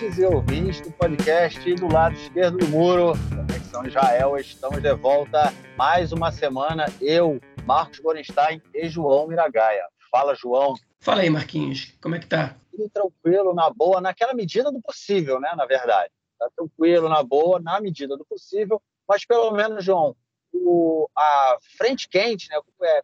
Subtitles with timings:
[0.00, 3.12] ouvintes e ouvintes do podcast do lado esquerdo do muro,
[3.46, 4.36] Conexão Israel.
[4.38, 6.86] Estamos de volta mais uma semana.
[7.02, 9.84] Eu, Marcos Gorenstein e João Miragaia.
[10.10, 10.72] Fala, João.
[11.00, 11.92] Fala aí, Marquinhos.
[12.00, 12.56] Como é que tá?
[12.70, 15.52] Tudo tranquilo, na boa, naquela medida do possível, né?
[15.54, 16.10] Na verdade.
[16.38, 18.80] Tá tranquilo, na boa, na medida do possível.
[19.06, 20.16] Mas pelo menos, João,
[20.50, 22.58] o, a frente quente, né?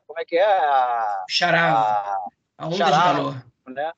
[0.07, 0.47] Como é que é?
[0.47, 1.79] A, Charava.
[1.79, 3.47] A, a onda de calor.
[3.67, 3.93] Né?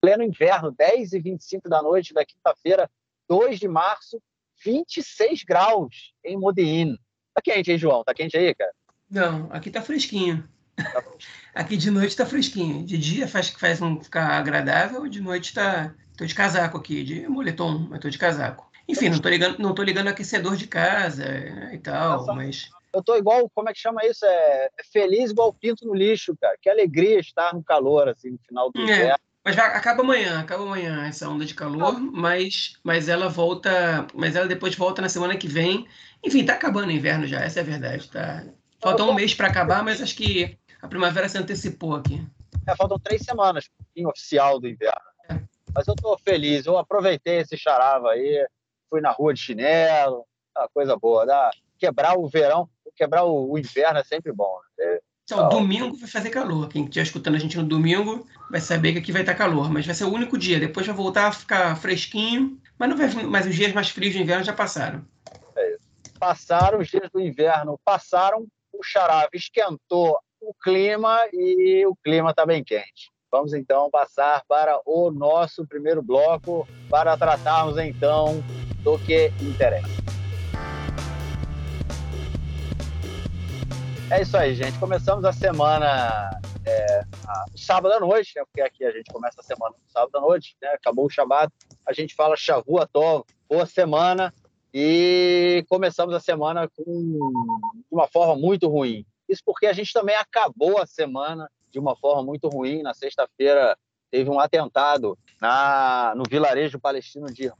[0.00, 2.90] Pleno inverno, 10 e 25 da noite da quinta-feira,
[3.28, 4.20] 2 de março,
[4.64, 6.96] 26 graus em Modin.
[7.34, 8.02] Tá quente, hein, João?
[8.04, 8.72] Tá quente aí, cara?
[9.10, 10.48] Não, aqui tá fresquinho.
[10.76, 11.02] Tá
[11.54, 12.84] aqui de noite tá fresquinho.
[12.84, 15.94] De dia faz, faz um ficar agradável, de noite tá.
[16.16, 18.68] Tô de casaco aqui, de moletom, mas tô de casaco.
[18.88, 21.24] Enfim, não tô ligando, não tô ligando aquecedor de casa
[21.72, 22.70] e tal, Nossa, mas.
[22.92, 24.24] Eu tô igual, como é que chama isso?
[24.24, 26.56] É, é feliz igual pinto no lixo, cara.
[26.60, 28.82] Que alegria estar no calor, assim, no final do é.
[28.84, 29.27] inverno.
[29.48, 34.36] Mas vai, acaba amanhã, acaba amanhã essa onda de calor, mas, mas ela volta, mas
[34.36, 35.88] ela depois volta na semana que vem.
[36.22, 38.44] Enfim, tá acabando o inverno já, essa é a verdade, tá?
[38.78, 42.22] Falta um mês para acabar, mas acho que a primavera se antecipou aqui.
[42.66, 45.00] É, faltam três semanas, fim oficial do inverno.
[45.30, 45.40] É.
[45.74, 48.46] Mas eu tô feliz, eu aproveitei esse charava aí,
[48.90, 53.58] fui na rua de chinelo, uma coisa boa, dá, quebrar o verão, quebrar o, o
[53.58, 54.58] inverno é sempre bom.
[54.76, 54.98] Né?
[55.30, 56.70] Então, domingo vai fazer calor.
[56.70, 59.84] Quem estiver escutando a gente no domingo vai saber que aqui vai estar calor, mas
[59.84, 60.58] vai ser o único dia.
[60.58, 64.22] Depois vai voltar a ficar fresquinho, mas não vai, mas os dias mais frios do
[64.22, 65.04] inverno já passaram.
[65.54, 65.76] É.
[66.18, 72.46] Passaram os dias do inverno, passaram, o xarave esquentou o clima e o clima está
[72.46, 73.10] bem quente.
[73.30, 78.42] Vamos então passar para o nosso primeiro bloco para tratarmos então
[78.82, 80.17] do que interessa.
[84.10, 84.78] É isso aí, gente.
[84.78, 86.30] Começamos a semana
[86.64, 88.42] é, a, sábado à noite, né?
[88.46, 90.68] Porque aqui a gente começa a semana sábado à noite, né?
[90.68, 91.52] Acabou o Shabat,
[91.86, 94.32] a gente fala Shavu Tov, boa semana,
[94.72, 96.82] e começamos a semana com,
[97.74, 99.04] de uma forma muito ruim.
[99.28, 102.82] Isso porque a gente também acabou a semana de uma forma muito ruim.
[102.82, 103.76] Na sexta-feira
[104.10, 107.52] teve um atentado na, no vilarejo palestino de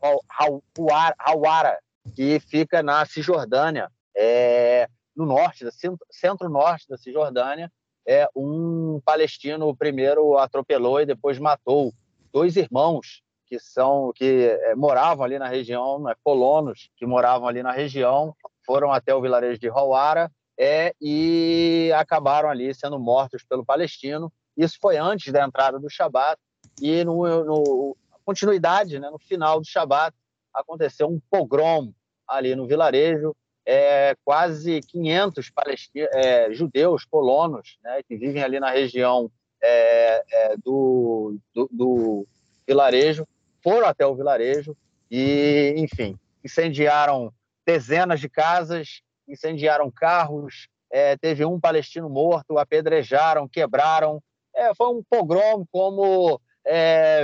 [1.19, 1.78] Hawara,
[2.16, 3.92] que fica na Cisjordânia.
[4.16, 4.88] É,
[5.19, 5.67] no norte,
[6.12, 7.73] centro-norte da Cisjordânia,
[8.06, 11.93] é, um palestino primeiro atropelou e depois matou
[12.33, 17.65] dois irmãos que são que é, moravam ali na região, né, colonos que moravam ali
[17.65, 18.33] na região,
[18.65, 24.33] foram até o vilarejo de Hawara é, e acabaram ali sendo mortos pelo palestino.
[24.56, 26.41] Isso foi antes da entrada do Shabat
[26.81, 30.15] e no, no continuidade, né, no final do Shabat,
[30.55, 31.93] aconteceu um pogrom
[32.29, 33.35] ali no vilarejo
[33.71, 35.53] é, quase 500
[35.95, 39.31] é, judeus colonos né, que vivem ali na região
[39.62, 42.27] é, é, do, do, do,
[42.67, 43.29] vilarejo,
[43.62, 44.75] foram até o vilarejo
[45.11, 47.31] e, enfim, incendiaram
[47.67, 54.23] dezenas de casas, incendiaram carros, é, teve um palestino morto, apedrejaram, quebraram.
[54.55, 56.41] É, foi um pogrom como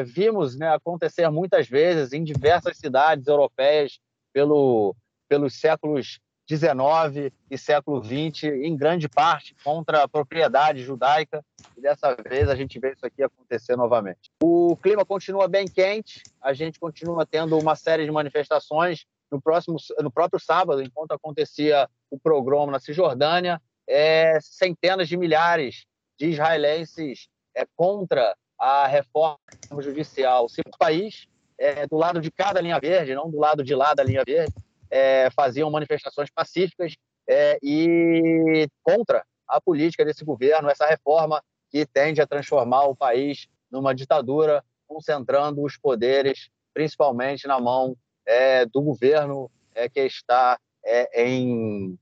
[0.06, 3.98] vimos né, acontecer muitas vezes em diversas cidades europeias
[4.32, 4.96] pelo,
[5.28, 11.44] pelos séculos 19 e século 20, em grande parte contra a propriedade judaica,
[11.76, 14.30] e dessa vez a gente vê isso aqui acontecer novamente.
[14.42, 19.06] O clima continua bem quente, a gente continua tendo uma série de manifestações.
[19.30, 25.86] No, próximo, no próprio sábado, enquanto acontecia o programa na Cisjordânia, é, centenas de milhares
[26.16, 29.38] de israelenses é, contra a reforma
[29.80, 30.48] judicial.
[30.48, 31.26] Se o país,
[31.58, 34.54] é, do lado de cada linha verde, não do lado de lá da linha verde,
[34.90, 36.94] é, faziam manifestações pacíficas
[37.28, 43.46] é, e contra a política desse governo, essa reforma que tende a transformar o país
[43.70, 47.96] numa ditadura, concentrando os poderes principalmente na mão
[48.26, 51.98] é, do governo é, que está é, em,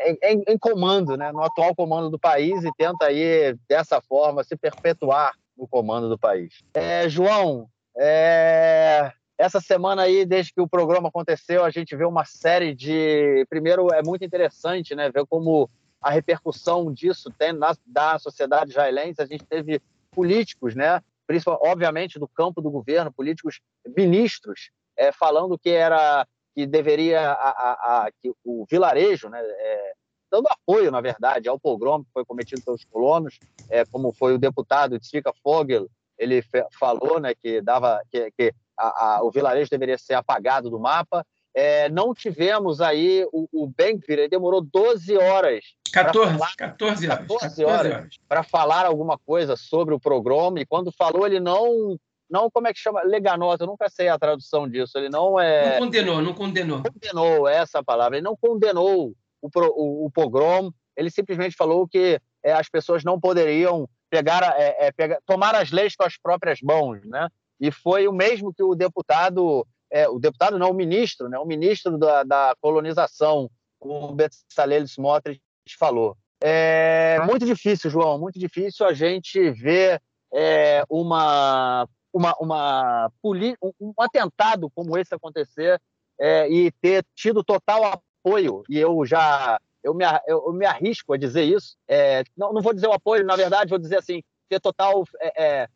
[0.00, 4.56] em, em, comando, né, no atual comando do país e tenta aí dessa forma se
[4.56, 6.62] perpetuar no comando do país.
[6.74, 12.24] É, João, é, essa semana aí, desde que o programa aconteceu, a gente vê uma
[12.24, 13.44] série de.
[13.48, 15.10] Primeiro, é muito interessante, né?
[15.10, 15.68] Ver como
[16.00, 19.20] a repercussão disso tem na da sociedade israelense.
[19.20, 19.80] A gente teve
[20.10, 21.00] políticos, né?
[21.26, 23.60] Principalmente, obviamente, do campo do governo, políticos
[23.96, 29.40] ministros, é, falando que era que deveria a, a, a que o vilarejo, né?
[29.40, 29.92] É,
[30.30, 34.38] dando apoio, na verdade, ao pogrom que foi cometido pelos colonos, é, como foi o
[34.38, 36.42] deputado Tzvika Fogel, ele
[36.78, 41.24] falou, né, que dava que, que a, a, o vilarejo deveria ser apagado do mapa.
[41.54, 45.64] É, não tivemos aí o, o Benkvir, ele demorou 12 horas.
[45.92, 47.26] 14, falar, 14 horas.
[47.26, 48.14] 14 horas, horas.
[48.28, 52.72] para falar alguma coisa sobre o programa, e quando falou, ele não não como é
[52.74, 54.98] que chama, leganosa, eu nunca sei a tradução disso.
[54.98, 55.74] Ele não é.
[55.74, 56.82] Não condenou, não condenou.
[56.82, 58.16] Condenou, essa palavra.
[58.16, 63.20] Ele não condenou o, o, o pogrom, ele simplesmente falou que é, as pessoas não
[63.20, 67.28] poderiam pegar, é, é, pegar, tomar as leis com as próprias mãos, né?
[67.60, 71.38] E foi o mesmo que o deputado, é, o deputado não, o ministro, né?
[71.38, 73.50] O ministro da, da colonização,
[73.80, 75.40] o Bezalel Smotrich,
[75.78, 76.16] falou.
[76.40, 80.00] É muito difícil, João, muito difícil a gente ver
[80.32, 85.80] é, uma, uma, uma um, um atentado como esse acontecer
[86.20, 88.62] é, e ter tido total apoio.
[88.68, 91.76] E eu já eu me, eu, me arrisco a dizer isso.
[91.88, 95.62] É, não, não vou dizer o apoio, na verdade, vou dizer assim, ter total é,
[95.62, 95.68] é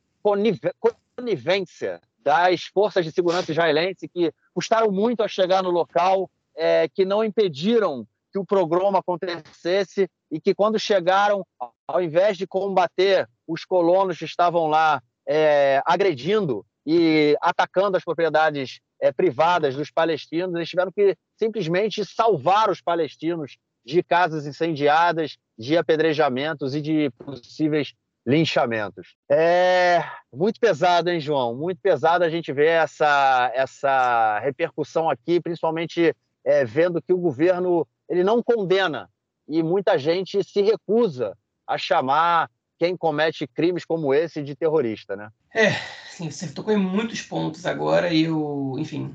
[1.20, 7.04] conivência das forças de segurança israelense que custaram muito a chegar no local, é, que
[7.04, 11.44] não impediram que o programa acontecesse e que quando chegaram,
[11.86, 18.80] ao invés de combater os colonos que estavam lá é, agredindo e atacando as propriedades
[19.00, 25.76] é, privadas dos palestinos, eles tiveram que simplesmente salvar os palestinos de casas incendiadas, de
[25.76, 27.92] apedrejamentos e de possíveis
[28.26, 29.14] linchamentos.
[29.30, 31.54] É muito pesado, hein, João?
[31.54, 36.14] Muito pesado a gente ver essa, essa repercussão aqui, principalmente
[36.44, 39.08] é, vendo que o governo ele não condena
[39.48, 41.36] e muita gente se recusa
[41.66, 45.30] a chamar quem comete crimes como esse de terrorista, né?
[45.54, 45.72] É,
[46.08, 49.14] sim, você tocou em muitos pontos agora e eu, enfim,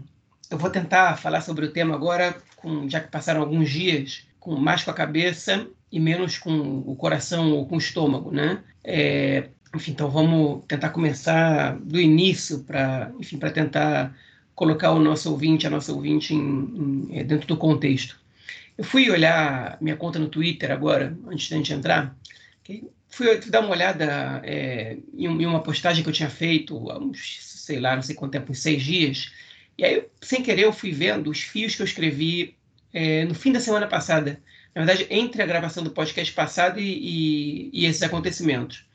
[0.49, 4.55] eu vou tentar falar sobre o tema agora, com, já que passaram alguns dias, com
[4.55, 8.61] mais com a cabeça e menos com o coração ou com o estômago, né?
[8.83, 14.13] É, enfim, então vamos tentar começar do início para, enfim, para tentar
[14.53, 18.19] colocar o nosso ouvinte, a nossa ouvinte em, em, é, dentro do contexto.
[18.77, 22.13] Eu fui olhar minha conta no Twitter agora, antes da gente entrar,
[23.07, 27.39] fui, fui dar uma olhada é, em, uma postagem que eu tinha feito há uns,
[27.41, 29.31] sei lá, não sei quanto tempo, uns seis dias,
[29.77, 32.57] e aí, sem querer, eu fui vendo os fios que eu escrevi
[32.91, 34.41] é, no fim da semana passada.
[34.75, 38.85] Na verdade, entre a gravação do podcast passado e, e, e esses acontecimentos.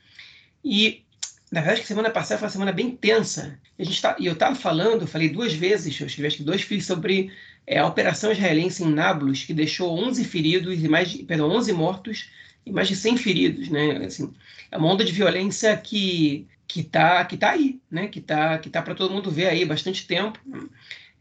[0.63, 1.03] E,
[1.51, 3.59] na verdade, a semana passada foi uma semana bem tensa.
[3.79, 6.61] A gente tá, e eu estava falando, falei duas vezes, eu escrevi acho que dois
[6.61, 7.31] fios sobre
[7.65, 11.73] é, a operação israelense em Nablus, que deixou 11 feridos e mais de, perdão, 11
[11.73, 12.29] mortos
[12.63, 14.05] e mais de 100 feridos, né?
[14.05, 14.31] Assim,
[14.69, 18.07] é uma onda de violência que que tá que tá aí, né?
[18.07, 20.39] Que tá que tá para todo mundo ver aí bastante tempo.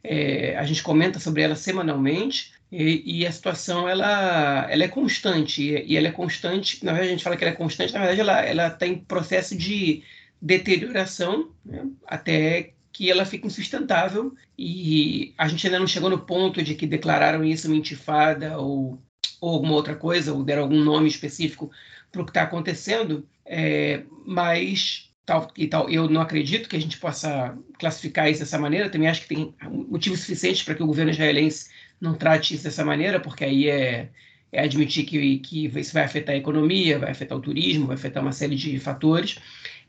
[0.03, 5.63] É, a gente comenta sobre ela semanalmente e, e, a situação ela, ela é constante
[5.63, 6.85] e, ela é constante.
[6.85, 8.99] Na verdade a gente fala que ela é constante, na verdade ela ela está em
[8.99, 10.03] processo de
[10.41, 11.87] deterioração né?
[12.07, 16.87] até que ela fique insustentável e a gente ainda não chegou no ponto de que
[16.87, 19.01] declararam isso uma intifada ou,
[19.41, 21.71] ou alguma outra coisa, ou deram algum nome específico
[22.11, 26.81] para o que está acontecendo, é, mas tal e tal, eu não acredito que a
[26.81, 29.55] gente possa classificar isso dessa maneira, também acho que tem
[29.89, 31.71] motivos suficientes para que o governo israelense
[32.01, 34.09] não trate isso dessa maneira, porque aí é,
[34.53, 38.23] é admitir que, que isso vai afetar a economia, vai afetar o turismo, vai afetar
[38.23, 39.39] uma série de fatores.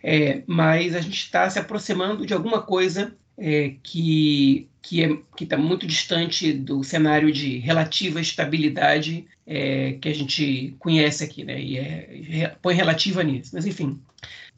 [0.04, 5.58] É, mas a gente está se aproximando de alguma coisa é, que que é, está
[5.58, 11.62] muito distante do cenário de relativa estabilidade é, que a gente conhece aqui, né?
[11.62, 13.52] E é, põe relativa nisso.
[13.54, 14.02] Mas enfim,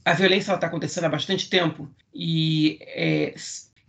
[0.06, 3.34] a violência está acontecendo há bastante tempo e, é,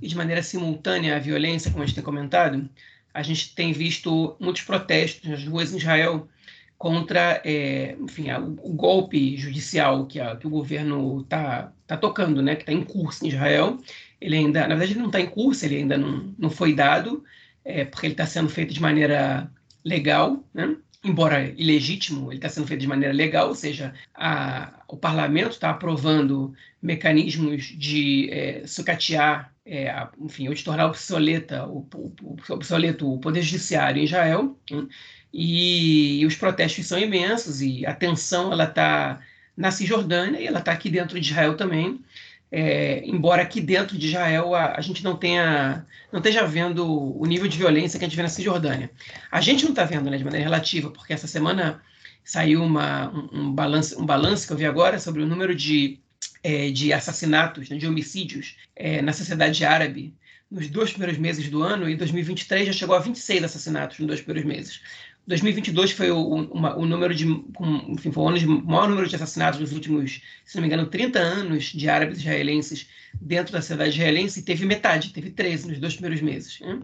[0.01, 2.69] e de maneira simultânea a violência, como a gente tem comentado,
[3.15, 6.29] a gente tem visto muitos protestos nas ruas em Israel
[6.77, 12.57] contra é, enfim, o golpe judicial que, a, que o governo está tá tocando, né,
[12.57, 13.79] que está em curso em Israel.
[14.21, 17.25] Ele ainda, na verdade, ele não está em curso, ele ainda não, não foi dado,
[17.65, 19.51] é, porque ele está sendo feito de maneira
[19.85, 20.77] legal, né?
[21.05, 25.71] Embora ilegítimo, ele está sendo feito de maneira legal, ou seja, a, o parlamento está
[25.71, 33.13] aprovando mecanismos de é, sucatear, é, a, enfim, ou de tornar obsoleta, o, o, obsoleto
[33.13, 34.59] o poder judiciário em Israel.
[34.71, 34.87] Né?
[35.33, 39.21] E, os protestos são imensos e a tensão ela está
[39.57, 42.01] na Cisjordânia e ela está aqui dentro de Israel também.
[42.57, 47.27] É, embora aqui dentro de Israel a, a, gente não tenha não esteja vendo o
[47.27, 48.93] nível de violência que a gente vê na Cisjordânia.
[49.29, 51.83] A gente não está vendo né, de maneira relativa, porque essa semana
[52.23, 55.99] saiu uma, um, um balanço um que eu vi agora sobre o número de,
[56.45, 60.15] é, de assassinatos, né, de homicídios é, na sociedade árabe
[60.49, 64.21] nos dois primeiros meses do ano, e 2023 já chegou a 26 assassinatos nos dois
[64.21, 64.81] primeiros meses.
[65.27, 67.25] 2022 foi o, uma, o número de,
[67.89, 70.87] enfim, foi o ano de maior número de assassinatos nos últimos, se não me engano,
[70.87, 75.79] 30 anos de árabes israelenses dentro da cidade israelense, e teve metade, teve 13 nos
[75.79, 76.61] dois primeiros meses.
[76.61, 76.79] Né?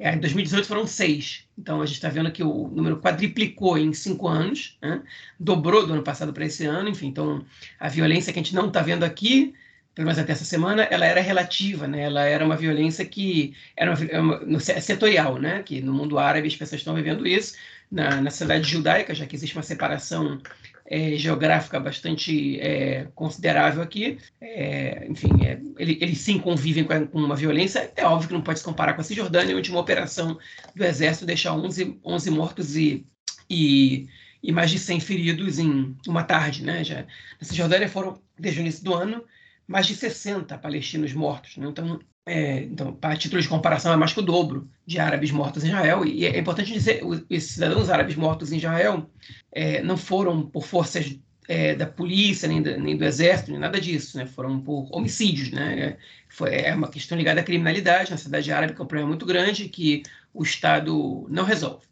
[0.00, 1.44] É, em 2018 foram seis.
[1.56, 5.00] Então a gente está vendo que o número quadriplicou em cinco anos, né?
[5.38, 6.88] dobrou do ano passado para esse ano.
[6.88, 7.44] Enfim, então
[7.78, 9.54] a violência que a gente não está vendo aqui
[9.94, 12.02] pelo menos até essa semana, ela era relativa, né?
[12.02, 15.62] Ela era uma violência que era uma, uma, setorial, né?
[15.62, 17.54] Que no mundo árabe as pessoas estão vivendo isso.
[17.94, 20.40] Na, na cidade judaica, já que existe uma separação
[20.86, 24.18] é, geográfica bastante é, considerável aqui.
[24.40, 27.90] É, enfim, é, ele, eles sim convivem com, com, uma violência.
[27.96, 30.38] É óbvio que não pode se comparar com a Cisjordânia, onde uma operação
[30.74, 33.06] do Exército deixa 11, 11 mortos e,
[33.48, 34.06] e,
[34.42, 36.64] e, mais de 100 feridos em uma tarde.
[36.64, 36.84] Né?
[36.84, 39.24] Já, na Cisjordânia foram, desde o início do ano,
[39.66, 41.56] mais de 60 palestinos mortos.
[41.56, 41.66] Né?
[41.68, 45.62] Então, é, então, para título de comparação, é mais que o dobro de árabes mortos
[45.62, 46.04] em Israel.
[46.06, 49.10] E é importante dizer, esses cidadãos árabes mortos em Israel
[49.52, 53.78] é, não foram por forças é, da polícia, nem, da, nem, do exército, nem nada
[53.78, 54.24] disso, né?
[54.24, 55.80] Foram por homicídios, né?
[55.80, 55.96] É,
[56.30, 59.26] foi, é uma questão ligada à criminalidade na cidade árabe, que é um problema muito
[59.26, 60.02] grande que
[60.32, 61.86] o Estado não resolve.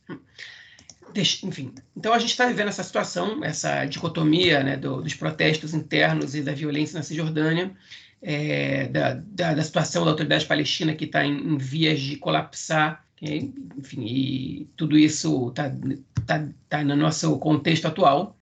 [1.44, 6.34] Enfim, então a gente está vivendo essa situação, essa dicotomia né, do, dos protestos internos
[6.34, 7.70] e da violência na Cisjordânia,
[8.22, 13.04] é, da, da, da, situação da autoridade palestina que está em, em, vias de colapsar,
[13.20, 15.70] enfim, e tudo isso está
[16.26, 18.36] tá, tá no nosso contexto atual.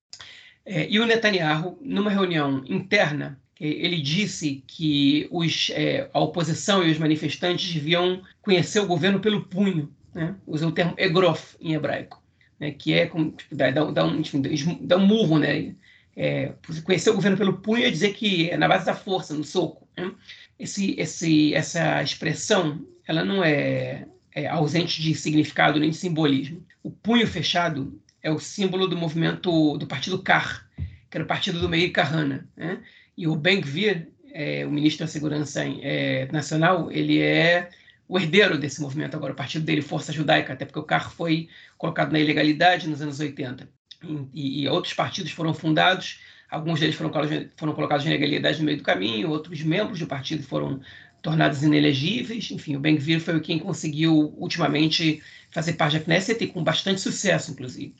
[0.64, 6.90] É, e o Netanyahu, numa reunião interna, ele disse que os, é, a oposição e
[6.90, 10.34] os manifestantes deviam conhecer o governo pelo punho, né?
[10.46, 12.22] usou o termo egrof em hebraico,
[12.58, 12.70] né?
[12.70, 14.40] que é como, tipo, dá, dá, um, enfim,
[14.80, 15.74] dá um murro, né?
[16.22, 16.52] É,
[16.84, 19.88] conhecer o governo pelo punho é dizer que é na base da força, no soco.
[19.96, 20.12] Né?
[20.58, 26.62] Esse, esse, essa expressão ela não é, é, ausente de significado nem de simbolismo.
[26.82, 30.68] O punho fechado é o símbolo do movimento do partido Kar,
[31.08, 32.46] que era o partido do Meir Kahana.
[32.54, 32.82] Né?
[33.16, 37.70] E o Ben Gvir, é, o ministro da Segurança é, Nacional, ele é
[38.06, 41.48] o herdeiro desse movimento agora, o partido dele, Força Judaica, até porque o Kar foi
[41.78, 47.12] colocado na ilegalidade nos anos 80 e, e outros partidos foram fundados, alguns deles foram,
[47.56, 50.80] foram colocados em legalidade no meio do caminho, outros membros do partido foram
[51.22, 52.50] tornados inelegíveis.
[52.50, 57.52] Enfim, o Ben-Gvir foi quem conseguiu ultimamente fazer parte da Knesset e com bastante sucesso,
[57.52, 57.94] inclusive.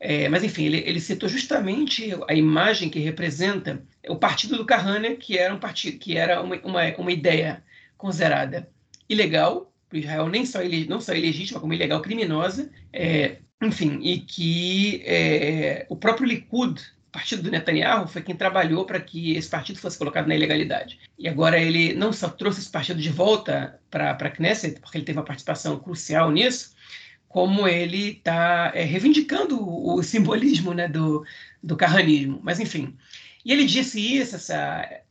[0.00, 5.16] É, mas, enfim, ele, ele, citou justamente a imagem que representa o partido do Kahane,
[5.16, 7.62] que era um partido, que era uma, uma, uma ideia
[7.96, 8.68] considerada
[9.08, 15.02] ilegal para Israel, nem só, não só ilegítima, como ilegal criminosa, é, enfim, e que
[15.04, 19.98] é, o próprio Likud, partido do Netanyahu, foi quem trabalhou para que esse partido fosse
[19.98, 20.98] colocado na ilegalidade.
[21.18, 25.04] E agora ele não só trouxe esse partido de volta para a Knesset, porque ele
[25.04, 26.74] teve uma participação crucial nisso,
[27.28, 31.24] como ele está é, reivindicando o, o, simbolismo né, do,
[31.62, 32.40] do carranismo.
[32.42, 32.96] Mas, enfim.
[33.44, 35.02] E ele disse isso, essa,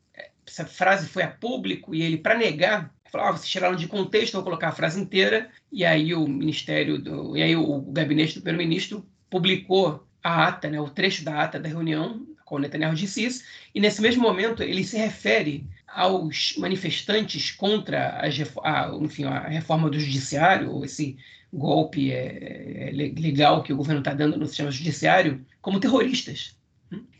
[0.46, 4.34] essa frase foi a público, e ele, para negar falou, ah, vocês tiraram de contexto,
[4.34, 8.41] vou colocar a frase inteira, e aí o Ministério, do, e aí o gabinete do
[8.41, 13.24] primeiro-ministro publicou a ata, né, o trecho da ata da reunião, com o Netanyahu disse
[13.24, 18.25] isso, e nesse mesmo momento ele se refere aos manifestantes contra a,
[18.63, 21.18] a, enfim, a reforma do judiciário, ou esse
[21.53, 26.56] golpe é, é, legal que o governo está dando no sistema judiciário, como terroristas.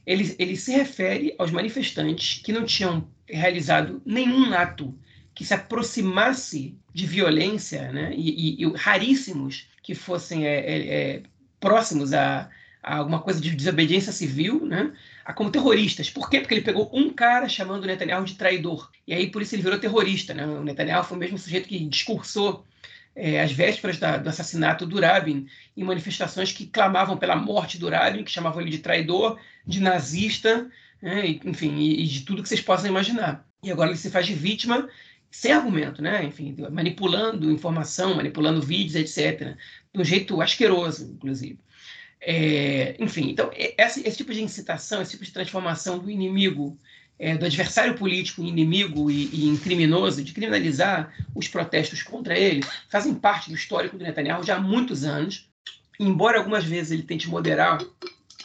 [0.06, 4.98] Ele, ele se refere aos manifestantes que não tinham realizado nenhum ato
[5.34, 8.14] que se aproximasse de violência, né?
[8.16, 11.24] e, e, e raríssimos que fossem é, é, é,
[11.60, 12.50] próximos a,
[12.84, 14.94] a, alguma coisa de desobediência civil, né?
[15.24, 16.10] a como terroristas.
[16.10, 16.42] Por quê?
[16.42, 18.92] Porque ele pegou um cara chamando o Netanyahu de traidor.
[19.08, 20.34] E aí por isso ele virou terrorista.
[20.34, 20.46] Né?
[20.46, 22.66] O Netanyahu foi o mesmo sujeito que discursou
[23.16, 27.90] é, às vésperas da, do assassinato do Rabin, em manifestações que clamavam pela morte do
[27.90, 30.70] Rabin, que chamavam ele de traidor, de nazista,
[31.02, 31.40] né?
[31.46, 33.46] enfim, e, e de tudo que vocês possam imaginar.
[33.64, 34.90] E agora ele se faz de vítima
[35.32, 36.24] sem argumento, né?
[36.26, 39.56] Enfim, manipulando informação, manipulando vídeos, etc.
[39.94, 41.58] De um jeito asqueroso, inclusive.
[42.20, 46.78] É, enfim, então, esse, esse, tipo de incitação, esse tipo de transformação do inimigo,
[47.18, 52.38] é, do adversário político em inimigo e, e em criminoso, de criminalizar os protestos contra
[52.38, 55.50] ele, fazem parte do histórico do Netanyahu já há muitos anos.
[56.00, 57.82] Embora algumas vezes ele tente moderar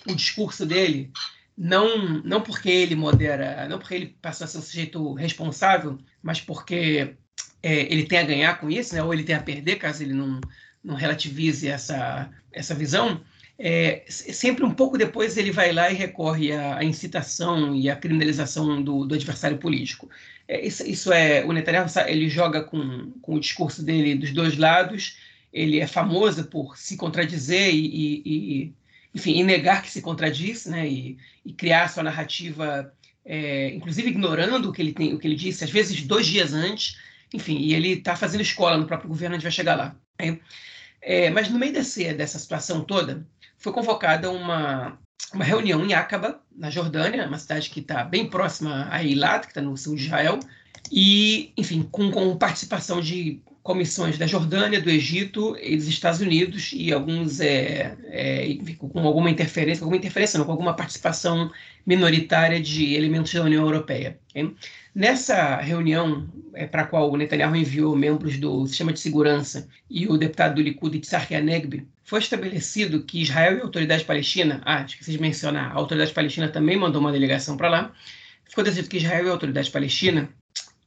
[0.08, 1.10] o discurso dele,
[1.56, 6.40] não, não porque ele modera, não porque ele passou a ser um sujeito responsável, mas
[6.40, 7.14] porque
[7.62, 9.02] é, ele tem a ganhar com isso, né?
[9.02, 10.40] ou ele tem a perder caso ele não,
[10.84, 13.20] não relativize essa, essa visão,
[13.58, 17.96] é, sempre um pouco depois ele vai lá e recorre à, à incitação e à
[17.96, 20.10] criminalização do, do adversário político.
[20.46, 24.56] É, isso, isso, é o Netanyahu ele joga com, com o discurso dele dos dois
[24.58, 25.16] lados.
[25.52, 28.74] Ele é famoso por se contradizer e, e, e
[29.16, 32.92] enfim, e negar que se contradiz, né, e, e criar sua narrativa,
[33.24, 36.52] é, inclusive ignorando o que ele tem, o que ele disse, às vezes dois dias
[36.52, 36.98] antes,
[37.32, 39.96] enfim, e ele está fazendo escola no próprio governo, a gente vai chegar lá.
[40.20, 40.38] Né?
[41.00, 44.98] É, mas no meio desse, dessa situação toda, foi convocada uma,
[45.32, 49.52] uma reunião em Aqaba, na Jordânia, uma cidade que está bem próxima a Eilat, que
[49.52, 50.38] está no sul de Israel,
[50.90, 56.70] e, enfim, com, com participação de comissões da Jordânia, do Egito e dos Estados Unidos
[56.72, 61.50] e alguns é, é, com alguma interferência, alguma interferência não, com alguma participação
[61.84, 64.20] minoritária de elementos da União Europeia.
[64.30, 64.54] Okay?
[64.94, 70.06] Nessa reunião é, para a qual o Netanyahu enviou membros do sistema de segurança e
[70.06, 74.82] o deputado do Likud Itzhak Yanegbi, foi estabelecido que Israel e a autoridade palestina, ah,
[74.82, 77.92] esqueci de mencionar, a autoridade palestina também mandou uma delegação para lá,
[78.48, 80.30] ficou decidido que Israel e a autoridade palestina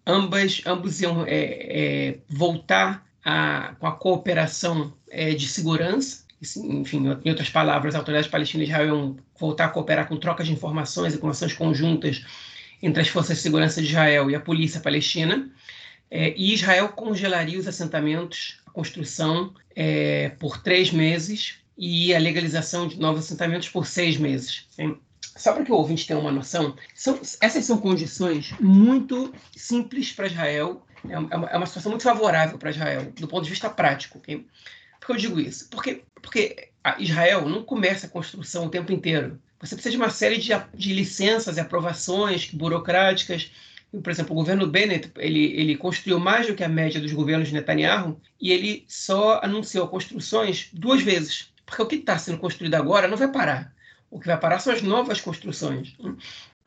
[0.10, 6.26] ambas, ambos iam é, é, voltar a, com a cooperação é, de segurança,
[6.58, 10.48] enfim, em outras palavras, a autoridade palestina e Israel iam voltar a cooperar com trocas
[10.48, 12.24] de informações e com ações conjuntas
[12.82, 15.50] entre as forças de segurança de Israel e a polícia palestina,
[16.10, 22.88] é, e Israel congelaria os assentamentos, a construção é, por três meses e a legalização
[22.88, 24.66] de novos assentamentos por seis meses.
[25.40, 30.28] Só para que o ouvinte tenha uma noção, são, essas são condições muito simples para
[30.28, 34.18] Israel, é uma, é uma, situação muito favorável para Israel, do ponto de vista prático.
[34.18, 34.46] Okay?
[35.00, 35.70] Por que eu digo isso?
[35.70, 36.70] Porque, porque
[37.00, 39.40] Israel não começa a construção o tempo inteiro.
[39.62, 43.50] Você precisa de uma série de, de licenças e aprovações burocráticas.
[43.92, 47.48] Por exemplo, o governo Bennett ele, ele construiu mais do que a média dos governos
[47.48, 51.54] de Netanyahu e ele só anunciou construções duas vezes.
[51.66, 53.74] Porque o que está sendo construído agora não vai parar.
[54.12, 55.96] O que vai parar são as novas construções.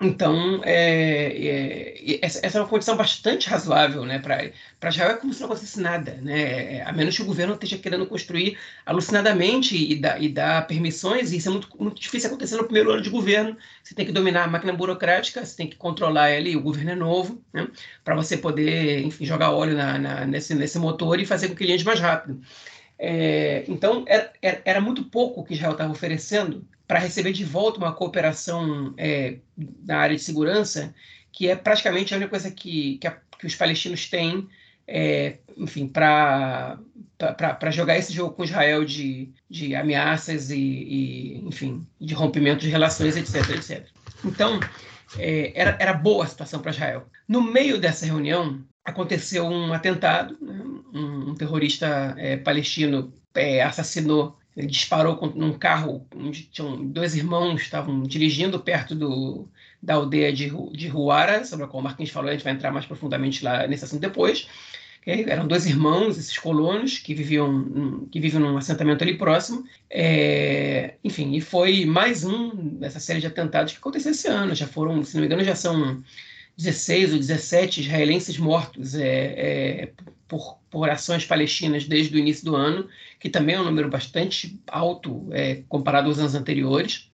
[0.01, 5.13] Então, é, é, essa, é uma condição bastante razoável né, para Israel.
[5.13, 6.79] É como se não acontecesse nada, né?
[6.79, 11.33] É, a menos que o governo esteja querendo construir alucinadamente e dar, e dar permissões,
[11.33, 13.57] e isso é muito, muito difícil acontecer no primeiro ano de governo.
[13.83, 16.91] Você tem que dominar a máquina burocrática, você tem que controlar ela e o governo
[16.91, 17.69] é novo, né,
[18.03, 21.63] para você poder enfim, jogar óleo na, na, nesse, nesse motor e fazer com que
[21.65, 22.41] ele ande mais rápido.
[22.99, 24.33] É, então, era,
[24.65, 29.39] era, muito pouco que Israel estava oferecendo para receber de volta uma cooperação é,
[29.85, 30.95] na área de segurança,
[31.33, 34.49] que é praticamente a única coisa que, que, a, que os palestinos têm,
[34.87, 36.79] é, enfim, para
[37.71, 43.17] jogar esse jogo com Israel de, de ameaças e, e, enfim, de rompimento de relações,
[43.17, 43.87] etc, etc.
[44.25, 44.61] Então,
[45.19, 47.07] é, era, era boa a situação para Israel.
[47.27, 50.63] No meio dessa reunião, aconteceu um atentado, né?
[50.93, 57.63] um, um, terrorista é, palestino é, assassinou ele disparou num carro onde tinham dois irmãos
[57.63, 59.49] estavam dirigindo perto do,
[59.83, 62.71] da aldeia de, de Ruara, sobre a qual o Marquinhos falou, a gente vai entrar
[62.71, 64.47] mais profundamente lá nesse assunto depois.
[65.01, 65.25] Okay?
[65.29, 69.65] Eram dois irmãos, esses colonos, que viviam que vivem num assentamento ali próximo.
[69.91, 74.55] É, enfim, e foi mais um dessa série de atentados que aconteceu esse ano.
[74.55, 76.03] Já foram, se não me engano, já são
[76.57, 79.93] 16 ou 17 israelenses mortos é, é,
[80.29, 82.89] por, por ações palestinas desde o início do ano,
[83.21, 87.13] que também é um número bastante alto é, comparado aos anos anteriores.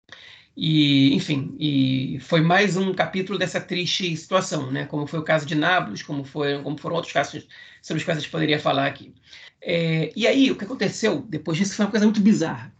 [0.56, 4.86] E, enfim, e foi mais um capítulo dessa triste situação, né?
[4.86, 7.48] Como foi o caso de Nablus, como, foi, como foram outros casos
[7.82, 9.14] sobre os quais a gente poderia falar aqui.
[9.62, 12.72] É, e aí, o que aconteceu depois disso foi uma coisa muito bizarra,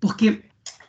[0.00, 0.42] porque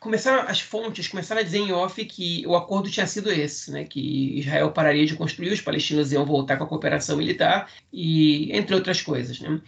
[0.06, 3.86] começaram as fontes começaram a dizer em off que o acordo tinha sido esse, né,
[3.86, 8.76] que Israel pararia de construir, os palestinos iam voltar com a cooperação militar e entre
[8.76, 9.60] outras coisas, né?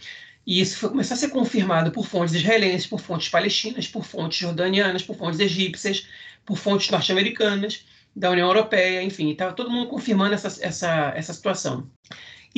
[0.46, 4.38] E isso foi, começou a ser confirmado por fontes israelenses, por fontes palestinas, por fontes
[4.38, 6.06] jordanianas, por fontes egípcias,
[6.46, 11.90] por fontes norte-americanas, da União Europeia, enfim, estava todo mundo confirmando essa, essa, essa situação.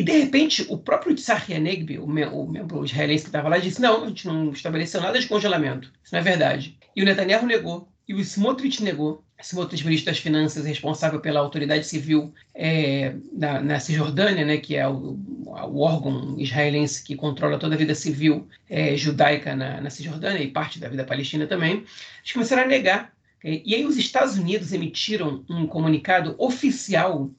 [0.01, 3.83] E, de repente, o próprio Tzahir Negbi, o, o membro israelense que estava lá, disse:
[3.83, 5.93] não, a gente não estabeleceu nada de congelamento.
[6.03, 6.79] Isso não é verdade.
[6.97, 9.23] E o Netanyahu negou, e o Smotrich negou.
[9.43, 14.89] Smotrich, ministro das Finanças, responsável pela autoridade civil é, na, na, Cisjordânia, né, que é
[14.89, 20.43] o, o, órgão israelense que controla toda a vida civil é, judaica na, na, Cisjordânia
[20.43, 21.73] e parte da vida palestina também,
[22.21, 23.13] eles começaram a negar.
[23.45, 27.31] E aí os Estados Unidos emitiram um comunicado oficial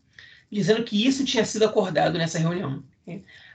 [0.52, 2.84] dizendo que isso tinha sido acordado nessa reunião.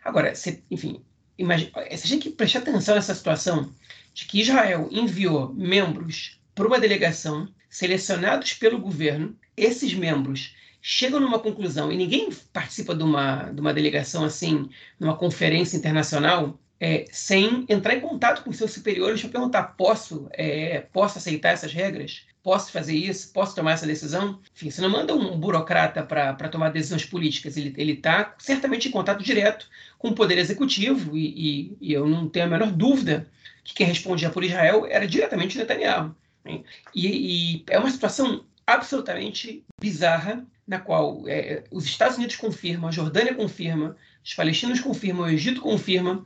[0.04, 1.02] Agora, se, enfim,
[1.36, 3.70] imagine, se a gente prestar atenção nessa situação
[4.14, 11.38] de que Israel enviou membros para uma delegação selecionados pelo governo, esses membros chegam numa
[11.38, 17.64] conclusão e ninguém participa de uma, de uma delegação assim, numa conferência internacional, é, sem
[17.68, 22.22] entrar em contato com seus superiores para perguntar: posso, é, posso aceitar essas regras?
[22.46, 23.32] Posso fazer isso?
[23.32, 24.38] Posso tomar essa decisão?
[24.54, 27.56] Enfim, você não manda um burocrata para tomar decisões políticas.
[27.56, 32.28] Ele está certamente em contato direto com o Poder Executivo e, e, e, eu não
[32.28, 33.28] tenho a menor dúvida
[33.64, 36.14] que quem respondia por Israel era diretamente Netanyahu.
[36.44, 36.62] Né?
[36.94, 42.92] E, e é uma situação absolutamente bizarra na qual é, os Estados Unidos confirmam, a
[42.92, 46.24] Jordânia confirma, os palestinos confirmam, o Egito confirma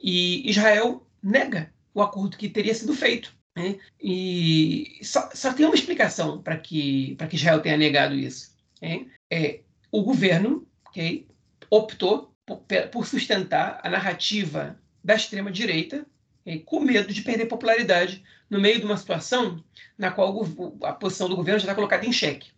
[0.00, 3.36] e Israel nega o acordo que teria sido feito.
[3.58, 3.76] Né?
[4.00, 8.54] E só, só, tem uma explicação para que, que Israel tenha negado isso.
[8.80, 9.06] Né?
[9.28, 11.26] É, o governo okay,
[11.68, 16.06] optou por, por, sustentar a narrativa da extrema-direita
[16.42, 19.62] okay, com medo de perder popularidade no meio de uma situação
[19.98, 20.46] na qual
[20.84, 22.50] a posição do governo já está colocada em xeque.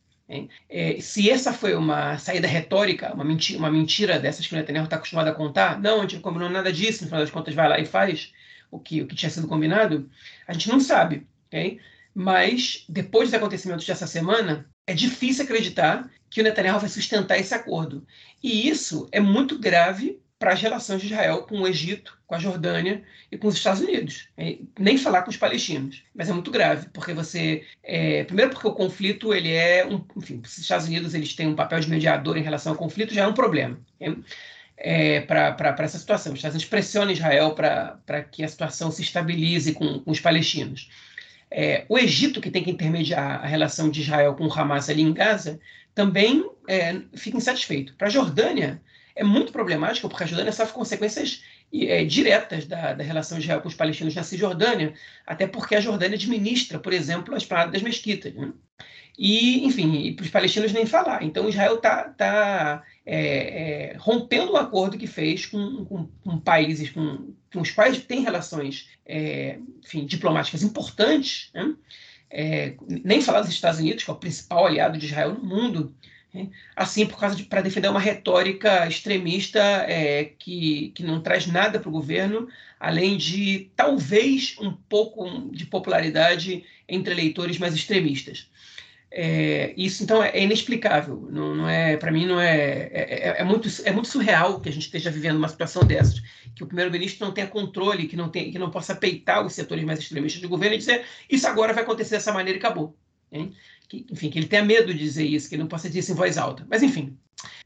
[0.68, 4.84] É, se essa foi uma saída retórica, uma mentira, uma mentira dessas que o Netanyahu
[4.84, 7.52] está acostumado a contar, não, a gente não combinou nada disso, no final das contas
[7.52, 8.32] vai lá e faz
[8.70, 10.08] o que, o que tinha sido combinado,
[10.46, 11.26] a gente não sabe.
[11.48, 11.80] Okay?
[12.14, 17.54] Mas, depois dos acontecimentos dessa semana, é difícil acreditar que o Netanyahu vai sustentar esse
[17.54, 18.06] acordo.
[18.42, 22.38] E isso é muito grave para as relações de Israel com o Egito, com a
[22.38, 24.28] Jordânia e com os Estados Unidos.
[24.78, 26.02] Nem falar com os palestinos.
[26.14, 27.66] Mas é muito grave, porque você.
[27.82, 29.86] É, primeiro, porque o conflito, ele é.
[29.86, 33.12] Um, enfim, os Estados Unidos eles têm um papel de mediador em relação ao conflito,
[33.12, 33.78] já é um problema.
[34.80, 36.32] É para essa situação.
[36.32, 40.90] Os Estados Unidos pressionam Israel para que a situação se estabilize com, com os palestinos.
[41.50, 45.02] É, o Egito, que tem que intermediar a relação de Israel com o Hamas ali
[45.02, 45.60] em Gaza,
[45.94, 47.94] também é, fica insatisfeito.
[47.94, 48.80] Para a Jordânia,
[49.14, 51.42] é muito problemático, porque a Jordânia sofre consequências
[51.74, 54.94] é, diretas da, da, relação de Israel com os palestinos na Cisjordânia,
[55.26, 58.32] até porque a Jordânia administra, por exemplo, as paradas das mesquitas.
[58.32, 58.52] Né?
[59.18, 61.22] E, enfim, para os palestinos nem falar.
[61.22, 66.90] Então, Israel está tá, é, é, rompendo um acordo que fez com, com, com países
[66.90, 71.74] com, com, os quais tem relações é, enfim, diplomáticas importantes, né?
[72.32, 75.92] É, nem falar dos Estados Unidos, que é o principal aliado de Israel no mundo,
[76.76, 81.80] assim por causa de para defender uma retórica extremista é, que, que não traz nada
[81.80, 88.48] para o governo, além de talvez um pouco de popularidade entre eleitores mais extremistas.
[89.12, 91.28] É, isso então é, inexplicável.
[91.30, 94.72] Não, não é, para mim não é, é, é, muito é muito surreal que a
[94.72, 96.20] gente esteja vivendo uma situação dessas,
[96.54, 99.84] que o primeiro-ministro não tenha controle, que não tem, que não possa peitar os setores
[99.84, 102.96] mais extremistas do governo e dizer isso agora vai acontecer dessa maneira e acabou.
[103.32, 103.52] Hein?
[103.90, 106.12] que, enfim, que ele tenha medo de dizer isso, que ele não possa dizer isso
[106.12, 106.64] em voz alta.
[106.70, 107.18] Mas, enfim.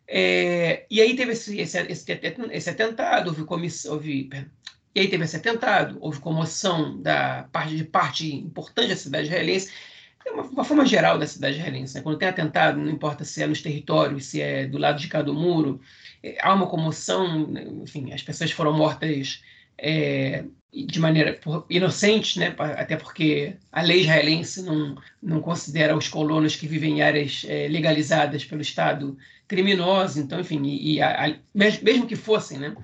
[0.09, 4.31] É, e aí teve esse, esse, esse, esse atentado, houve comissão, houve,
[4.95, 9.69] e aí teve esse atentado, houve comoção da parte de parte importante da cidade israelense,
[9.69, 9.73] é
[10.33, 11.95] uma, uma, forma geral da cidade israelense.
[11.95, 12.03] Né?
[12.03, 15.33] Quando tem atentado, não importa se é nos territórios, se é do lado de cada
[15.33, 15.81] muro,
[16.23, 17.65] é, há uma comoção, né?
[17.83, 19.43] enfim, as pessoas foram mortas
[19.79, 21.39] é, de maneira
[21.71, 22.55] inocente, né?
[22.59, 27.69] até porque a lei israelense não, não considera os colonos que vivem em áreas é,
[27.69, 32.75] legalizadas pelo Estado criminosos, então, enfim, e, e a, a, mesmo que fossem, né?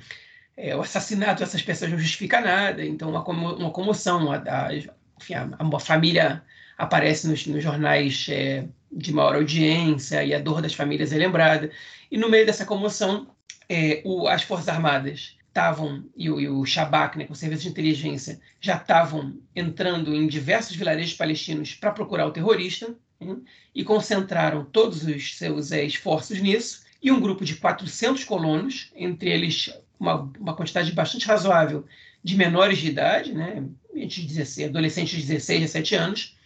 [0.56, 5.34] É, o assassinato dessas pessoas não justifica nada, então uma, uma comoção, a, a, enfim,
[5.34, 6.42] a, família
[6.80, 11.70] aparece nos, nos jornais é, de maior audiência e a dor das famílias é lembrada,
[12.10, 13.28] e no meio dessa comoção,
[13.68, 17.68] é, o, as Forças Armadas estavam, e o, o Shabak, né, com o serviço de
[17.68, 23.36] inteligência, já estavam entrando em diversos vilarejos palestinos para procurar o terrorista, né,
[23.74, 29.28] e concentraram todos os seus é, esforços nisso, e um grupo de 400 colonos, entre
[29.28, 31.84] eles uma, uma quantidade bastante razoável
[32.24, 33.64] de menores de idade, né,
[33.94, 36.39] de 16, adolescentes de 16, 17 anos,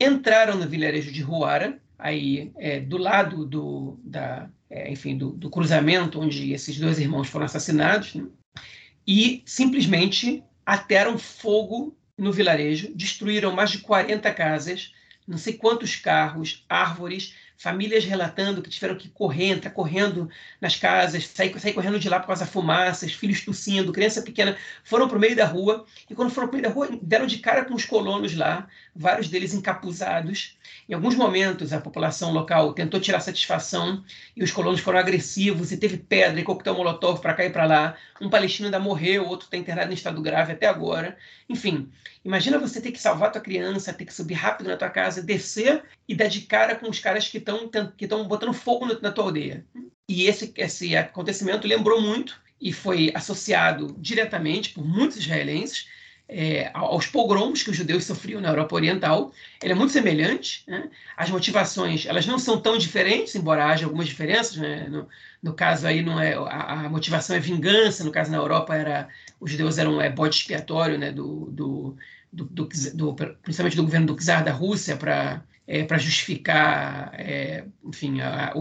[0.00, 5.50] entraram no vilarejo de Huara, aí é, do lado do, da, é, enfim, do, do,
[5.50, 8.26] cruzamento onde esses dois irmãos foram assassinados, né?
[9.06, 14.92] e simplesmente atearam fogo no vilarejo, destruíram mais de 40 casas,
[15.26, 20.28] não sei quantos carros, árvores, famílias relatando que tiveram que correr, entrar correndo
[20.60, 24.56] nas casas, sair, sair correndo de lá por causa da fumaça, filhos tossindo, criança pequena,
[24.84, 27.26] foram para o meio da rua, e quando foram para o meio da rua, deram
[27.26, 30.56] de cara com os colonos lá, vários deles encapuzados.
[30.88, 34.04] Em alguns momentos, a população local tentou tirar satisfação,
[34.36, 37.66] e os colonos foram agressivos, e teve pedra e coquetel molotov para cá e para
[37.66, 37.96] lá.
[38.20, 41.16] Um palestino ainda morreu, outro está internado em estado grave até agora.
[41.48, 41.88] Enfim,
[42.24, 45.82] imagina você ter que salvar tua criança, ter que subir rápido na tua casa, descer
[46.08, 49.64] e dar de cara com os caras que estão que botando fogo na tua aldeia.
[50.08, 55.88] E esse, esse acontecimento lembrou muito e foi associado diretamente por muitos israelenses
[56.28, 59.32] é, aos pogroms que os judeus sofriam na Europa Oriental.
[59.62, 60.64] Ele é muito semelhante.
[60.66, 60.90] Né?
[61.16, 64.56] As motivações elas não são tão diferentes, embora haja algumas diferenças.
[64.56, 64.88] Né?
[64.88, 65.08] No,
[65.42, 68.02] no, caso aí não é a, a, motivação é vingança.
[68.02, 69.08] No caso na Europa era
[69.40, 71.12] os judeus eram é, bode expiatório né?
[71.12, 71.96] do, do,
[72.32, 72.44] do,
[72.94, 78.54] do, principalmente do governo do czar da Rússia para é, para justificar, é, enfim, a,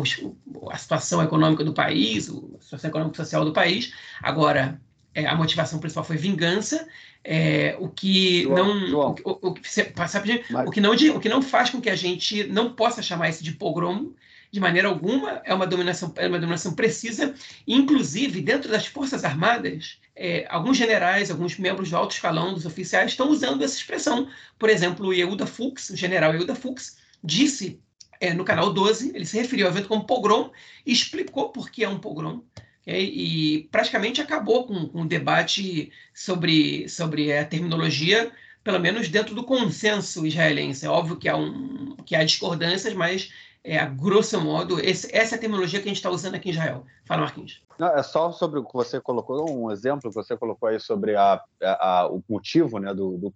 [0.72, 3.94] a, situação econômica do país, a situação econômica e social do país.
[4.22, 4.82] Agora,
[5.14, 6.88] é, a motivação principal foi vingança,
[7.24, 9.16] é, o que João, não, João.
[9.24, 12.74] O, o, o, o, que não o que não faz com que a gente não
[12.74, 14.12] possa chamar isso de pogrom
[14.56, 17.34] de maneira alguma, é uma dominação, é uma dominação precisa,
[17.68, 23.12] inclusive dentro das Forças Armadas, é, alguns generais, alguns membros do alto escalão dos oficiais
[23.12, 24.30] estão usando essa expressão.
[24.58, 27.82] Por exemplo, o Yehuda Fuchs, o general Yehuda Fuchs, disse
[28.22, 30.50] é, no canal 12, ele se referiu ao evento como pogrom
[30.86, 32.42] e explicou por que é um pogrom.
[32.88, 38.32] E praticamente acabou com, com o debate sobre, sobre a terminologia,
[38.64, 40.86] pelo menos dentro do consenso israelense.
[40.86, 43.34] É óbvio que há, um, que há discordâncias, mas
[43.66, 46.50] é, a grosso modo, esse, essa é a terminologia que a gente está usando aqui
[46.50, 46.86] em Israel.
[47.06, 47.64] Fala, Marquinhos.
[47.80, 51.16] Não, é só sobre o que você colocou, um exemplo que você colocou aí sobre
[51.16, 53.34] a, a, a o motivo né, do, do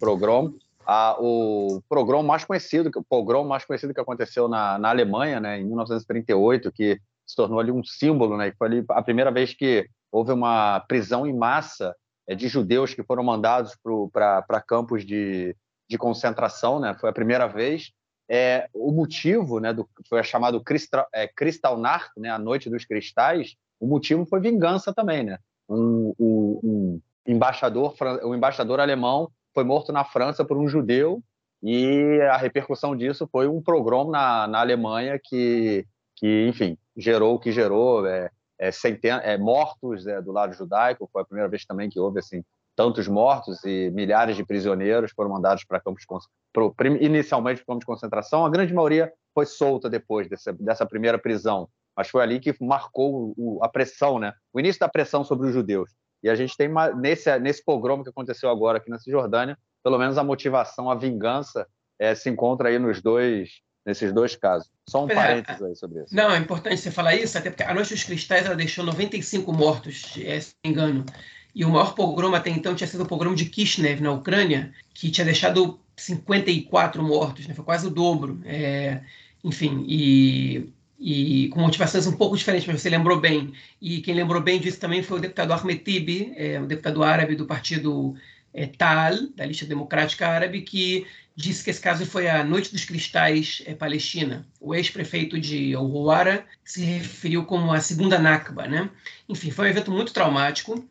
[1.20, 5.66] o pogrom mais conhecido, o pogrom mais conhecido que aconteceu na, na Alemanha, né, em
[5.66, 9.90] 1938, que se tornou ali um símbolo, né, que foi ali a primeira vez que
[10.12, 11.96] houve uma prisão em massa
[12.28, 13.76] é, de judeus que foram mandados
[14.12, 15.56] para campos de,
[15.90, 17.92] de concentração, né, foi a primeira vez.
[18.30, 23.56] É, o motivo, né, do, foi chamado Crystal, é, Kristallnacht, né, a Noite dos Cristais,
[23.80, 25.40] o motivo foi vingança também, né?
[25.68, 31.24] Um, um, um embaixador, um embaixador alemão foi morto na França por um judeu
[31.62, 37.40] e a repercussão disso foi um programa na, na Alemanha que, que, enfim, gerou o
[37.40, 41.66] que gerou, é, é, centena, é, mortos é, do lado judaico, foi a primeira vez
[41.66, 42.44] também que houve assim
[42.80, 46.06] tantos mortos e milhares de prisioneiros foram mandados para campos
[46.54, 51.20] pro, inicialmente para campos de concentração, a grande maioria foi solta depois dessa, dessa primeira
[51.20, 54.32] prisão, mas foi ali que marcou o, a pressão, né?
[54.54, 55.92] o início da pressão sobre os judeus.
[56.24, 59.98] E a gente tem uma, nesse nesse pogrom que aconteceu agora aqui na Cisjordânia, pelo
[59.98, 61.68] menos a motivação, a vingança
[62.00, 64.70] é, se encontra aí nos dois nesses dois casos.
[64.88, 66.16] Só um é, parênteses aí sobre isso.
[66.16, 69.52] Não, é importante você falar isso, até porque a Noite dos Cristais ela deixou 95
[69.52, 71.06] mortos, é, se não me engano.
[71.54, 75.10] E o maior pogrom até então tinha sido o pogrom de Kishinev, na Ucrânia, que
[75.10, 77.54] tinha deixado 54 mortos, né?
[77.54, 78.40] foi quase o dobro.
[78.46, 79.02] É,
[79.44, 83.54] enfim, e e com motivações um pouco diferentes, mas você lembrou bem.
[83.82, 87.36] E quem lembrou bem disso também foi o deputado Ahmed Tibi, é, um deputado árabe
[87.36, 88.16] do partido
[88.54, 92.84] é, Tal, da lista democrática árabe, que disse que esse caso foi a Noite dos
[92.84, 94.46] Cristais é, Palestina.
[94.60, 98.68] O ex-prefeito de Ouara se referiu como a segunda Nakba.
[98.68, 98.90] Né?
[99.30, 100.86] Enfim, foi um evento muito traumático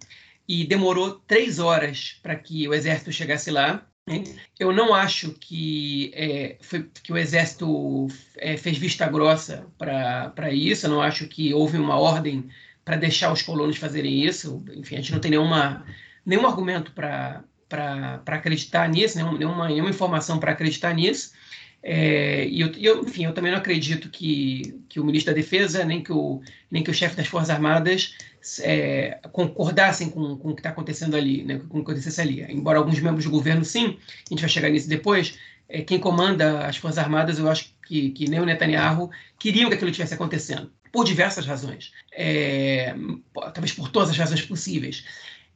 [0.48, 3.86] e demorou três horas para que o exército chegasse lá.
[4.58, 8.06] Eu não acho que, é, foi, que o Exército
[8.36, 12.48] é, fez vista grossa para isso, eu não acho que houve uma ordem
[12.84, 14.64] para deixar os colonos fazerem isso.
[14.74, 15.84] Enfim, a gente não tem nenhuma,
[16.24, 17.44] nenhum argumento para
[18.26, 21.32] acreditar nisso, nenhuma, nenhuma, informação para acreditar nisso.
[21.82, 25.84] É, e eu, eu, enfim, eu também não acredito que, que o ministro da Defesa,
[25.84, 28.14] nem que o, nem que o chefe das Forças Armadas
[28.60, 32.42] é, concordassem com, com o que está acontecendo ali, né, com o que acontecesse ali.
[32.50, 35.38] Embora alguns membros do governo, sim, a gente vai chegar nisso depois,
[35.68, 39.74] é, quem comanda as Forças Armadas, eu acho que, que nem o Netanyahu queriam que
[39.74, 41.92] aquilo estivesse acontecendo, por diversas razões.
[42.12, 42.94] É,
[43.34, 45.04] talvez por todas as razões possíveis.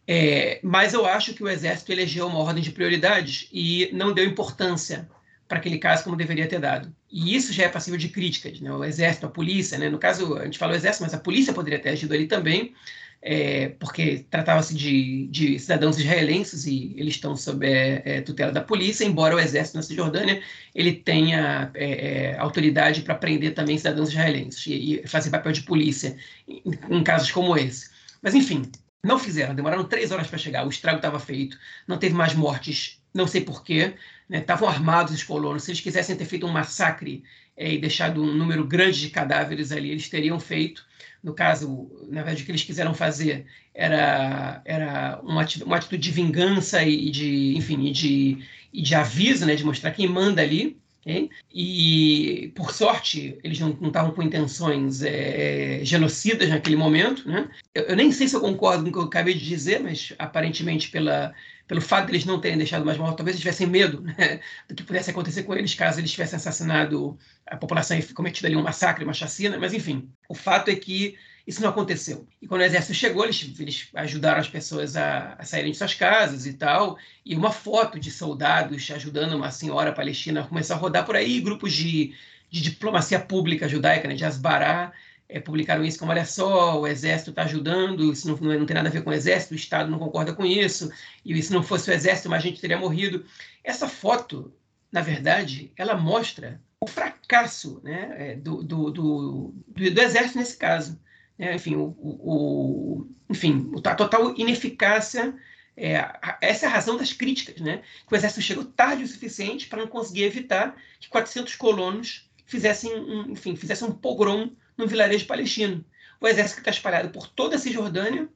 [0.07, 4.25] É, mas eu acho que o Exército elegeu uma ordem de prioridades e não deu
[4.25, 5.09] importância
[5.53, 6.91] para aquele caso como deveria ter dado.
[7.11, 8.73] E isso já é passível de críticas, né?
[8.73, 9.91] O exército, a polícia, né?
[9.91, 12.73] No caso, a gente falou exército, mas a polícia poderia ter agido ali também,
[13.21, 18.63] é, porque tratava-se de, de, cidadãos israelenses e eles estão sob é, é, tutela da
[18.63, 20.43] polícia, embora o exército na Cisjordânia
[20.75, 25.65] ele tenha é, é, autoridade para prender também cidadãos israelenses e, e fazer papel de
[25.65, 26.17] polícia
[26.49, 27.91] em, em casos como esse.
[28.23, 28.63] Mas enfim,
[29.05, 33.03] não fizeram, demoraram três horas para chegar, o estrago estava feito, não teve mais mortes,
[33.13, 33.95] não sei porquê,
[34.31, 35.65] estavam né, armados os colonos.
[35.65, 37.23] Se eles quisessem ter feito um massacre
[37.57, 40.85] é, e deixado um número grande de cadáveres ali, eles teriam feito.
[41.23, 46.11] No caso, na verdade, o que eles quiseram fazer era, era uma, uma atitude de
[46.11, 48.39] vingança e de, enfim, e de,
[48.73, 50.77] e de aviso, né, de mostrar quem manda ali.
[51.03, 51.31] Okay?
[51.53, 57.29] E, por sorte, eles não estavam com intenções é, genocidas naquele momento.
[57.29, 57.49] Né?
[57.75, 60.13] Eu, eu, nem sei se eu concordo com o que eu acabei de dizer, mas
[60.19, 61.35] aparentemente, pela,
[61.67, 64.75] pelo fato de eles não terem deixado mais mortos, talvez eles tivessem medo né, do
[64.75, 68.63] que pudesse acontecer com eles caso eles tivessem assassinado a população e cometido ali um
[68.63, 69.59] massacre, uma chacina.
[69.59, 72.27] Mas, enfim, o fato é que isso não aconteceu.
[72.41, 75.95] E quando o exército chegou, eles, eles ajudaram as pessoas a, a, saírem de suas
[75.95, 76.97] casas e tal.
[77.25, 81.73] E uma foto de soldados ajudando uma senhora palestina começou a rodar por aí, grupos
[81.73, 82.15] de,
[82.51, 84.93] de diplomacia pública judaica, né, de Asbará,
[85.33, 88.75] é, publicaram isso como, olha só, o exército está ajudando, isso não, não, não, tem
[88.75, 90.93] nada a ver com o exército, o Estado não concorda com isso,
[91.25, 93.25] e se não fosse o exército, mais gente teria morrido.
[93.65, 94.53] Essa foto,
[94.93, 101.01] na verdade, ela mostra o fracasso né, é, do, do, do, do, exército nesse caso.
[101.39, 105.35] É, enfim, o, o, enfim, a total ineficácia
[105.77, 105.95] é,
[106.41, 107.83] essa é a razão das críticas, né?
[108.07, 112.95] Que o exército chegou tarde o suficiente para não conseguir evitar que 400 colonos fizessem,
[112.95, 115.85] um, enfim, fizessem um pogrom num vilarejo palestino.
[116.21, 118.29] O exército que está espalhado por toda a Cisjordânia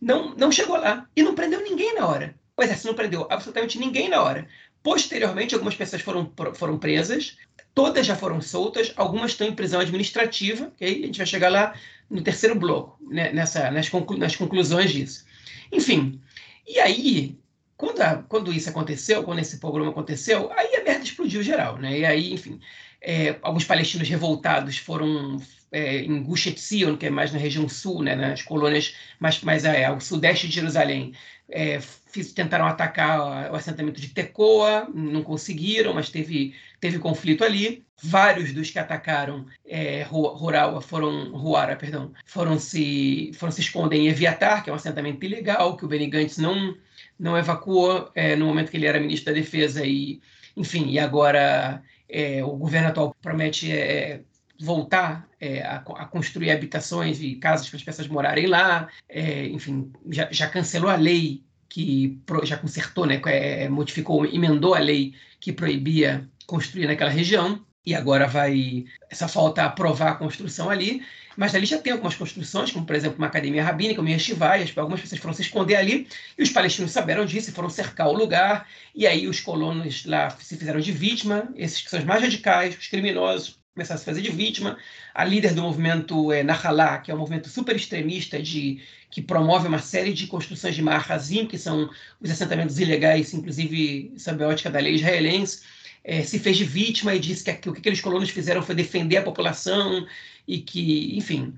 [0.00, 2.34] não, não chegou lá e não prendeu ninguém na hora.
[2.56, 4.46] O exército não prendeu absolutamente ninguém na hora.
[4.82, 7.36] Posteriormente, algumas pessoas foram, foram presas,
[7.74, 11.02] todas já foram soltas, algumas estão em prisão administrativa, okay?
[11.02, 11.74] a gente vai chegar lá
[12.08, 15.26] no terceiro bloco, né, nessa, nas, conclu, nas conclusões disso.
[15.72, 16.20] Enfim,
[16.66, 17.38] e aí,
[17.76, 21.98] quando, a, quando isso aconteceu, quando esse programa aconteceu, aí a merda explodiu geral, né?
[21.98, 22.60] E aí, enfim,
[23.00, 25.38] é, alguns palestinos revoltados foram
[25.72, 29.64] é, em Gush Etzion, que é mais na região sul, né, nas colônias mais, mais
[29.64, 31.12] é, ao sudeste de Jerusalém,
[31.48, 37.84] é, fiz, tentaram atacar o assentamento de Tecoa, não conseguiram, mas teve, teve conflito ali.
[38.02, 44.08] Vários dos que atacaram é, Rural, foram, Ruara, perdão, foram se, foram se esconder em
[44.08, 46.76] Eviatar, que é um assentamento ilegal, que o Benny Gantz não,
[47.18, 50.20] não evacuou é, no momento que ele era ministro da Defesa e,
[50.56, 54.20] enfim, e agora é, o governo atual promete é,
[54.60, 59.92] voltar é, a, a, construir habitações e casas para as pessoas morarem lá, é, enfim,
[60.10, 65.52] já, já, cancelou a lei que já consertou, né, é, modificou, emendou a lei que
[65.52, 71.04] proibia construir naquela região e agora vai essa falta aprovar a construção ali,
[71.36, 75.00] mas ali já tem algumas construções, como por exemplo uma academia rabínica, uma yeshiva, algumas
[75.00, 78.66] pessoas foram se esconder ali e os palestinos souberam disso e foram cercar o lugar
[78.94, 82.76] e aí os colonos lá se fizeram de vítima, esses que são os mais radicais,
[82.76, 84.78] os criminosos começar a se fazer de vítima.
[85.14, 89.68] A líder do movimento é Nahalá, que é um movimento super extremista de, que promove
[89.68, 94.70] uma série de construções de Mahazim, que são os assentamentos ilegais, inclusive sob a ótica
[94.70, 95.60] da lei israelense,
[96.02, 98.74] é, se fez de vítima e disse que, que o que aqueles colonos fizeram foi
[98.74, 100.06] defender a população
[100.48, 101.52] e que, enfim.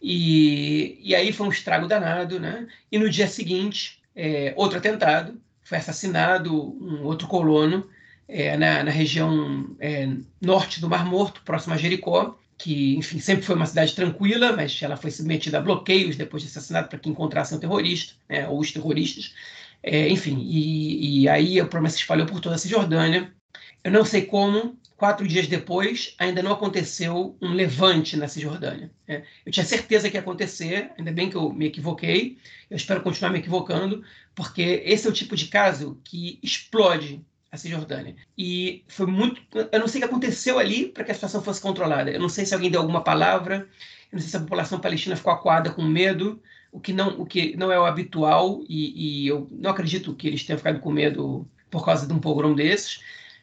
[0.00, 2.66] E, e aí foi um estrago danado, né?
[2.90, 6.50] E no dia seguinte, é, outro atentado, foi assassinado
[6.82, 7.86] um outro colono,
[8.28, 10.08] é, na, na, região é,
[10.40, 14.80] norte do Mar Morto, próximo a Jericó, que, enfim, sempre foi uma cidade tranquila, mas
[14.82, 18.58] ela foi submetida a bloqueios depois de assassinado para que encontrasse um terrorista, né, ou
[18.58, 19.34] os terroristas.
[19.82, 23.32] É, enfim, e, e, aí a promessa se espalhou por toda a Cisjordânia.
[23.82, 28.90] Eu não sei como, quatro dias depois, ainda não aconteceu um levante na Cisjordânia.
[29.06, 29.22] Né?
[29.46, 32.36] Eu tinha certeza que ia acontecer, ainda bem que eu me equivoquei,
[32.68, 34.02] eu espero continuar me equivocando,
[34.34, 38.16] porque esse é o tipo de caso que explode a Cisjordânia.
[38.36, 39.40] E foi muito.
[39.72, 42.10] Eu não sei o que aconteceu ali para que a situação fosse controlada.
[42.10, 43.68] Eu não sei se alguém deu alguma palavra,
[44.12, 47.26] eu não sei se a população palestina ficou acuada com medo, o que não, o
[47.26, 50.90] que não é o habitual, e, e eu não acredito que eles tenham ficado com
[50.90, 53.02] medo por causa de um pogrom desses.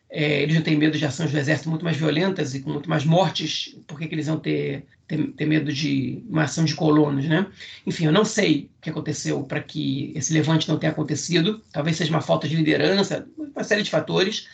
[0.10, 2.90] É, eles não têm medo de ações do exército muito mais violentas e com muito
[2.90, 6.76] mais mortes, por que, que eles vão ter, ter, ter, medo de uma ação de
[6.76, 7.48] colonos, né?
[7.86, 11.98] Enfim, eu não sei o que aconteceu para que esse levante não tenha acontecido, talvez
[11.98, 14.48] seja uma falta de liderança, uma série de fatores.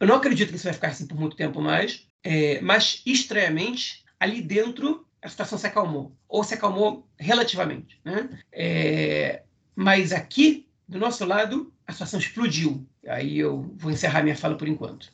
[0.00, 4.04] Eu não acredito que isso vai ficar assim por muito tempo mais, é, mas estranhamente,
[4.18, 8.28] ali dentro, a situação se acalmou, ou se acalmou relativamente, né?
[8.52, 9.42] É,
[9.74, 12.86] mas aqui, do nosso lado, a situação explodiu.
[13.06, 15.12] Aí eu vou encerrar minha fala por enquanto.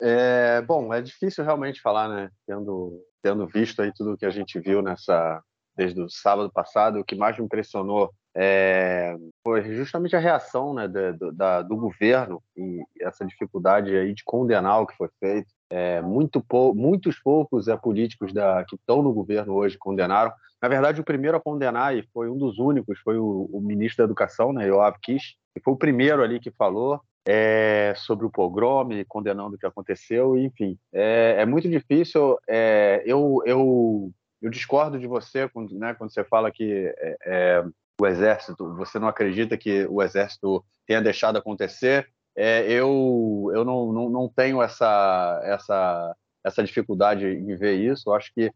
[0.00, 2.30] É, bom, é difícil realmente falar, né?
[2.46, 5.42] Tendo, tendo visto aí tudo que a gente viu nessa
[5.76, 10.88] desde o sábado passado, o que mais me impressionou é, foi justamente a reação né,
[10.88, 15.48] do, da, do governo e essa dificuldade aí de condenar o que foi feito.
[15.70, 20.32] É, muito pou, muitos poucos é, políticos da, que estão no governo hoje condenaram.
[20.60, 23.98] Na verdade, o primeiro a condenar, e foi um dos únicos, foi o, o ministro
[23.98, 27.00] da Educação, né, Yoav Kish, que foi o primeiro ali que falou
[27.30, 30.78] é, sobre o pogrom, condenando o que aconteceu, enfim.
[30.90, 32.38] É, é muito difícil.
[32.48, 37.64] É, eu, eu, eu discordo de você quando, né, quando você fala que é, é,
[38.00, 42.08] o exército, você não acredita que o exército tenha deixado acontecer.
[42.40, 48.08] É, eu eu não, não, não tenho essa, essa, essa dificuldade em ver isso.
[48.08, 48.52] Eu acho que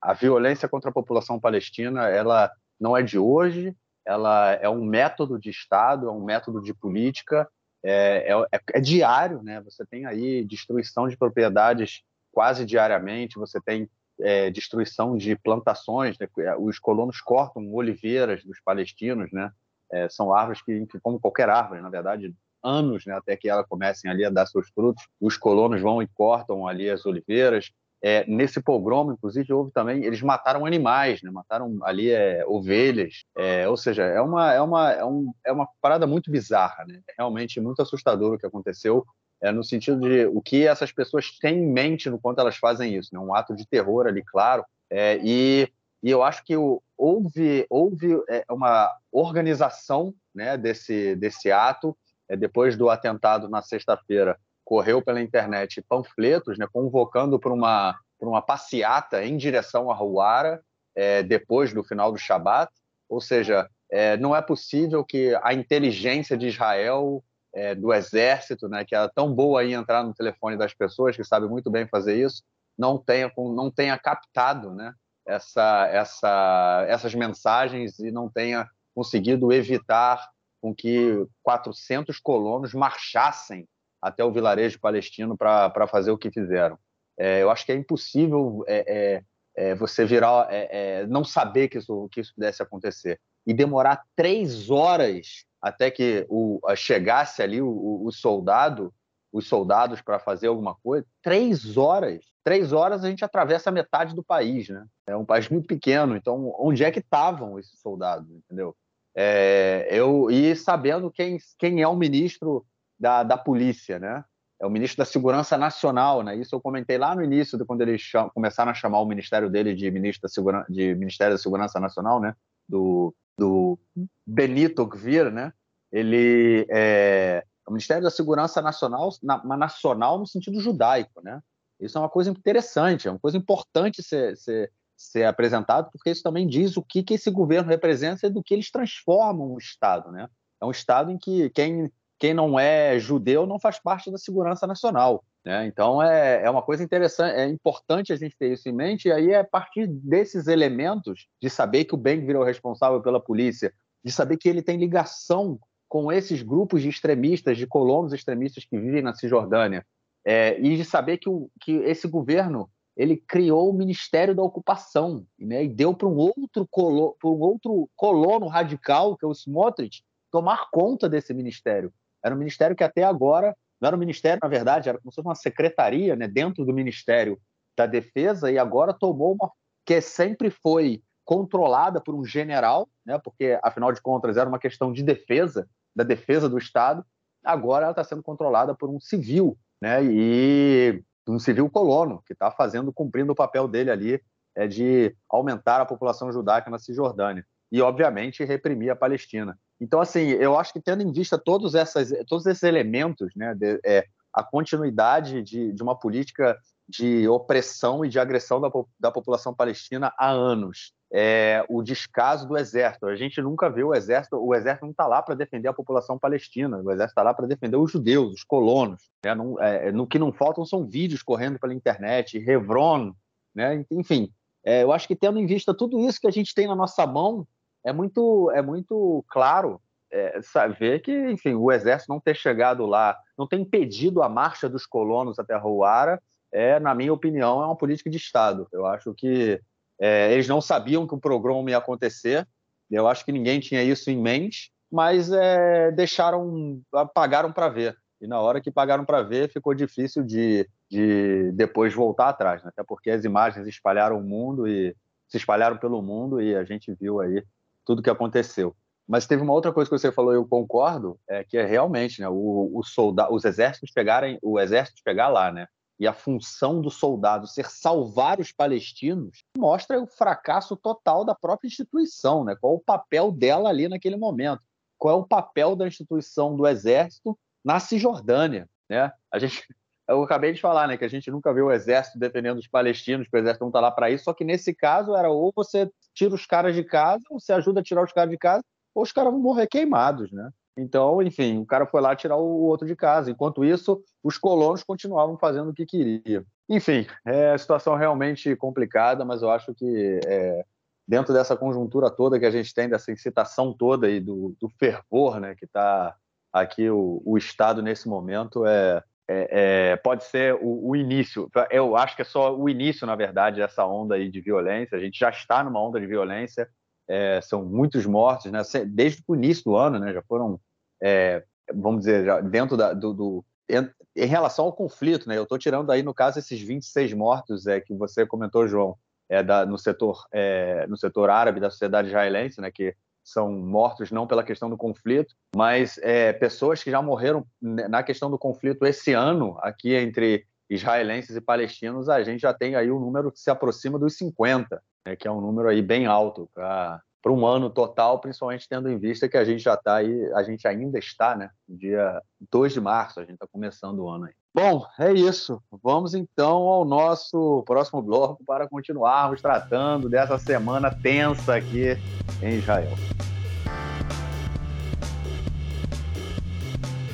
[0.00, 5.38] a violência contra a população palestina ela não é de hoje, ela é um método
[5.38, 7.48] de Estado, é um método de política,
[7.82, 9.60] é, é, é, diário, né?
[9.62, 13.88] Você tem aí destruição de propriedades quase diariamente, você tem
[14.20, 16.28] é, destruição de plantações, né?
[16.58, 19.50] os colonos cortam oliveiras dos palestinos, né?
[19.92, 22.34] É, são árvores que, como qualquer árvore, na verdade,
[22.64, 25.04] anos, né, até que elas comecem ali a dar seus frutos.
[25.20, 27.70] Os colonos vão e cortam ali as oliveiras,
[28.06, 31.30] é, nesse pogromo, inclusive, houve também, eles mataram animais, né?
[31.30, 35.66] mataram ali é, ovelhas, é, ou seja, é uma, é, uma, é, um, é uma
[35.80, 37.00] parada muito bizarra, né?
[37.16, 39.06] Realmente muito assustador o que aconteceu,
[39.40, 42.94] é, no sentido de o que essas pessoas têm em mente no quanto elas fazem
[42.94, 43.18] isso, né?
[43.18, 45.66] um ato de terror ali, claro, é, e,
[46.02, 51.96] e eu acho que o, houve, houve é, uma organização né, desse, desse ato,
[52.30, 57.94] depois do atentado na sexta-feira, correu pela internet panfletos, né, convocando para uma
[58.28, 60.62] uma passeata em direção a Rouara,
[60.94, 62.72] é, depois do final do Shabat.
[63.08, 67.22] Ou seja, é, não é possível que a inteligência de Israel,
[67.52, 71.24] é, do exército, né, que é tão boa em entrar no telefone das pessoas, que
[71.24, 72.42] sabe muito bem fazer isso,
[72.76, 74.92] não tenha, não tenha captado né,
[75.26, 80.28] essa, essa, essas mensagens e não tenha conseguido evitar
[80.64, 83.68] com que 400 colonos marchassem
[84.00, 86.78] até o vilarejo palestino para fazer o que fizeram.
[87.18, 91.68] É, eu acho que é impossível é, é, é você virar, é, é, não saber
[91.68, 97.60] que isso, que isso pudesse acontecer e demorar três horas até que o, chegasse ali
[97.60, 98.90] o, o soldado,
[99.30, 101.06] os soldados para fazer alguma coisa.
[101.20, 102.24] Três horas.
[102.42, 104.86] Três horas a gente atravessa metade do país, né?
[105.06, 106.16] É um país muito pequeno.
[106.16, 108.74] Então, onde é que estavam esses soldados, entendeu?
[109.16, 112.66] É, eu e sabendo quem, quem é o ministro
[112.98, 114.24] da, da polícia, né?
[114.60, 116.36] É o ministro da Segurança Nacional, né?
[116.36, 119.90] Isso eu comentei lá no início, quando eles começaram a chamar o ministério dele de
[119.90, 122.34] ministro da Segurança, de Ministério da Segurança Nacional, né?
[122.68, 123.78] Do, do
[124.26, 125.52] Benito Gvir, né?
[125.92, 131.40] Ele é o Ministério da Segurança Nacional, na, nacional no sentido judaico, né?
[131.80, 136.22] Isso é uma coisa interessante, é uma coisa importante ser, ser, ser apresentado, porque isso
[136.22, 140.10] também diz o que, que esse governo representa e do que eles transformam o Estado,
[140.10, 140.28] né?
[140.60, 144.66] É um Estado em que quem, quem não é judeu não faz parte da segurança
[144.66, 145.24] nacional.
[145.44, 145.66] Né?
[145.66, 149.12] Então é, é uma coisa interessante, é importante a gente ter isso em mente, e
[149.12, 153.72] aí é a partir desses elementos de saber que o Ben virou responsável pela polícia,
[154.02, 158.78] de saber que ele tem ligação com esses grupos de extremistas, de colonos extremistas que
[158.78, 159.84] vivem na Cisjordânia,
[160.24, 165.26] é, e de saber que, o, que esse governo ele criou o Ministério da Ocupação
[165.38, 170.04] né, e deu para um outro colo, um outro colono radical, que é o Smotrich,
[170.30, 171.92] tomar conta desse ministério.
[172.24, 175.16] Era um ministério que até agora não era um ministério, na verdade, era como se
[175.16, 177.38] fosse uma secretaria né, dentro do Ministério
[177.76, 179.50] da Defesa e agora tomou uma
[179.84, 184.92] que sempre foi controlada por um general, né, porque afinal de contas era uma questão
[184.92, 187.04] de defesa, da defesa do Estado,
[187.44, 192.50] agora ela está sendo controlada por um civil, né, e um civil colono que está
[192.50, 194.20] fazendo, cumprindo o papel dele ali
[194.54, 199.58] é de aumentar a população judaica na Cisjordânia e, obviamente, reprimir a Palestina.
[199.80, 203.80] Então, assim, eu acho que tendo em vista todos, essas, todos esses elementos, né, de,
[203.84, 206.56] é, a continuidade de, de uma política
[206.88, 210.92] de opressão e de agressão da, da população palestina há anos.
[211.12, 213.06] É, o descaso do exército.
[213.06, 216.18] A gente nunca vê o exército, o exército não está lá para defender a população
[216.18, 219.10] palestina, o exército está lá para defender os judeus, os colonos.
[219.24, 219.34] Né?
[219.34, 223.14] Não, é, no que não faltam são vídeos correndo pela internet, Hebron,
[223.54, 223.84] né?
[223.90, 224.32] enfim.
[224.64, 227.06] É, eu acho que tendo em vista tudo isso que a gente tem na nossa
[227.06, 227.46] mão,
[227.84, 229.80] é muito, é muito claro
[230.10, 230.40] é,
[230.78, 234.86] ver que, enfim, o exército não ter chegado lá, não ter impedido a marcha dos
[234.86, 236.20] colonos até Rouara,
[236.54, 238.68] é, na minha opinião, é uma política de Estado.
[238.72, 239.60] Eu acho que
[240.00, 242.46] é, eles não sabiam que o programa ia acontecer,
[242.90, 246.80] eu acho que ninguém tinha isso em mente, mas é, deixaram,
[247.12, 247.96] pagaram para ver.
[248.20, 252.70] E na hora que pagaram para ver, ficou difícil de, de depois voltar atrás, né?
[252.72, 254.94] até porque as imagens espalharam o mundo e
[255.28, 257.42] se espalharam pelo mundo e a gente viu aí
[257.84, 258.76] tudo que aconteceu.
[259.06, 262.28] Mas teve uma outra coisa que você falou, eu concordo, é que é realmente, né,
[262.28, 265.66] o, o soldado, os exércitos pegarem, o exército pegar lá, né,
[265.98, 271.68] e a função do soldado ser salvar os palestinos mostra o fracasso total da própria
[271.68, 272.56] instituição, né?
[272.60, 274.62] Qual é o papel dela ali naquele momento?
[274.98, 279.12] Qual é o papel da instituição do exército na Cisjordânia, né?
[279.32, 279.62] A gente
[280.06, 283.26] eu acabei de falar, né, que a gente nunca viu o exército defendendo os palestinos,
[283.26, 285.90] porque o exército não está lá para isso, só que nesse caso era ou você
[286.12, 288.62] tira os caras de casa, ou você ajuda a tirar os caras de casa,
[288.94, 290.50] ou os caras vão morrer queimados, né?
[290.76, 293.30] Então, enfim, o cara foi lá tirar o outro de casa.
[293.30, 296.44] Enquanto isso, os colonos continuavam fazendo o que queriam.
[296.68, 300.64] Enfim, é situação realmente complicada, mas eu acho que é,
[301.06, 305.38] dentro dessa conjuntura toda que a gente tem, dessa incitação toda e do, do fervor
[305.38, 306.16] né, que está
[306.52, 311.50] aqui o, o Estado nesse momento, é, é, é, pode ser o, o, início.
[311.70, 314.96] Eu acho que é só o início, na verdade, dessa onda aí de violência.
[314.96, 316.68] A gente já está numa onda de violência.
[317.08, 318.62] É, são muitos mortos, né?
[318.86, 320.12] Desde o início do ano, né?
[320.12, 320.60] Já foram,
[321.02, 321.44] é,
[321.74, 325.36] vamos dizer, já dentro da, do, do em, em, relação ao conflito, né?
[325.36, 328.96] Eu estou tirando aí no caso esses 26 mortos é que você comentou, João,
[329.28, 332.70] é da, no setor é, no setor árabe da sociedade israelense, né?
[332.70, 338.02] Que são mortos não pela questão do conflito, mas é, pessoas que já morreram na
[338.02, 342.90] questão do conflito esse ano aqui entre israelenses e palestinos, a gente já tem aí
[342.90, 346.48] um número que se aproxima dos 50, né, que é um número aí bem alto
[346.54, 350.30] para para um ano total, principalmente tendo em vista que a gente já está aí,
[350.34, 351.48] a gente ainda está, né?
[351.66, 352.20] Dia
[352.52, 354.32] 2 de março, a gente está começando o ano aí.
[354.54, 355.58] Bom, é isso.
[355.82, 361.96] Vamos então ao nosso próximo bloco para continuarmos tratando dessa semana tensa aqui
[362.42, 362.92] em Israel.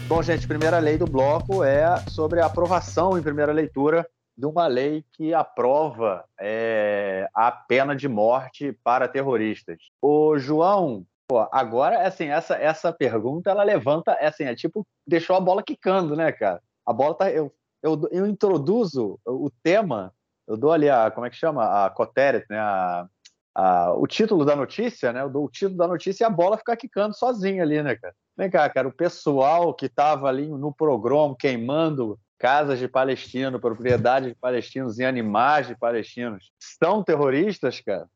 [0.09, 4.05] Bom, gente, primeira lei do bloco é sobre a aprovação em primeira leitura
[4.41, 9.77] de uma lei que aprova é, a pena de morte para terroristas.
[10.01, 15.37] O João, pô, agora, assim, essa, essa pergunta, ela levanta, é assim, é tipo, deixou
[15.37, 16.63] a bola quicando, né, cara?
[16.87, 17.31] A bola tá...
[17.31, 20.13] Eu, eu, eu introduzo o tema,
[20.49, 21.85] eu dou ali a, como é que chama?
[21.85, 22.59] A coteret, né?
[22.59, 23.07] A,
[23.55, 25.21] a, o título da notícia, né?
[25.21, 28.15] Eu dou o título da notícia e a bola fica quicando sozinha ali, né, cara?
[28.37, 34.31] Vem cá, cara, o pessoal que estava ali no programa queimando casas de palestinos, propriedades
[34.31, 38.09] de palestinos e animais de palestinos, são terroristas, cara?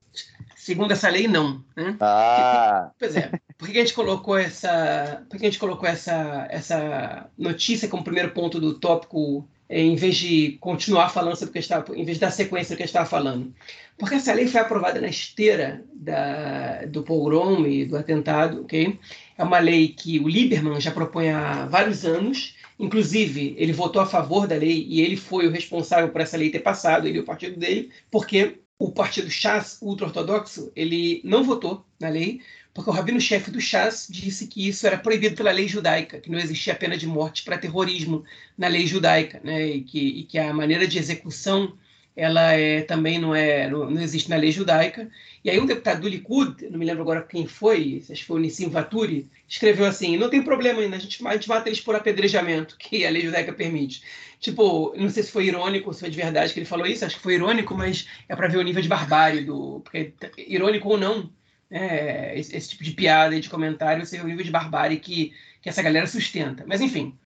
[0.56, 1.62] Segundo essa lei, não.
[1.76, 1.94] Né?
[2.00, 2.90] Ah.
[2.98, 3.30] Pois é.
[3.58, 8.02] Por que a gente colocou essa, por que a gente colocou essa, essa notícia como
[8.02, 12.16] primeiro ponto do tópico, em vez de continuar falando sobre o que estava, em vez
[12.16, 13.54] de dar sequência do que a gente estava falando?
[13.98, 18.98] Porque essa lei foi aprovada na esteira da, do pogrom e do atentado, ok?
[19.36, 24.06] É uma lei que o Lieberman já propõe há vários anos Inclusive, ele votou a
[24.06, 27.20] favor da lei e ele foi o responsável por essa lei ter passado, ele e
[27.20, 32.40] o partido dele, porque o partido Chas ultra-ortodoxo, ele não votou na lei,
[32.72, 36.38] porque o rabino-chefe do Chas disse que isso era proibido pela lei judaica, que não
[36.38, 38.24] existia pena de morte para terrorismo
[38.58, 39.64] na lei judaica, né?
[39.64, 41.78] e, que, e que a maneira de execução
[42.16, 45.10] ela é, também não, é, não, não, existe na lei judaica.
[45.42, 48.36] E aí um deputado do Likud, não me lembro agora quem foi, acho que foi
[48.38, 51.80] o Nissim Vaturi, escreveu assim, não tem problema ainda, a gente, a gente mata eles
[51.80, 54.02] por apedrejamento, que a lei judaica permite.
[54.38, 57.16] Tipo, não sei se foi irônico, se foi de verdade que ele falou isso, acho
[57.16, 59.80] que foi irônico, mas é para ver o nível de barbárie do...
[59.80, 61.30] Porque, irônico ou não,
[61.70, 64.98] é, esse, esse, tipo de piada e de comentário, você vê o nível de barbárie
[64.98, 66.62] que, que essa galera sustenta.
[66.66, 67.18] Mas enfim,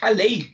[0.00, 0.52] a lei,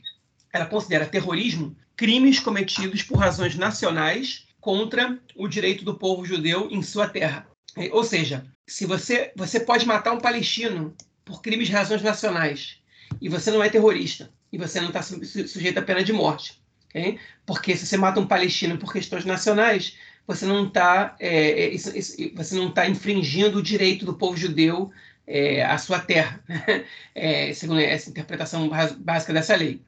[0.53, 6.81] ela considera terrorismo crimes cometidos por razões nacionais contra o direito do povo judeu em
[6.83, 7.47] sua terra.
[7.91, 10.95] Ou seja, se você, você pode matar um palestino
[11.25, 12.77] por crimes de razões nacionais
[13.19, 16.61] e você não é terrorista e você não está sujeito à pena de morte.
[16.89, 17.19] Okay?
[17.45, 21.77] Porque se você mata um palestino por questões nacionais, você não está é, é
[22.35, 24.91] você não tá infringindo o direito do povo judeu
[25.25, 26.85] é, à sua terra, né?
[27.13, 28.69] é, segundo essa interpretação
[28.99, 29.81] básica dessa lei.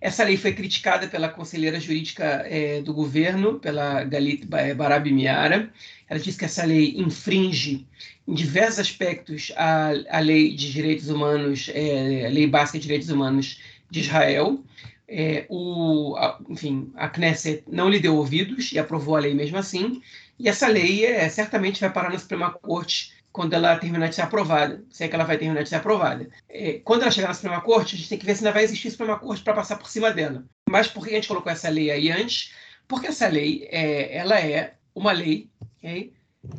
[0.00, 5.70] Essa lei foi criticada pela conselheira jurídica é, do governo, pela Galit Barabi Miara.
[6.08, 7.86] Ela diz que essa lei infringe
[8.26, 13.10] em diversos aspectos a, a lei de direitos humanos, é, a lei básica de direitos
[13.10, 13.60] humanos
[13.90, 14.62] de Israel.
[15.06, 19.58] É, o, a, enfim, a Knesset não lhe deu ouvidos e aprovou a lei mesmo
[19.58, 20.00] assim.
[20.38, 24.22] E essa lei é, certamente vai parar na Suprema Corte quando ela terminar de ser
[24.22, 26.28] aprovada, se é que ela vai terminar de ser aprovada.
[26.48, 28.64] É, quando ela chegar na Suprema Corte, a gente tem que ver se ainda vai
[28.64, 30.44] existir Suprema Corte para passar por cima dela.
[30.68, 32.52] Mas por que a gente colocou essa lei aí antes?
[32.88, 36.12] Porque essa lei, é, ela é uma lei okay,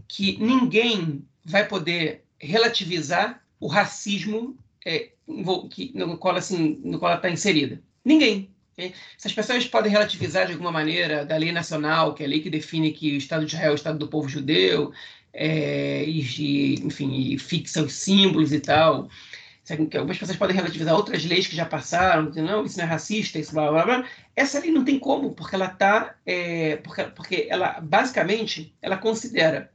[0.07, 5.09] que ninguém vai poder relativizar o racismo é,
[5.69, 7.82] que, no qual assim, ela está inserida.
[8.03, 8.49] Ninguém.
[9.17, 12.49] Essas pessoas podem relativizar de alguma maneira da lei nacional, que é a lei que
[12.49, 14.91] define que o Estado de Israel é o Estado do povo judeu,
[15.34, 19.09] é, e, enfim, e fixa os símbolos e tal.
[19.69, 23.39] Algumas pessoas podem relativizar outras leis que já passaram, dizer, não, isso não é racista,
[23.39, 24.09] isso blá blá blá.
[24.36, 26.15] Essa lei não tem como, porque ela está.
[26.25, 29.71] É, porque, porque ela, basicamente, ela considera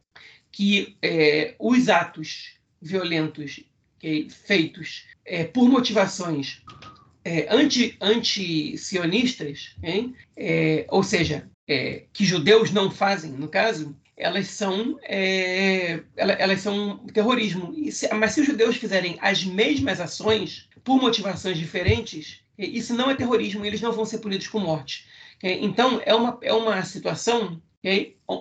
[0.52, 3.61] que é, os atos violentos
[4.46, 6.62] feitos é, por motivações
[7.24, 7.48] é,
[8.00, 16.01] anti-sionistas, anti é, ou seja, é, que judeus não fazem, no caso, elas são, é,
[16.17, 17.75] elas são terrorismo.
[17.91, 23.14] Se, mas se os judeus fizerem as mesmas ações por motivações diferentes, isso não é
[23.14, 25.07] terrorismo eles não vão ser punidos com morte.
[25.43, 27.61] Então, é uma, é uma situação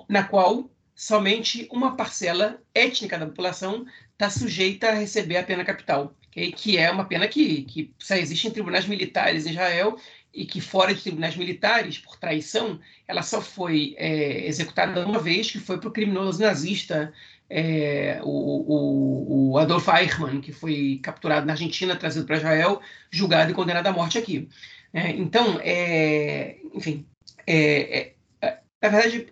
[0.08, 6.16] na qual somente uma parcela étnica da população está sujeita a receber a pena capital,
[6.56, 9.98] que é uma pena que, que só existe em tribunais militares em Israel
[10.36, 12.78] e que fora de tribunais militares, por traição,
[13.08, 17.14] ela só foi é, executada uma vez, que foi para o criminoso nazista,
[17.50, 23.52] é, o, o, o, Adolf Eichmann, que foi capturado na Argentina, trazido para Israel, julgado
[23.52, 24.50] e condenado à morte aqui.
[24.92, 27.06] É, então, é, enfim,
[27.48, 28.12] é,
[28.42, 29.28] é, na verdade,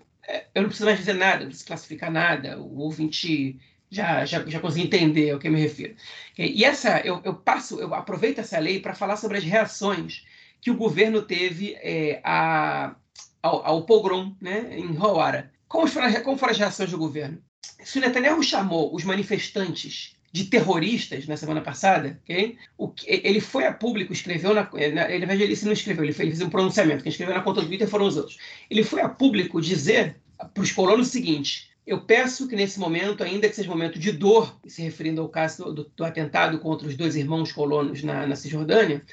[0.55, 4.59] eu não preciso mais dizer nada, não preciso classificar nada, o ouvinte já, já, já
[4.61, 5.95] consegui entender ao que eu me refiro.
[6.37, 10.23] E essa, eu, eu passo, eu aproveito essa lei para falar sobre as reações
[10.63, 12.95] que o governo teve é, a,
[13.41, 15.51] ao, ao, pogrom né, em Hawara.
[15.67, 15.85] Como
[16.23, 17.37] como foram as reações do governo?
[17.83, 22.57] Se o Netanyahu chamou os manifestantes de terroristas na semana passada, okay?
[22.77, 26.35] o ele foi a público, escreveu na, na ele, ele não escreveu, ele fez, ele
[26.35, 28.37] fez um pronunciamento, quem escreveu na conta do Twitter foram os outros.
[28.69, 30.15] Ele foi a público dizer
[30.53, 33.99] para os colonos o seguinte: eu peço que nesse momento, ainda que seja um momento
[33.99, 38.25] de dor, se referindo ao caso do, do atentado contra os dois irmãos colonos na,
[38.25, 39.03] na Cisjordânia,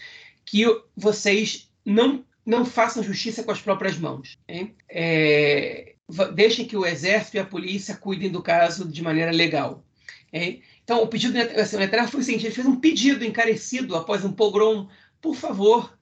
[0.51, 0.65] que
[0.97, 4.37] vocês não não façam justiça com as próprias mãos.
[4.89, 5.95] É,
[6.35, 9.85] deixem que o exército e a polícia cuidem do caso de maneira legal.
[10.83, 14.25] Então, o pedido do assim, Netanyahu foi o seguinte: ele fez um pedido encarecido após
[14.25, 14.89] um pogrom,
[15.21, 15.97] por favor,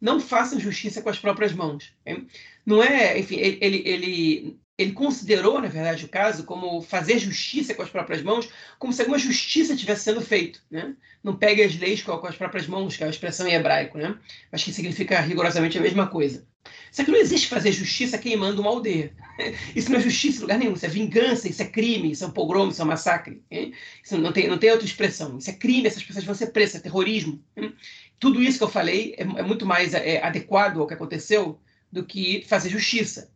[0.00, 1.92] não façam justiça com as próprias mãos.
[2.64, 7.74] Não é, enfim, ele, ele, ele ele considerou, na verdade, o caso como fazer justiça
[7.74, 8.48] com as próprias mãos,
[8.78, 10.58] como se alguma justiça tivesse sendo feita.
[10.70, 10.94] Né?
[11.22, 14.18] Não pegue as leis com, as próprias mãos, que é a expressão em hebraico, né?
[14.52, 16.46] mas que significa rigorosamente a mesma coisa.
[16.92, 19.14] Só que não existe fazer justiça queimando uma aldeia.
[19.74, 22.26] Isso não é justiça em lugar nenhum, isso é vingança, isso é crime, isso é
[22.26, 23.42] um pogrom, isso é um massacre.
[24.02, 25.38] Isso não tem, não tem outra expressão.
[25.38, 27.42] Isso é crime, essas pessoas vão ser presas, é terrorismo.
[28.18, 31.60] Tudo isso que eu falei é, é muito mais é, adequado ao que aconteceu
[31.92, 33.30] do que fazer justiça.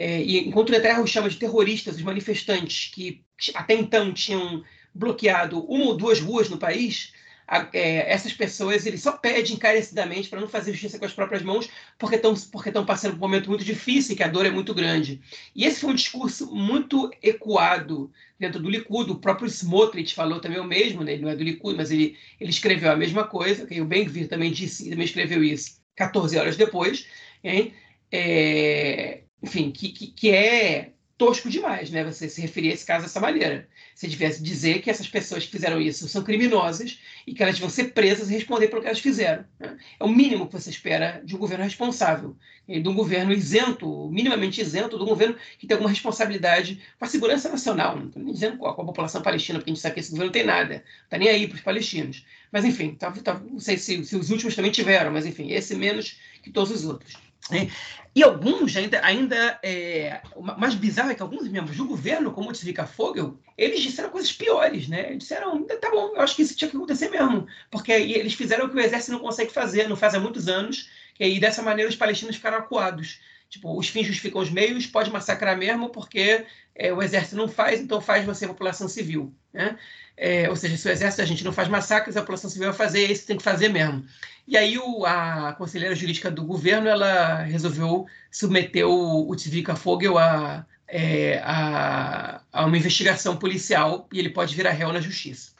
[0.00, 4.62] É, e enquanto o Netanyahu chama de terroristas os manifestantes que até então tinham
[4.94, 7.12] bloqueado uma ou duas ruas no país,
[7.48, 11.42] a, é, essas pessoas ele só pede encarecidamente para não fazer justiça com as próprias
[11.42, 11.68] mãos,
[11.98, 14.72] porque estão porque passando por um momento muito difícil e que a dor é muito
[14.72, 15.20] grande.
[15.52, 19.10] E esse foi um discurso muito ecoado dentro do Likud.
[19.10, 21.14] O próprio Smotrich falou também o mesmo, né?
[21.14, 23.64] ele não é do Likud, mas ele, ele escreveu a mesma coisa.
[23.64, 23.80] Okay?
[23.80, 27.04] O Ben-Gvir também disse, também escreveu isso 14 horas depois.
[27.42, 27.74] Hein?
[28.12, 32.04] É, enfim, que, que, que é tosco demais, né?
[32.04, 33.68] Você se referir a esse caso dessa maneira.
[33.92, 37.68] Você devesse dizer que essas pessoas que fizeram isso são criminosas e que elas vão
[37.68, 39.44] ser presas e responder pelo que elas fizeram.
[39.58, 39.76] Né?
[39.98, 42.36] É o mínimo que você espera de um governo responsável,
[42.68, 47.08] de um governo isento, minimamente isento, de um governo que tem alguma responsabilidade com a
[47.08, 47.96] segurança nacional.
[47.96, 50.00] Não estou nem dizendo com a, com a, população palestina, porque a gente sabe que
[50.00, 52.24] esse governo não tem nada, não está nem aí para os palestinos.
[52.52, 55.74] Mas, enfim, tá, tá, não sei se, se os últimos também tiveram, mas, enfim, esse
[55.74, 57.27] menos que todos os outros.
[57.52, 57.68] É,
[58.14, 60.20] e alguns ainda, ainda é,
[60.58, 64.32] mais bizarro é que alguns membros do governo, como o Tzvika Fogel, eles disseram coisas
[64.32, 65.14] piores, né?
[65.14, 68.70] Disseram, tá bom, eu acho que isso tinha que acontecer mesmo, porque eles fizeram o
[68.70, 70.88] que o exército não consegue fazer, não faz há muitos anos,
[71.18, 73.20] e dessa maneira os palestinos ficaram acuados.
[73.48, 76.44] Tipo, os fins justificam os meios, pode massacrar mesmo, porque
[76.74, 79.34] é, o exército não faz, então faz você a população civil.
[79.52, 79.78] Né?
[80.16, 82.76] É, ou seja, se o exército a gente não faz massacres, a população civil vai
[82.76, 84.04] fazer, isso tem que fazer mesmo.
[84.48, 90.16] E aí o, a conselheira jurídica do governo ela resolveu submeter o, o Tzvika Fogel
[90.16, 95.52] a, é, a, a uma investigação policial e ele pode virar réu na justiça.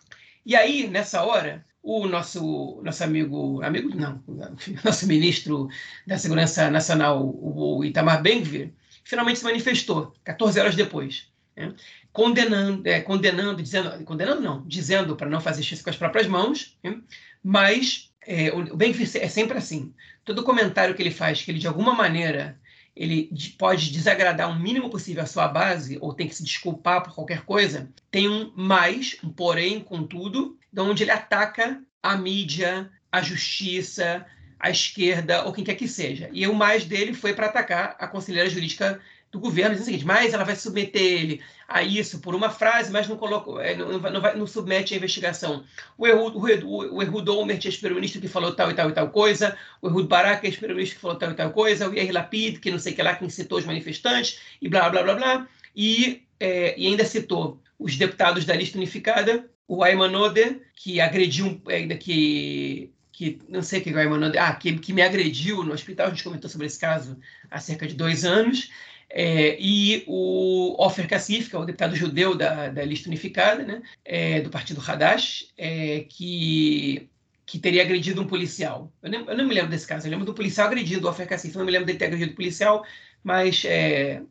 [0.44, 4.24] E aí, nessa hora, o nosso, nosso amigo, amigo não,
[4.82, 5.68] nosso ministro
[6.06, 8.72] da Segurança Nacional, o Itamar Ben-Gvir,
[9.04, 11.74] finalmente se manifestou, 14 horas depois, né?
[12.10, 16.78] condenando, é, condenando, dizendo, condenando não, dizendo para não fazer justiça com as próprias mãos,
[16.82, 16.98] né?
[17.44, 21.66] mas é, o Ben-Gvir é sempre assim, todo comentário que ele faz, que ele de
[21.66, 22.60] alguma maneira
[22.94, 27.14] ele pode desagradar o mínimo possível a sua base, ou tem que se desculpar por
[27.14, 34.26] qualquer coisa, tem um mais, um porém, contudo, onde ele ataca a mídia, a justiça,
[34.58, 36.28] a esquerda ou quem quer que seja.
[36.32, 39.00] E o mais dele foi para atacar a conselheira jurídica
[39.30, 42.90] do governo, dizendo o seguinte, mas ela vai submeter ele a isso por uma frase,
[42.90, 45.62] mas não, coloca, é, não, não, vai, não submete a investigação.
[45.98, 49.88] O Ehud, o Ehud Olmert, ex-primeiro-ministro, que falou tal e tal e tal coisa, o
[49.88, 52.94] Ehud Barak, ex-primeiro-ministro, que falou tal e tal coisa, o Yair Lapid, que não sei
[52.94, 56.86] o que lá, que incitou os manifestantes, e blá, blá, blá, blá, e, é, e
[56.86, 63.40] ainda citou os deputados da lista unificada, o Ayman Ode, que agrediu, ainda que que
[63.48, 66.10] não sei o que o Ayman Ode, ah, que, que me agrediu no hospital, a
[66.10, 67.18] gente comentou sobre esse caso
[67.50, 68.70] há cerca de dois anos,
[69.10, 73.82] é, e o Ofer Kassif, que é o deputado judeu da, da lista unificada, né,
[74.04, 77.08] é, do partido Hadash, é, que,
[77.46, 78.92] que teria agredido um policial.
[79.02, 81.26] Eu, nem, eu, não me lembro desse caso, eu lembro do policial agredindo o Ofer
[81.26, 82.84] Kassif, eu não me lembro dele ter agredido o policial,
[83.24, 84.22] mas, é,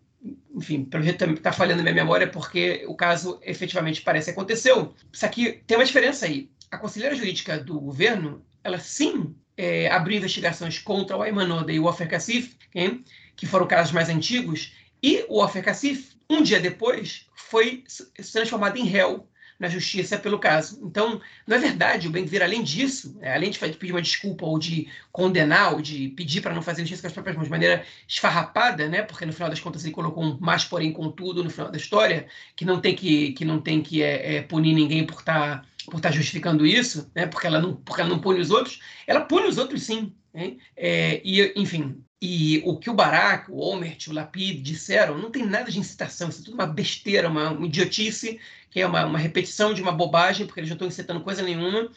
[0.55, 4.93] enfim, pelo jeito está falhando na minha memória, porque o caso efetivamente parece que aconteceu.
[5.11, 6.49] Isso aqui tem uma diferença aí.
[6.69, 11.79] A conselheira jurídica do governo, ela sim é, abriu investigações contra o Ayman Oda e
[11.79, 13.03] o Ofer Kassif, okay?
[13.37, 17.83] Que foram casos mais antigos, e o Ofer Kassif, um dia depois, foi
[18.33, 19.29] transformado em réu
[19.59, 20.79] na justiça pelo caso.
[20.83, 24.59] Então, não é verdade, o Ben-Gvir, além disso, é, além de pedir uma desculpa ou
[24.59, 27.83] de condenar ou de pedir para não fazer justiça com as próprias mãos de maneira
[28.07, 31.71] esfarrapada, né, porque no final das contas ele colocou um mais porém contudo no final
[31.71, 35.19] da história, que não tem que, que, não tem que é, é, punir ninguém por
[35.19, 38.51] estar tá, por tá justificando isso, né, porque, ela não, porque ela não pune os
[38.51, 40.13] outros, ela pune os outros sim,
[40.75, 45.45] É, e, enfim, e o que o Barak, o Omert, o Lapid disseram não tem
[45.45, 48.39] nada de incitação, isso é tudo uma besteira, uma, uma idiotice,
[48.71, 51.89] que é uma, uma, repetição de uma bobagem, porque eles não estão incitando coisa nenhuma.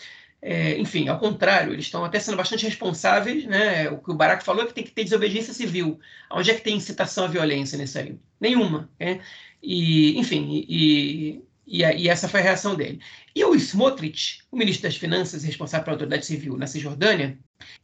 [0.43, 3.45] É, enfim, ao contrário, eles estão até sendo bastante responsáveis.
[3.47, 3.89] Né?
[3.91, 5.99] O que o Barak falou é que tem que ter desobediência civil.
[6.31, 8.19] Onde é que tem incitação à violência nisso aí?
[8.41, 8.91] Nenhuma.
[8.99, 9.21] Né?
[9.63, 13.01] E, enfim, e, e, e, essa foi a reação dele.
[13.35, 17.39] E o Smotrich, o ministro das Finanças responsável pela autoridade civil na Cisjordânia,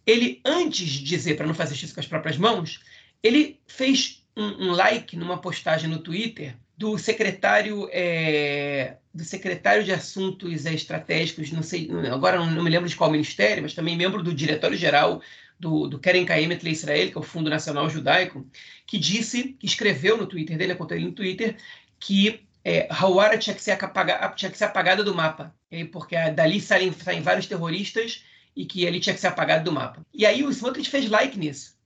[0.05, 2.81] ele, antes de dizer para não fazer isso com as próprias mãos,
[3.23, 9.93] ele fez um, um like numa postagem no Twitter do secretário é, do secretário de
[9.93, 14.35] assuntos estratégicos, não sei, agora não, me lembro de qual ministério, mas também membro do
[14.35, 15.23] diretório geral
[15.59, 18.47] do, do Keren Kaemet Le Israel, que é o Fundo Nacional Judaico,
[18.87, 21.57] que disse, que escreveu no Twitter dele, conta ele no Twitter,
[21.99, 25.55] que é, Hawara tinha que, ser apagada, tinha que ser apagada do mapa,
[25.93, 28.25] porque dali saem, saem vários terroristas
[28.57, 30.05] e que ele tinha que ser apagado do mapa.
[30.13, 31.77] E aí o Smotrich fez like nisso.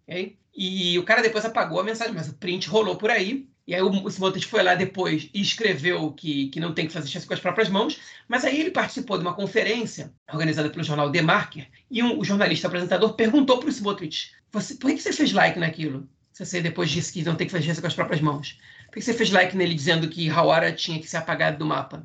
[0.56, 3.46] E o cara depois apagou a mensagem, mas o print rolou por aí.
[3.66, 7.14] E aí o Smotrich foi lá depois e escreveu que, que não tem que fazer
[7.14, 8.00] isso com as próprias mãos.
[8.26, 12.24] Mas aí ele participou de uma conferência organizada pelo jornal The Marker e um, o
[12.24, 16.08] jornalista apresentador perguntou para o Smotrich, por que você fez like naquilo?
[16.32, 18.58] Se você depois disse que não tem que fazer isso com as próprias mãos.
[18.90, 22.04] Por que você fez like nele dizendo que Hawara tinha que ser apagado do mapa?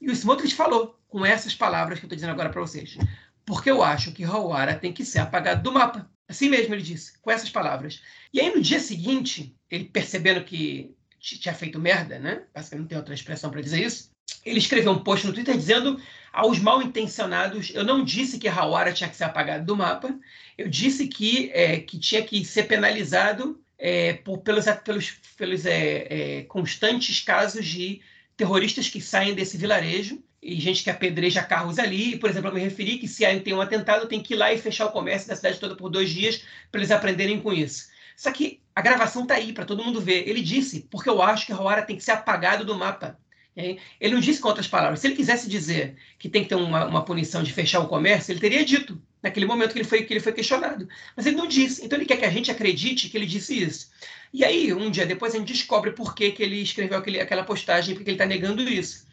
[0.00, 2.96] E o Smotrich falou com essas palavras que eu estou dizendo agora para vocês.
[3.44, 6.08] Porque eu acho que Hawara tem que ser apagado do mapa.
[6.28, 8.00] Assim mesmo ele disse, com essas palavras.
[8.32, 12.42] E aí no dia seguinte, ele percebendo que tinha feito merda, né?
[12.68, 14.10] Que não tem outra expressão para dizer isso.
[14.44, 16.00] Ele escreveu um post no Twitter dizendo
[16.32, 20.16] aos mal intencionados: eu não disse que Hawara tinha que ser apagado do mapa,
[20.56, 26.06] eu disse que, é, que tinha que ser penalizado é, por, pelos, pelos, pelos é,
[26.38, 28.02] é constantes casos de
[28.36, 32.18] terroristas que saem desse vilarejo e gente que apedreja carros ali.
[32.18, 34.58] Por exemplo, eu me referi que se tem um atentado, tem que ir lá e
[34.58, 37.88] fechar o comércio da cidade toda por dois dias para eles aprenderem com isso.
[38.16, 40.28] Só que a gravação está aí para todo mundo ver.
[40.28, 43.18] Ele disse, porque eu acho que Hawara tem que ser apagado do mapa.
[43.56, 45.00] Ele não disse com outras palavras.
[45.00, 48.32] Se ele quisesse dizer que tem que ter uma, uma, punição de fechar o comércio,
[48.32, 50.88] ele teria dito naquele momento que ele, foi, que ele foi questionado.
[51.16, 51.84] Mas ele não disse.
[51.84, 53.90] Então ele quer que a gente acredite que ele disse isso.
[54.32, 57.44] E aí, um dia depois, a gente descobre por que, que ele escreveu aquele, aquela
[57.44, 59.06] postagem, porque ele está negando isso.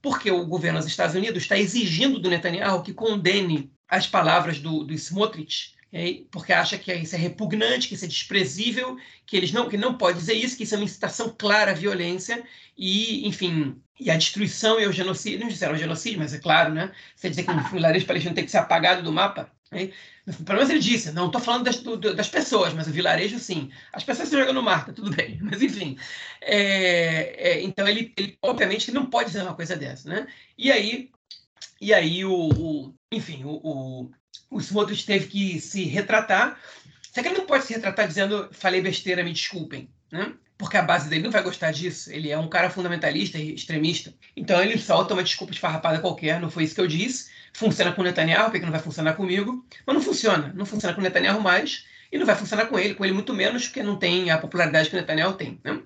[0.00, 4.84] Porque o governo dos Estados Unidos está exigindo do Netanyahu que condene as palavras do,
[4.84, 5.74] do Smotrich
[6.30, 9.98] porque acha que isso é repugnante, que isso é desprezível, que eles não, que não
[9.98, 12.42] pode dizer isso, que isso é uma incitação clara à violência
[12.76, 15.40] e, enfim, e a destruição e o genocídio.
[15.40, 16.92] Não disseram genocídio, mas é claro, né?
[17.14, 19.52] Você dizer que o vilarejo palestino tem que ser apagado do mapa.
[19.70, 19.90] Né?
[20.44, 23.70] Pelo menos ele disse, não estou falando das, do, das, pessoas, mas o vilarejo sim.
[23.92, 25.38] As pessoas se jogam no mar, tá tudo bem.
[25.42, 25.98] Mas enfim.
[26.40, 30.26] É, é, então ele, ele, obviamente, não pode dizer uma coisa dessa, né?
[30.56, 31.10] E aí,
[31.80, 34.10] e aí o, o enfim, o, o,
[34.52, 36.58] o Smotrich teve que se retratar.
[37.12, 40.32] Só que ele não pode se retratar dizendo falei besteira, me desculpem, né?
[40.56, 42.12] Porque a base dele não vai gostar disso.
[42.12, 44.14] Ele é um cara fundamentalista e extremista.
[44.36, 47.30] Então ele solta uma desculpa esfarrapada qualquer, não foi isso que eu disse.
[47.52, 49.66] Funciona com o Netanyahu, porque não vai funcionar comigo.
[49.84, 50.52] Mas não funciona.
[50.54, 51.84] Não funciona com o Netanyahu mais.
[52.12, 54.88] E não vai funcionar com ele, com ele muito menos, porque não tem a popularidade
[54.88, 55.58] que o Netanyahu tem.
[55.64, 55.80] Né?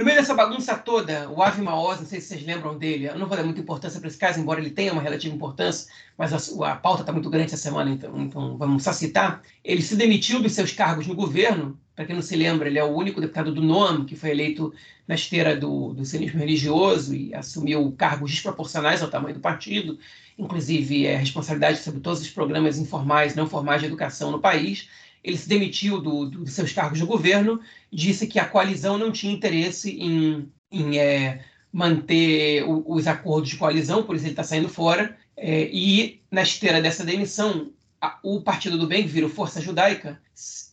[0.00, 3.18] No meio dessa bagunça toda, o Avi Maoz, não sei se vocês lembram dele, eu
[3.18, 6.32] não vou dar muita importância para esse caso, embora ele tenha uma relativa importância, mas
[6.32, 9.42] a, a pauta está muito grande essa semana, então, então, vamos só citar.
[9.62, 12.82] Ele se demitiu dos seus cargos no governo, para quem não se lembra, ele é
[12.82, 14.72] o único deputado do NOM que foi eleito
[15.06, 19.98] na esteira do, do sionismo religioso e assumiu cargos desproporcionais ao tamanho do partido,
[20.38, 24.88] inclusive é, responsabilidade sobre todos os programas informais, não formais de educação no país
[25.22, 27.60] ele se demitiu do, do, dos seus cargos de governo,
[27.92, 33.56] disse que a coalizão não tinha interesse em, em é, manter o, os acordos de
[33.56, 35.16] coalizão, por isso ele está saindo fora.
[35.36, 40.20] É, e, na esteira dessa demissão, a, o Partido do Bem, que virou Força Judaica,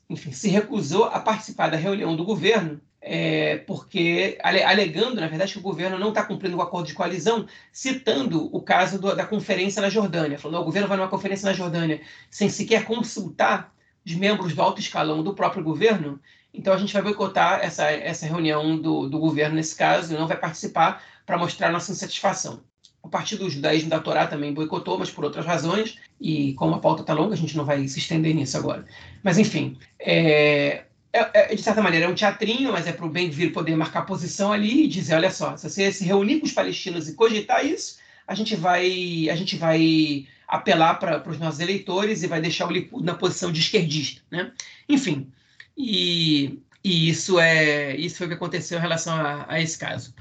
[0.10, 5.60] enfim, se recusou a participar da reunião do governo, é, porque alegando, na verdade, que
[5.60, 9.82] o governo não está cumprindo o acordo de coalizão, citando o caso do, da conferência
[9.82, 13.74] na Jordânia, falando: o governo vai numa conferência na Jordânia sem sequer consultar
[14.08, 16.18] de membros do alto escalão do próprio governo,
[16.53, 20.26] então a gente vai boicotar essa, essa reunião do, do governo nesse caso e não
[20.26, 22.62] vai participar para mostrar nossa insatisfação.
[23.03, 26.80] O Partido do Judaísmo da Torá também boicotou, mas por outras razões, e como a
[26.80, 28.86] pauta está longa, a gente não vai se estender nisso agora.
[29.22, 33.10] Mas, enfim, é, é, é, de certa maneira é um teatrinho, mas é para o
[33.10, 36.45] bem vir poder marcar posição ali e dizer: olha só, se você se reunir com
[36.45, 41.60] os palestinos e cogitar isso, a gente vai, a gente vai apelar para os nossos
[41.60, 44.22] eleitores e vai deixar o Likud na posição de esquerdista.
[44.32, 44.52] Né?
[44.88, 45.32] Enfim,
[45.78, 50.14] e, e isso, é, isso foi o que aconteceu em relação a, a esse caso.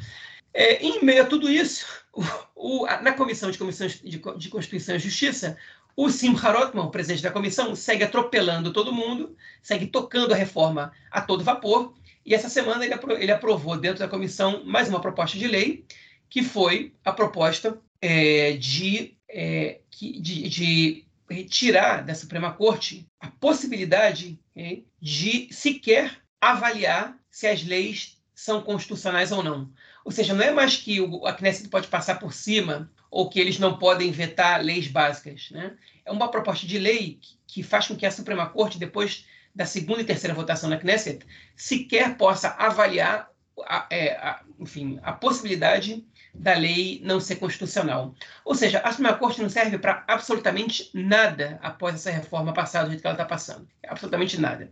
[0.52, 2.22] É, em meio a tudo isso, o,
[2.54, 5.56] o, na Comissão de Comissões de, de Constituição e Justiça,
[5.96, 10.92] O Simcha Rotman, o presidente da comissão, segue atropelando todo mundo, segue tocando a reforma
[11.10, 15.00] a todo vapor, e essa semana ele, apro ele aprovou dentro da comissão mais uma
[15.00, 15.86] proposta de lei,
[16.28, 24.40] que foi a proposta é, de, é, de, de retirar da Suprema Corte a possibilidade
[24.52, 29.70] okay, de sequer avaliar se as leis são constitucionais ou não.
[30.06, 33.38] Ou seja, não é mais que o, a Knesset pode passar por cima ou que
[33.38, 35.50] eles não podem vetar leis básicas.
[35.50, 35.76] Né?
[36.06, 39.66] É uma proposta de lei que, que faz com que a Suprema Corte, depois da
[39.66, 43.30] segunda e terceira votação na Knesset, sequer possa avaliar
[43.66, 46.06] a, é, a, enfim, a possibilidade
[46.38, 48.14] da lei não ser constitucional.
[48.44, 52.90] Ou seja, a Suprema Corte não serve para absolutamente nada após essa reforma passar do
[52.90, 53.66] jeito que ela está passando.
[53.86, 54.70] Absolutamente nada.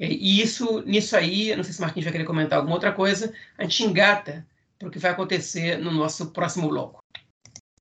[0.00, 3.32] E isso, nisso aí, não sei se o Marquinhos vai querer comentar alguma outra coisa,
[3.56, 4.46] a gente engata
[4.78, 7.02] para o que vai acontecer no nosso próximo bloco.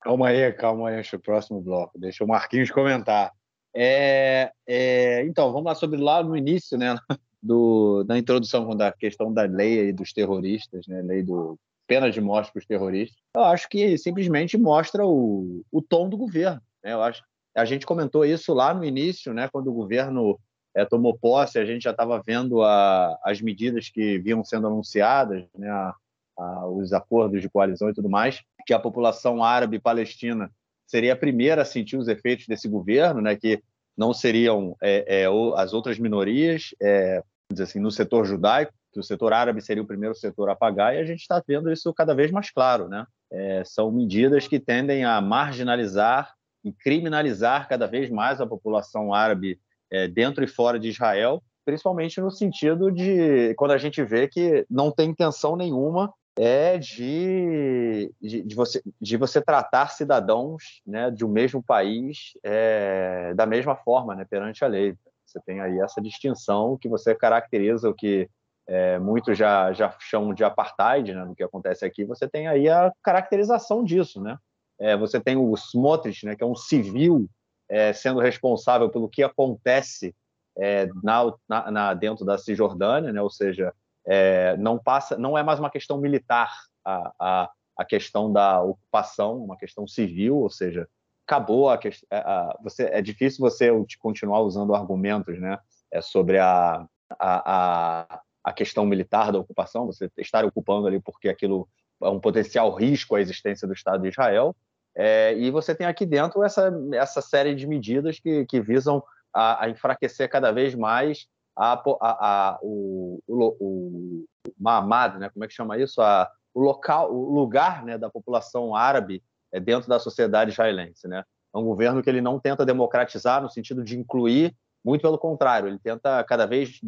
[0.01, 1.97] Calma aí, calma aí, o próximo bloco.
[1.97, 3.31] Deixa o Marquinhos comentar.
[3.73, 6.95] É, é, então, vamos lá sobre lá no início, né,
[7.41, 11.57] do, da introdução da questão da lei dos terroristas, né, lei do
[11.91, 16.15] pena de morte para os terroristas, eu acho que simplesmente mostra o, o tom do
[16.15, 16.61] governo.
[16.81, 16.93] Né?
[16.93, 17.21] Eu acho,
[17.53, 20.39] a gente comentou isso lá no início, né, quando o governo
[20.73, 25.43] é, tomou posse, a gente já estava vendo a, as medidas que vinham sendo anunciadas,
[25.53, 25.93] né, a,
[26.37, 30.49] a, os acordos de coalizão e tudo mais, que a população árabe palestina
[30.87, 33.61] seria a primeira a sentir os efeitos desse governo, né, que
[33.97, 35.25] não seriam é, é,
[35.57, 37.21] as outras minorias, é,
[37.59, 40.99] assim, no setor judaico, que o setor árabe seria o primeiro setor a pagar, e
[40.99, 42.87] a gente está vendo isso cada vez mais claro.
[42.87, 43.05] Né?
[43.31, 46.33] É, são medidas que tendem a marginalizar
[46.63, 52.19] e criminalizar cada vez mais a população árabe é, dentro e fora de Israel, principalmente
[52.19, 58.41] no sentido de quando a gente vê que não tem intenção nenhuma é de, de,
[58.41, 64.15] de, você, de você tratar cidadãos né, de um mesmo país é, da mesma forma
[64.15, 64.95] né, perante a lei.
[65.25, 68.29] Você tem aí essa distinção que você caracteriza o que
[68.67, 72.69] é, muitos já, já chamam de apartheid, né, no que acontece aqui, você tem aí
[72.69, 74.37] a caracterização disso, né?
[74.79, 77.27] É, você tem o Smotrich, né, que é um civil
[77.69, 80.13] é, sendo responsável pelo que acontece
[80.57, 83.21] é, na, na, na, dentro da Cisjordânia, né?
[83.21, 83.73] ou seja,
[84.05, 86.51] é, não passa, não é mais uma questão militar
[86.83, 90.87] a, a, a questão da ocupação, uma questão civil, ou seja,
[91.25, 91.79] acabou a,
[92.11, 95.57] a, a é difícil você continuar usando argumentos, né,
[95.91, 96.85] é sobre a,
[97.17, 101.67] a, a, questão militar da ocupação, você estar ocupando ali porque aquilo
[102.01, 104.55] é um potencial risco à existência do Estado de Israel.
[104.95, 109.65] É, e você tem aqui dentro essa, essa série de medidas que, que visam a,
[109.65, 114.25] a enfraquecer cada vez mais a, a, a, o, o, o
[114.59, 115.29] Mahamad, né?
[115.29, 116.01] como é que chama isso?
[116.01, 121.07] A, o local, o lugar né, da população árabe é dentro da sociedade israelense.
[121.07, 121.23] Né?
[121.53, 125.67] É um governo que ele não tenta democratizar no sentido de incluir muito pelo contrário,
[125.67, 126.79] ele tenta cada vez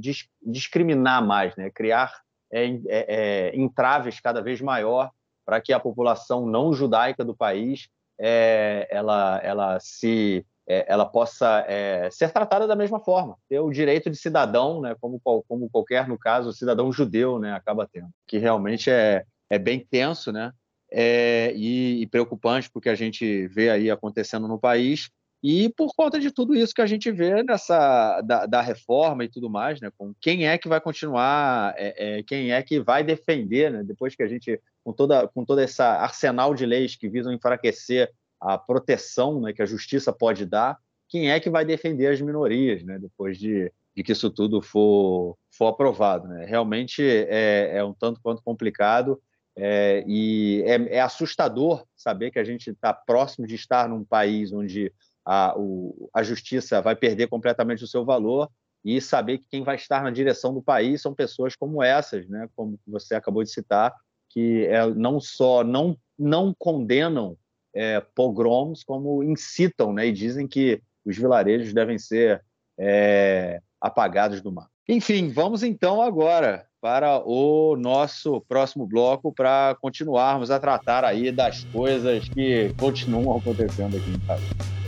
[0.42, 1.70] discriminar mais, né?
[1.70, 2.12] criar
[2.52, 5.12] é, é, é, entraves cada vez maior
[5.44, 7.90] para que a população não judaica do país
[8.20, 11.66] é, ela, ela se é, ela possa
[12.12, 16.18] ser tratada da mesma forma, ter o direito de cidadão, né, como, como qualquer, no
[16.18, 20.54] caso, cidadão judeu né, acaba tendo, que realmente é, é bem tenso né,
[20.92, 25.10] e, e, preocupante porque a gente vê aí acontecendo no país
[25.44, 29.30] e por conta de tudo isso que a gente vê nessa da, da reforma e
[29.30, 29.92] tudo mais, né?
[29.98, 33.84] Com quem é que vai continuar, é, é, quem é que vai defender, né?
[33.84, 38.10] Depois que a gente com toda com toda essa arsenal de leis que visam enfraquecer
[38.40, 39.52] a proteção, né?
[39.52, 40.78] Que a justiça pode dar,
[41.10, 42.98] quem é que vai defender as minorias, né?
[42.98, 46.46] Depois de, de que isso tudo for for aprovado, né?
[46.46, 49.22] Realmente é, é um tanto quanto complicado.
[49.56, 54.52] É, e é, é assustador saber que a gente está próximo de estar num país
[54.52, 54.92] onde
[55.26, 58.50] a, o, a justiça vai perder completamente o seu valor
[58.84, 62.50] e saber que quem vai estar na direção do país são pessoas como essas, né?
[62.56, 63.94] como você acabou de citar,
[64.30, 67.38] que é, não só não, não condenam
[67.74, 70.08] é, pogroms, como incitam né?
[70.08, 72.44] e dizem que os vilarejos devem ser
[72.78, 74.68] é, apagados do mar.
[74.88, 81.64] Enfim, vamos então agora para o nosso próximo bloco para continuarmos a tratar aí das
[81.66, 84.83] coisas que continuam acontecendo aqui no país.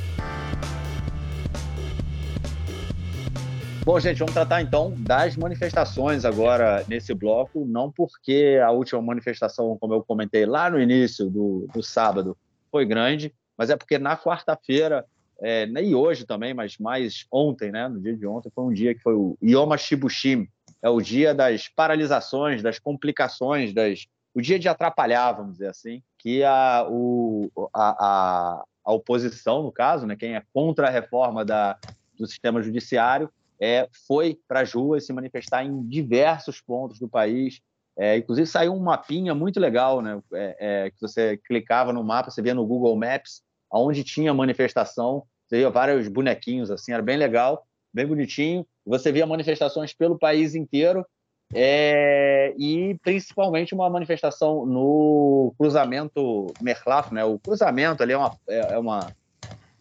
[3.86, 9.78] Bom, gente, vamos tratar então das manifestações agora nesse bloco, não porque a última manifestação,
[9.80, 12.36] como eu comentei lá no início do, do sábado,
[12.72, 15.06] foi grande, mas é porque na quarta-feira,
[15.40, 18.96] é, e hoje também, mas mais ontem, né, no dia de ontem, foi um dia
[18.96, 20.48] que foi o Yom HaShibushim,
[20.82, 26.02] é o dia das paralisações, das complicações, das, o dia de atrapalhar, vamos dizer assim,
[26.18, 31.44] que a, o, a, a a oposição, no caso, né, quem é contra a reforma
[31.44, 31.76] da,
[32.18, 37.62] do sistema judiciário, é, foi para as ruas se manifestar em diversos pontos do país.
[37.98, 40.22] É, inclusive saiu um mapinha muito legal, né?
[40.34, 43.42] É, é, que você clicava no mapa, você via no Google Maps,
[43.72, 48.66] onde tinha manifestação, você via vários bonequinhos assim, era bem legal, bem bonitinho.
[48.86, 51.06] Você via manifestações pelo país inteiro
[51.54, 57.24] é, e principalmente uma manifestação no cruzamento Merlaf, né?
[57.24, 59.08] O cruzamento ali é uma, é, é uma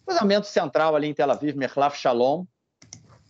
[0.05, 2.45] cruzamento central ali em Tel Aviv, Merlaf Shalom,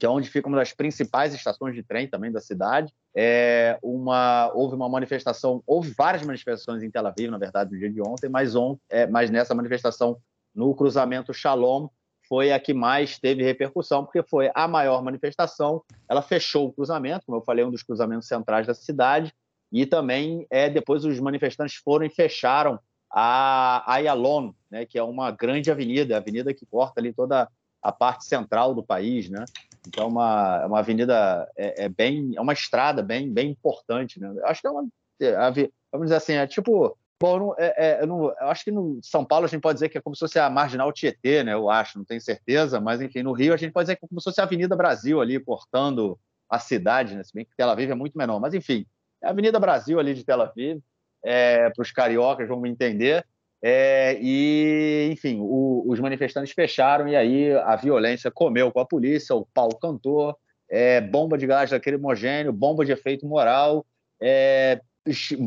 [0.06, 2.94] é onde fica uma das principais estações de trem também da cidade.
[3.16, 7.92] É uma, houve uma manifestação, houve várias manifestações em Tel Aviv, na verdade, no dia
[7.92, 10.18] de ontem, mas, on, é, mas nessa manifestação
[10.54, 11.88] no cruzamento Shalom
[12.28, 15.84] foi a que mais teve repercussão, porque foi a maior manifestação.
[16.10, 19.34] Ela fechou o cruzamento, como eu falei, um dos cruzamentos centrais da cidade,
[19.72, 22.80] e também é, depois os manifestantes foram e fecharam
[23.12, 27.48] a Ayalon, né, que é uma grande avenida, a avenida que corta ali toda
[27.82, 29.46] a parte central do país, né?
[29.88, 34.34] Então, uma, é uma avenida, é, é, bem, é uma estrada bem, bem importante, né?
[34.36, 34.88] Eu acho que é uma,
[35.22, 35.36] é,
[35.92, 39.00] vamos dizer assim, é tipo, bom, não, é, é, eu, não, eu acho que no
[39.02, 41.54] São Paulo a gente pode dizer que é como se fosse a Marginal Tietê, né?
[41.54, 44.08] Eu acho, não tenho certeza, mas enfim, no Rio a gente pode dizer que é
[44.08, 46.20] como se fosse a Avenida Brasil ali, cortando
[46.50, 47.24] a cidade, né?
[47.24, 48.86] Se bem que Tel Aviv é muito menor, mas enfim,
[49.24, 50.80] é a Avenida Brasil ali de Tel Aviv,
[51.24, 53.26] é, para os cariocas vão me entender,
[53.68, 59.36] é, e, enfim, o, os manifestantes fecharam e aí a violência comeu com a polícia,
[59.36, 60.38] o pau cantou,
[60.70, 63.84] é, bomba de gás lacrimogênio, bomba de efeito moral,
[64.22, 64.80] é,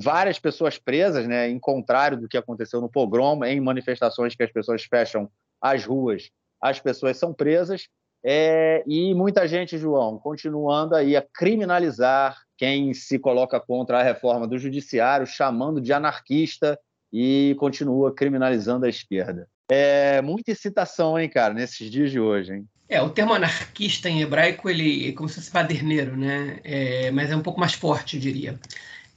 [0.02, 4.50] várias pessoas presas, né, em contrário do que aconteceu no pogrom, em manifestações que as
[4.50, 6.28] pessoas fecham as ruas,
[6.60, 7.86] as pessoas são presas,
[8.24, 14.48] é, e muita gente, João, continuando aí a criminalizar quem se coloca contra a reforma
[14.48, 16.76] do judiciário, chamando de anarquista,
[17.12, 19.48] e continua criminalizando a esquerda.
[19.70, 22.68] É muita excitação, hein, cara, nesses dias de hoje, hein?
[22.88, 26.58] É, o termo anarquista em hebraico ele é como se fosse baderneiro, né?
[26.64, 28.58] É, mas é um pouco mais forte, eu diria.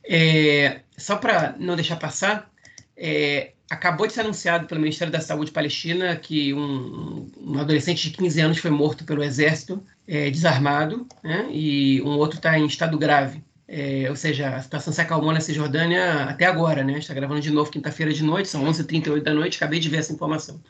[0.04, 2.52] É, só para não deixar passar,
[2.98, 8.18] é, acabou de ser anunciado pelo Ministério da Saúde Palestina que um, um adolescente de
[8.18, 11.48] 15 anos foi morto pelo exército é, desarmado, né?
[11.50, 13.42] E um outro está em estado grave.
[13.74, 17.00] É, ou seja, a situação se acalmou na Cisjordânia até agora, né?
[17.00, 20.12] Está gravando de novo quinta-feira de noite, são 11h38 da noite, acabei de ver essa
[20.12, 20.62] informação.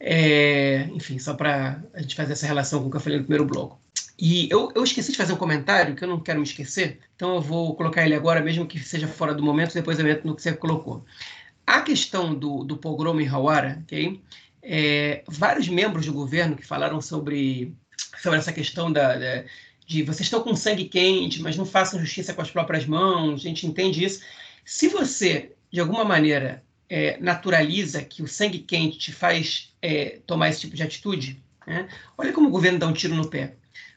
[0.00, 3.24] É, enfim, só para a gente fazer essa relação com o que eu falei no
[3.24, 3.78] primeiro bloco.
[4.18, 7.34] E eu, eu, esqueci de fazer um comentário que eu não quero me esquecer, então
[7.34, 10.34] eu vou colocar ele agora, mesmo que seja fora do momento, depois eu entro no
[10.34, 11.04] que você colocou.
[11.66, 14.22] A questão do, do pogrom em Hawara, ok?
[14.62, 17.76] É, vários membros do governo que falaram sobre,
[18.22, 19.44] sobre essa questão da, da
[19.92, 23.48] de vocês estão com sangue quente, mas não façam justiça com as próprias mãos, a
[23.48, 24.22] gente entende isso.
[24.64, 30.48] Se você, de alguma maneira, é, naturaliza que o sangue quente te faz é, tomar
[30.48, 31.88] esse tipo de atitude, né?
[32.16, 33.54] olha como o governo dá um tiro no pé.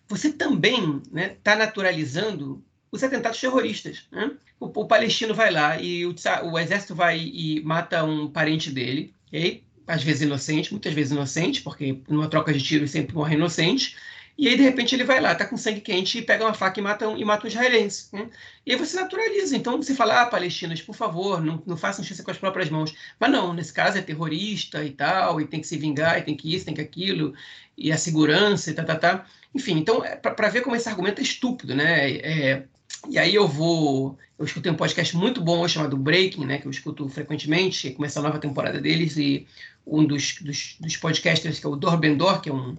[0.07, 4.03] Você também está né, tá naturalizando os atentados terroristas.
[4.11, 4.31] Né?
[4.59, 9.13] O, o, palestino vai lá e o, o, exército vai e mata um parente dele,
[9.27, 9.63] okay?
[9.87, 13.95] às vezes inocente, muitas vezes inocente, porque numa troca de tiros sempre morre inocente.
[14.37, 16.79] E aí, de repente, ele vai lá, tá com sangue quente, e pega uma faca
[16.79, 18.09] e mata um, e mata um israelense.
[18.11, 18.29] Né?
[18.65, 19.55] E aí você naturaliza.
[19.55, 22.93] Então você fala, ah, palestinas, por favor, não, não façam justiça com as próprias mãos.
[23.19, 26.35] Mas não, nesse caso é terrorista e tal, e tem que se vingar, e tem
[26.35, 27.33] que isso, tem que aquilo,
[27.77, 29.25] e a segurança, e tá, tá, tá.
[29.53, 32.11] Enfim, então, é para ver como esse argumento é estúpido, né?
[32.17, 32.63] É,
[33.09, 34.17] e aí eu vou.
[34.37, 36.57] Eu escutei um podcast muito bom chamado Breaking, né?
[36.57, 39.47] Que eu escuto frequentemente, começa a nova temporada deles, e
[39.87, 42.75] um dos, dos, dos podcasters, que é o Dor Bendor, que é um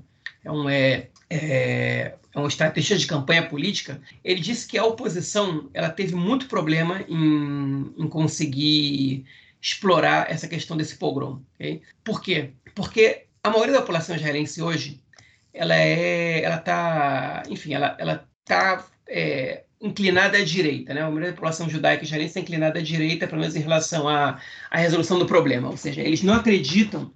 [0.46, 5.68] é um, é, é, é um estrategista de campanha política, ele disse que a oposição
[5.74, 9.24] ela teve muito problema em, em conseguir
[9.60, 11.40] explorar essa questão desse pogrom.
[11.56, 11.82] Okay?
[12.04, 12.52] Por quê?
[12.74, 15.02] Porque a maioria da população israelense hoje,
[15.52, 21.00] ela é, ela está, enfim, ela, ela está é, inclinada à direita, né?
[21.00, 24.40] A maioria da população judaica israelense está inclinada à direita, pelo menos em relação à,
[24.70, 25.68] à resolução do problema.
[25.68, 27.10] Ou seja, eles não acreditam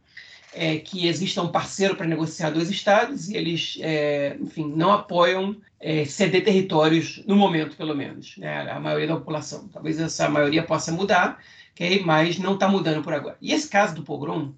[0.52, 5.56] é, que exista um parceiro para negociar dois estados e eles, é, enfim, não apoiam
[5.78, 9.68] é, ceder territórios no momento, pelo menos, né, a maioria da população.
[9.68, 11.42] Talvez essa maioria possa mudar,
[11.72, 13.36] okay, mas não está mudando por agora.
[13.40, 14.52] E esse caso do pogrom,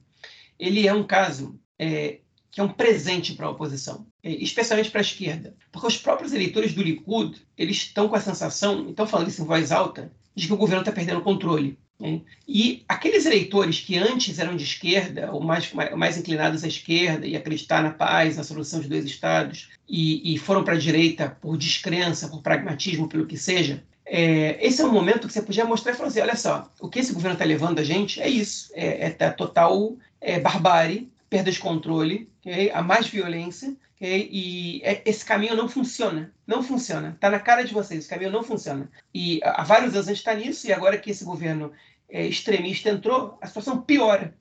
[0.59, 2.19] ele é um caso é,
[2.51, 6.75] que é um presente para a oposição, especialmente para a esquerda, porque os próprios eleitores
[6.75, 10.53] do Likud eles estão com a sensação, estão falando isso em voz alta, de que
[10.53, 11.79] o governo está perdendo o controle.
[12.01, 12.21] Né?
[12.49, 17.37] E aqueles eleitores que antes eram de esquerda, ou mais, mais inclinados à esquerda, e
[17.37, 21.57] acreditar na paz, na solução de dois estados, e, e foram para a direita por
[21.57, 25.93] descrença, por pragmatismo, pelo que seja, é, esse é um momento que você podia mostrar
[25.93, 28.71] e falar assim: olha só, o que esse governo está levando a gente é isso,
[28.75, 32.71] é, é total é, barbárie, perda de controle, okay?
[32.73, 33.75] a mais violência,
[34.05, 36.33] e é, esse caminho não funciona.
[36.47, 37.11] Não funciona.
[37.11, 38.91] Está na cara de vocês, esse caminho não funciona.
[39.15, 41.73] E há vários anos a gente está nisso, e agora que esse governo
[42.09, 44.35] é, extremista entrou, a situação piora.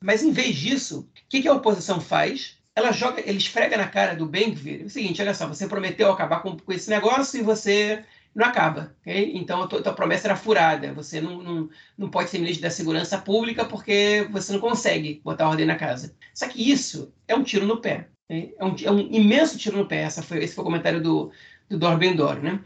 [0.00, 2.58] Mas em vez disso, o que, a oposição faz?
[2.74, 6.40] Ela joga, ele esfrega na cara do Ben-Gvir o seguinte: olha só, você prometeu acabar
[6.40, 8.94] com, com esse negócio e você não acaba.
[9.00, 9.32] Okay?
[9.34, 10.92] Então a tua, promessa era furada.
[10.94, 15.48] Você não, não, não pode ser ministro da Segurança Pública porque você não consegue botar
[15.48, 16.14] ordem na casa.
[16.34, 18.08] Só que isso é um tiro no pé.
[18.26, 18.54] Okay?
[18.58, 20.02] É, um, é, um, imenso tiro no pé.
[20.02, 21.32] Essa foi, esse foi o comentário do,
[21.68, 22.40] do Dor Bendor.
[22.42, 22.60] Né?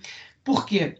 [0.44, 0.96] Por quê?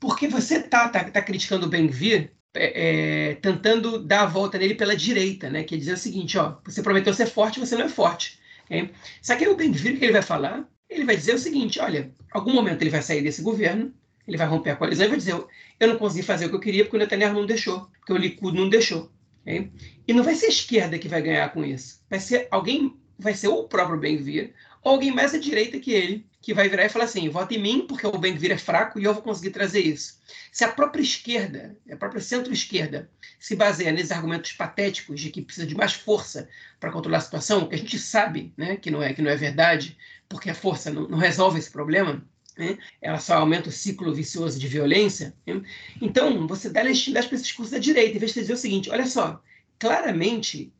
[0.00, 4.74] Porque você está tá, tá criticando o Ben-Gvir é, é, tentando dar a volta nele
[4.74, 5.64] pela direita, né?
[5.64, 8.38] Quer dizer o seguinte, ó, você prometeu ser forte, você não é forte.
[8.64, 8.90] Okay?
[9.22, 12.52] Só que o Ben-Gvir, que ele vai falar, ele vai dizer o seguinte, olha, algum
[12.52, 13.92] momento ele vai sair desse governo,
[14.26, 15.34] ele vai romper a coalizão e vai dizer:
[15.80, 18.16] eu não consegui fazer o que eu queria porque o Netanyahu não deixou, porque o
[18.16, 19.10] Likud não deixou.
[19.42, 19.70] Okay?
[20.06, 22.02] E não vai ser a esquerda que vai ganhar com isso.
[22.08, 26.26] Vai ser alguém, vai ser o próprio Ben-Gvir, ou alguém mais à direita que ele,
[26.40, 29.04] que vai virar e falar assim: vota em mim porque o Ben-Gvir é fraco e
[29.04, 30.18] eu vou conseguir trazer isso.
[30.52, 35.66] Se a própria esquerda, a própria centro-esquerda, se baseia nesses argumentos patéticos de que precisa
[35.66, 36.48] de mais força
[36.78, 39.36] para controlar a situação, que a gente sabe né, que, não é, que não é
[39.36, 39.96] verdade,
[40.28, 42.24] porque a força não, não resolve esse problema,
[42.56, 42.76] né?
[43.00, 45.34] ela só aumenta o ciclo vicioso de violência.
[45.46, 45.62] Né?
[46.00, 48.90] Então, você dá legitimidade para esse discurso da direita, em vez de dizer o seguinte:
[48.90, 49.42] olha só,
[49.78, 50.72] claramente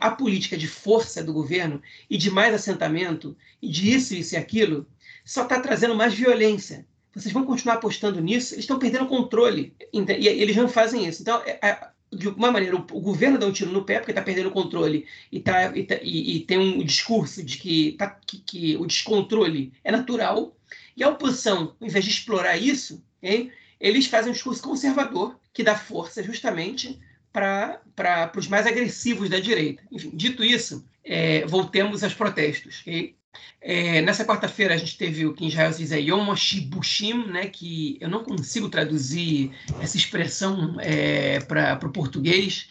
[0.00, 4.38] a política de força do governo e de mais assentamento, e de isso, isso e
[4.38, 4.86] aquilo,
[5.24, 6.86] só está trazendo mais violência.
[7.14, 11.22] Vocês vão continuar apostando nisso, eles estão perdendo controle, e eles não fazem isso.
[11.22, 14.22] Então, é, é, de alguma maneira, o, governo dá um tiro no pé porque está
[14.22, 18.08] perdendo o controle e, tá, e, tá, e, e, tem um discurso de que, tá,
[18.26, 20.56] que, que o descontrole é natural,
[20.96, 23.50] e a oposição, em vez de explorar isso, hein,
[23.80, 27.00] eles fazem um discurso conservador que dá força justamente
[27.32, 29.82] para os mais agressivos da direita.
[29.90, 32.80] Enfim, dito isso, é, voltemos aos protestos.
[32.80, 33.14] Okay?
[33.60, 37.26] É, nessa quarta-feira a gente teve o que em Israel se diz é Yom Shibushim,
[37.26, 42.68] né, que eu não consigo traduzir essa expressão é, para o português,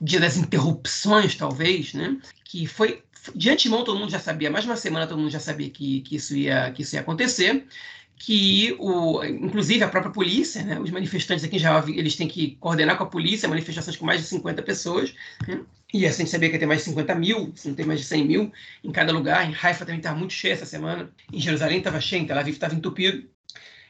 [0.00, 3.02] dia das interrupções, talvez, né, que foi
[3.34, 6.16] de antemão todo mundo já sabia, mais uma semana todo mundo já sabia que, que,
[6.16, 7.66] isso, ia, que isso ia acontecer,
[8.22, 12.98] que o, inclusive a própria polícia, né, os manifestantes aqui já eles têm que coordenar
[12.98, 15.14] com a polícia manifestações com mais de 50 pessoas,
[15.48, 15.62] né,
[15.92, 17.86] e assim a gente sabia que ia ter mais de 50 mil, se não tem
[17.86, 18.52] mais de 100 mil
[18.84, 22.22] em cada lugar, em Haifa também estava muito cheio essa semana, em Jerusalém estava cheio,
[22.22, 23.26] em Tel Aviv estava entupido,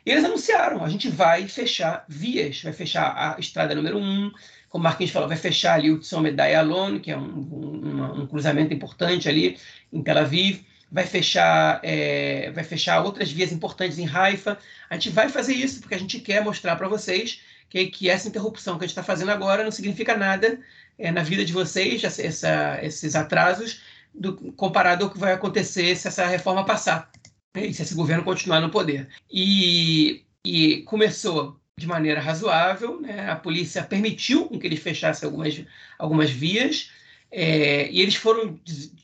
[0.06, 4.30] e eles anunciaram, a gente vai fechar vias, vai fechar a estrada número 1,
[4.68, 8.26] como o Marquinhos falou, vai fechar ali o Tzomet Dayalon, que é um, um, um,
[8.28, 9.58] cruzamento importante ali
[9.92, 10.60] em Tel Aviv,
[10.90, 14.58] vai fechar, é, vai fechar outras vias importantes em Haifa.
[14.88, 18.28] A gente vai fazer isso porque a gente quer mostrar para vocês que, que, essa
[18.28, 20.58] interrupção que a gente está fazendo agora não significa nada
[20.98, 23.80] é, na vida de vocês, essa, esses atrasos,
[24.12, 27.10] do, comparado ao que vai acontecer se essa reforma passar,
[27.54, 29.08] né, e se esse governo continuar no poder.
[29.30, 33.00] E, e começou de maneira razoável.
[33.00, 33.30] Né?
[33.30, 35.62] A polícia permitiu que eles fechassem algumas,
[35.98, 36.90] algumas vias.
[37.30, 38.58] É, e eles foram,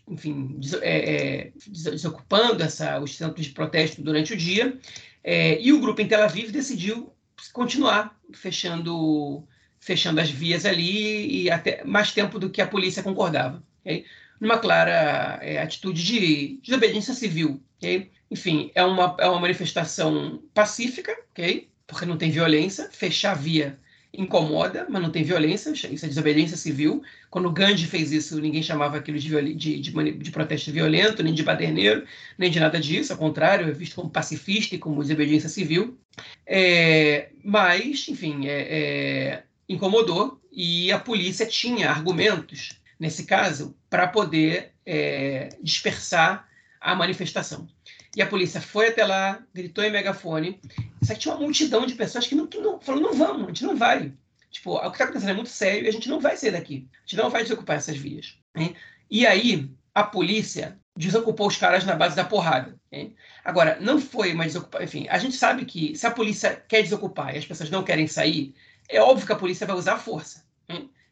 [0.09, 4.79] enfim, des, é, é desocupando essa, os centros de protesto durante o dia.
[5.23, 7.13] É, e o grupo em Tel Aviv decidiu
[7.53, 9.47] continuar fechando,
[9.79, 13.63] fechando as vias ali e até mais tempo do que a polícia concordava.
[13.81, 14.05] Okay?
[14.41, 17.63] Numa clara é, atitude de desobediência civil.
[17.79, 18.11] Okay?
[18.31, 21.69] Enfim, é uma, é uma manifestação pacífica, ok?
[21.87, 23.79] porque não tem violência, fechar a via
[24.17, 27.03] incomoda, mas não tem violência, isso é desobediência civil.
[27.31, 31.43] Quando Gandhi fez isso, ninguém chamava aquilo de, de, de, de, protesto violento, nem de
[31.43, 32.05] baderneiro,
[32.39, 35.99] nem de nada disso, ao contrário, é visto como pacifista e como desobediência civil.
[36.47, 44.73] É, mas, enfim, é, é, incomodou e a polícia tinha argumentos, nesse caso, para poder
[44.85, 46.49] é, dispersar
[46.81, 47.69] a manifestação.
[48.17, 50.59] E a polícia foi até lá, gritou em megafone.
[51.03, 53.47] Só que tinha uma multidão de pessoas que não, que não falou: não vamos, a
[53.49, 54.11] gente não vai.
[54.51, 56.89] Tipo, o que está acontecendo é muito sério e a gente não vai sair daqui.
[56.95, 58.39] A gente não vai desocupar essas vias.
[58.57, 58.75] Hein?
[59.11, 62.75] E aí, a polícia desocupou os caras na base da porrada.
[62.91, 63.15] Hein?
[63.45, 64.87] Agora, não foi uma desocupação.
[64.87, 68.07] Enfim, a gente sabe que se a polícia quer desocupar e as pessoas não querem
[68.07, 68.55] sair,
[68.89, 70.46] é óbvio que a polícia vai usar força.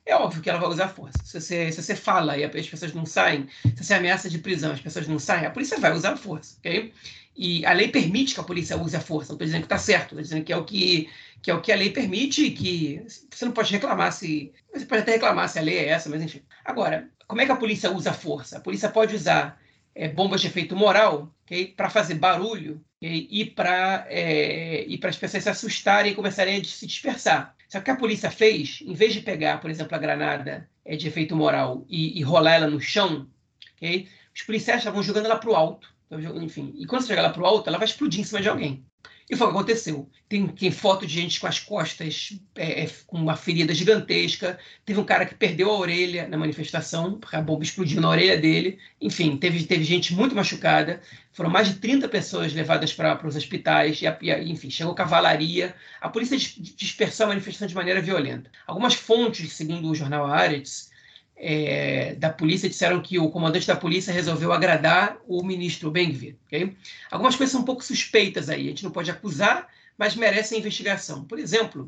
[0.07, 1.19] É óbvio que ela vai usar força.
[1.25, 4.73] Se você, se você fala e as pessoas não saem, se você ameaça de prisão
[4.73, 6.93] as pessoas não saem, a polícia vai usar força, ok?
[7.37, 9.33] E a lei permite que a polícia use a força.
[9.33, 11.11] Não estou dizendo que está certo, estou dizendo que é o que
[11.43, 15.03] que é o que a lei permite que você não pode reclamar se você pode
[15.03, 16.43] até reclamar se a lei é essa, mas enfim.
[16.65, 18.57] Agora, como é que a polícia usa força?
[18.57, 19.61] A polícia pode usar
[19.95, 25.43] é, bombas de efeito moral okay, para fazer barulho okay, e para é, as pessoas
[25.43, 27.54] se assustarem e começarem a se dispersar.
[27.75, 31.09] Só que a polícia fez, em vez de pegar, por exemplo, a granada é, de
[31.09, 33.29] efeito moral e, e rolar ela no chão,
[33.75, 34.09] Okay?
[34.33, 35.93] Os policiais estavam jogando ela para o alto.
[36.41, 38.49] Enfim, e quando você joga ela para o alto, ela vai explodir em cima de
[38.49, 38.87] alguém.
[39.29, 40.09] E foi o que aconteceu.
[40.29, 44.59] Tem, tem foto de gente com as costas é, é, com uma ferida gigantesca.
[44.85, 48.37] Teve um cara que perdeu a orelha na manifestação, porque a bomba explodiu na orelha
[48.37, 48.79] dele.
[49.01, 51.01] Enfim, teve, teve gente muito machucada.
[51.33, 54.01] Foram mais de 30 pessoas levadas para os hospitais.
[54.03, 55.75] E, e, enfim, chegou cavalaria.
[56.01, 58.51] A polícia dispersou a manifestação de maneira violenta.
[58.67, 60.93] Algumas fontes, segundo o jornal Haaretz,
[61.37, 66.37] é, da polícia disseram que o comandante da polícia resolveu agradar o ministro Ben-Gvir.
[66.47, 66.77] Okay?
[67.11, 71.25] Algumas coisas são um pouco suspeitas aí, a gente não pode acusar, mas merecem investigação.
[71.25, 71.87] Por exemplo,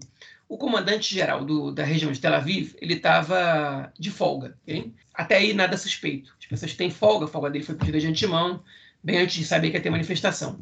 [0.48, 4.56] o comandante-geral da região de Tel Aviv, ele estava de folga.
[4.62, 4.92] Okay?
[5.14, 6.34] Até aí nada suspeito.
[6.38, 8.62] As pessoas têm folga, a folga dele foi pedida de antemão,
[9.02, 10.58] bem antes de saber que ia ter manifestação.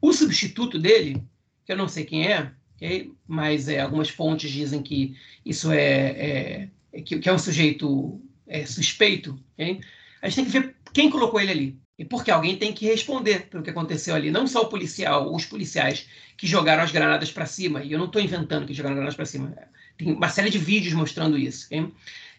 [0.00, 1.22] O substituto dele,
[1.64, 3.12] que eu não sei quem é, okay?
[3.26, 6.68] mas é, algumas fontes dizem que isso é, é
[7.02, 9.80] que, que é um sujeito é, suspeito, hein?
[10.22, 11.80] a gente tem que ver quem colocou ele ali.
[11.98, 14.30] E porque alguém tem que responder pelo que aconteceu ali.
[14.30, 16.06] Não só o policial, os policiais
[16.36, 17.82] que jogaram as granadas para cima.
[17.82, 19.56] E eu não estou inventando que jogaram granadas para cima.
[19.96, 21.66] Tem uma série de vídeos mostrando isso.
[21.70, 21.92] Hein?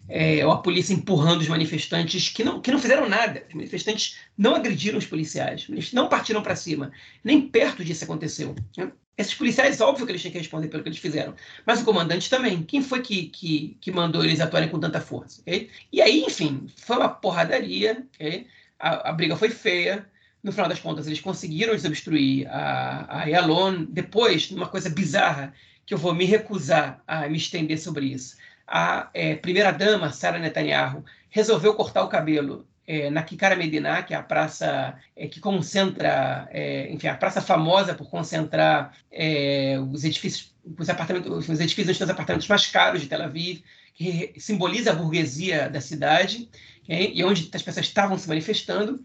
[0.07, 3.43] É, ou a polícia empurrando os manifestantes que não, que não fizeram nada.
[3.49, 5.65] Os manifestantes não agrediram os policiais.
[5.67, 6.91] Eles não partiram para cima.
[7.23, 8.55] Nem perto disso aconteceu.
[8.77, 8.91] Hein?
[9.18, 11.34] Esses policiais, óbvio que eles tinham que responder pelo que eles fizeram.
[11.65, 12.61] Mas o comandante também.
[12.61, 15.41] Quem foi que, que, que mandou eles atuarem com tanta força?
[15.41, 15.72] Okay?
[15.91, 18.06] E aí, enfim, foi uma porradaria.
[18.15, 18.45] Okay?
[18.80, 20.07] A, a, briga foi feia.
[20.44, 23.85] No final das contas, eles conseguiram desobstruir a, a Yalon.
[23.89, 25.52] Depois, uma coisa bizarra,
[25.84, 28.38] que eu vou me recusar a me estender sobre isso.
[28.68, 34.18] A é, primeira-dama, Sara Netanyahu, resolveu cortar o cabelo é, na Kikara Medina, que é
[34.18, 40.55] a praça é, que concentra, é, enfim, a praça famosa por concentrar é, os edifícios,
[40.80, 43.61] os apartamentos, os edifícios dos apartamentos mais caros de Tel Aviv,
[43.93, 46.49] que simboliza a burguesia da cidade,
[46.88, 49.03] e onde as pessoas estavam se manifestando.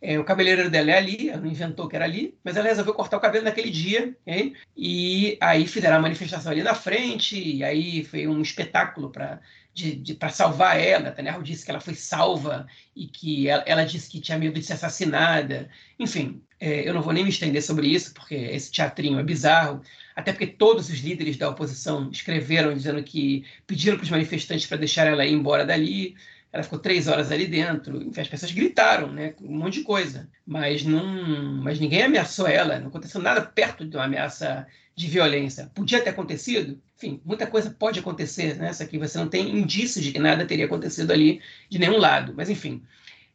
[0.00, 2.92] É, o cabeleireiro dela é ali, ela não inventou que era ali, mas ela resolveu
[2.92, 4.54] cortar o cabelo naquele dia, hein?
[4.76, 9.40] e aí fizeram a manifestação ali na frente, e aí foi um espetáculo para
[9.74, 11.04] de, de para salvar ela.
[11.04, 14.64] Netanyahu disse que ela foi salva e que ela, ela disse que tinha medo de
[14.64, 15.68] ser assassinada.
[15.98, 19.82] Enfim, é, eu não vou nem me estender sobre isso, porque esse teatrinho é bizarro.
[20.14, 24.76] Até porque todos os líderes da oposição escreveram dizendo que pediram para os manifestantes para
[24.78, 26.14] deixar ela ir embora dali.
[26.52, 28.00] Ela ficou três horas ali dentro.
[28.00, 29.34] Enfim, as pessoas gritaram, né?
[29.42, 30.28] Um monte de coisa.
[30.46, 32.78] Mas não, mas ninguém ameaçou ela.
[32.78, 34.64] Não aconteceu nada perto de uma ameaça
[34.96, 35.70] de violência.
[35.74, 36.80] Podia ter acontecido?
[36.96, 38.90] Enfim, muita coisa pode acontecer nessa né?
[38.90, 42.32] que você não tem indícios de que nada teria acontecido ali de nenhum lado.
[42.36, 42.82] Mas, enfim,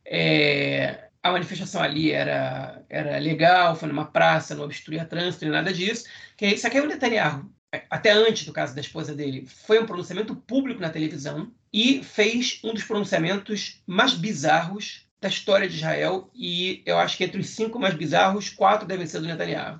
[0.05, 5.73] é, a manifestação ali era, era legal, foi numa praça, não obstruía trânsito, nem nada
[5.73, 6.05] disso.
[6.37, 7.49] Que, isso aqui é o Netanyahu,
[7.89, 12.59] até antes do caso da esposa dele, foi um pronunciamento público na televisão e fez
[12.63, 17.49] um dos pronunciamentos mais bizarros da história de Israel e eu acho que entre os
[17.49, 19.79] cinco mais bizarros, quatro devem ser do Netanyahu.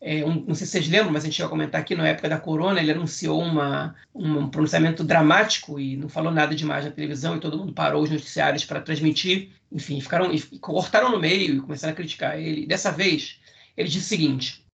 [0.00, 2.28] É, um, não sei se vocês lembram, mas a gente ia comentar aqui na época
[2.28, 7.36] da corona, ele anunciou uma, um pronunciamento dramático e não falou nada demais na televisão
[7.36, 9.50] e todo mundo parou os noticiários para transmitir.
[9.72, 12.66] Enfim, ficaram e cortaram no meio e começaram a criticar ele.
[12.66, 13.40] Dessa vez,
[13.76, 14.64] ele disse o seguinte: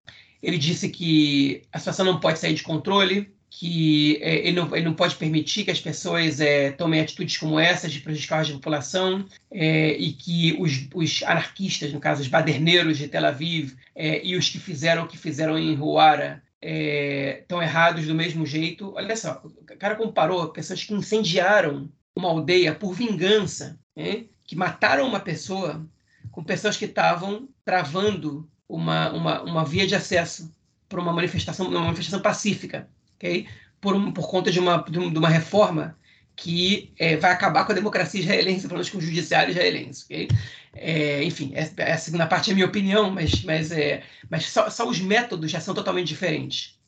[0.43, 4.87] ele disse que a situação não pode sair de controle, que é, ele, não, ele,
[4.87, 9.27] não, pode permitir que as pessoas é, tomem atitudes como essas de prejudicar a população
[9.51, 14.37] é, e que os, os, anarquistas, no caso os baderneiros de Tel Aviv é, e
[14.37, 18.95] os que fizeram o que fizeram em Ruara estão é, errados do mesmo jeito.
[18.97, 25.07] Olha só, o cara comparou pessoas que incendiaram uma aldeia por vingança, né, que mataram
[25.07, 25.87] uma pessoa
[26.31, 30.51] com pessoas que estavam travando uma, uma, uma via de acesso
[30.89, 32.89] para uma manifestação, uma manifestação pacífica
[33.23, 33.47] okay?
[33.81, 35.97] por, um, por conta de uma, de uma reforma
[36.35, 40.05] que é, vai acabar com a democracia israelense, pelo menos com o judiciário israelense.
[40.05, 40.29] Okay?
[40.75, 44.89] É, enfim, essa segunda parte é a minha opinião, mas, mas, é, mas só, só
[44.89, 46.79] os métodos já são totalmente diferentes.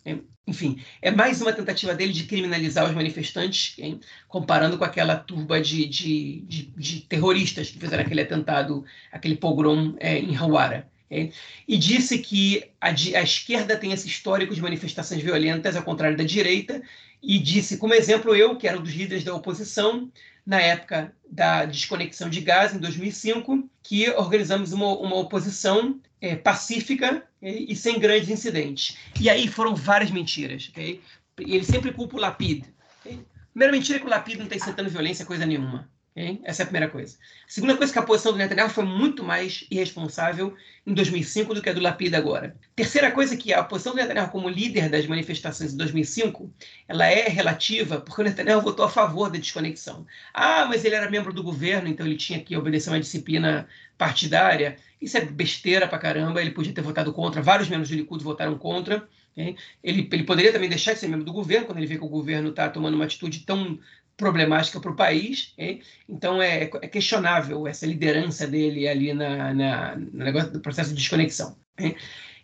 [0.47, 3.77] Enfim, é mais uma tentativa dele de criminalizar os manifestantes,
[4.29, 9.95] comparando com aquela turba de, de, de, de, terroristas que fizeram aquele atentado, aquele pogrom
[9.99, 10.87] é, em Hawara.
[11.11, 16.25] E disse que a, a, esquerda tem esse histórico de manifestações violentas, ao contrário da
[16.25, 16.83] direita,
[17.23, 20.11] e disse, como exemplo, eu, que era um dos líderes da oposição,
[20.47, 27.27] na época da desconexão de gás, em 2005, que organizamos uma, uma oposição é, pacífica
[27.41, 27.67] okay?
[27.69, 28.97] e sem grandes incidentes.
[29.19, 30.69] E aí foram várias mentiras.
[30.71, 31.01] Okay?
[31.39, 32.65] Ele sempre culpa o Lapid.
[33.01, 33.21] Okay?
[33.53, 35.89] Primeira mentira é que o Lapid não está incitando violência, coisa nenhuma.
[36.17, 36.41] Okay?
[36.45, 37.17] Essa é a primeira coisa.
[37.45, 41.53] A segunda coisa é que a posição do Netanyahu foi muito mais irresponsável em 2005
[41.53, 42.57] do que a do Lapid agora.
[42.77, 46.49] Terceira coisa é que a posição do Netanyahu como líder das manifestações em 2005,
[46.87, 50.07] ela é relativa porque o Netanyahu votou a favor da desconexão.
[50.33, 53.67] Ah, mas ele era membro do governo, então ele tinha que obedecer uma disciplina
[53.99, 54.77] partidária.
[55.03, 58.57] Isso é besteira pra caramba, ele podia ter votado contra, vários membros do Likud votaram
[58.57, 59.09] contra.
[59.37, 62.09] Ele, ele poderia também deixar de ser membro do governo quando ele vê que o
[62.09, 63.81] governo está tomando uma atitude tão
[64.17, 65.53] problemática para o país.
[65.59, 65.83] Hein?
[66.09, 70.97] Então é, é, questionável essa liderança dele ali na, na, no negócio do processo de
[70.97, 71.57] desconexão.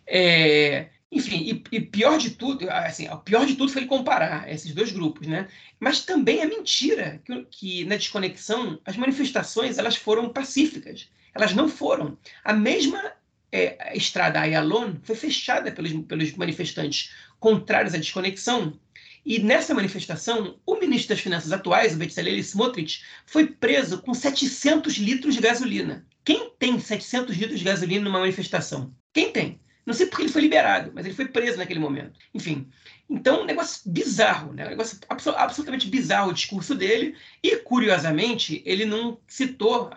[0.07, 4.49] É, enfim, e, e, pior de tudo, assim, o pior de tudo foi ele comparar
[4.51, 5.47] esses dois grupos, né?
[5.79, 11.09] Mas também é mentira que, que na desconexão as manifestações elas foram pacíficas.
[11.33, 12.17] Elas não foram.
[12.43, 13.13] A mesma
[13.51, 18.79] é, estrada Ayalon foi fechada pelos, pelos manifestantes contrários à desconexão
[19.25, 24.97] e nessa manifestação, o ministro das Finanças atuais, o Bezalel Smotrich, foi preso com 700
[24.97, 26.05] litros de gasolina.
[26.23, 28.93] Quem tem 700 litros de gasolina numa manifestação?
[29.13, 29.59] Quem tem?
[29.85, 32.19] Não sei porque ele foi liberado, mas ele foi preso naquele momento.
[32.33, 32.67] Enfim,
[33.09, 34.65] então um negócio bizarro, né?
[34.67, 34.99] um negócio
[35.37, 37.15] absolutamente bizarro o discurso dele.
[37.43, 39.91] E, curiosamente, ele não citou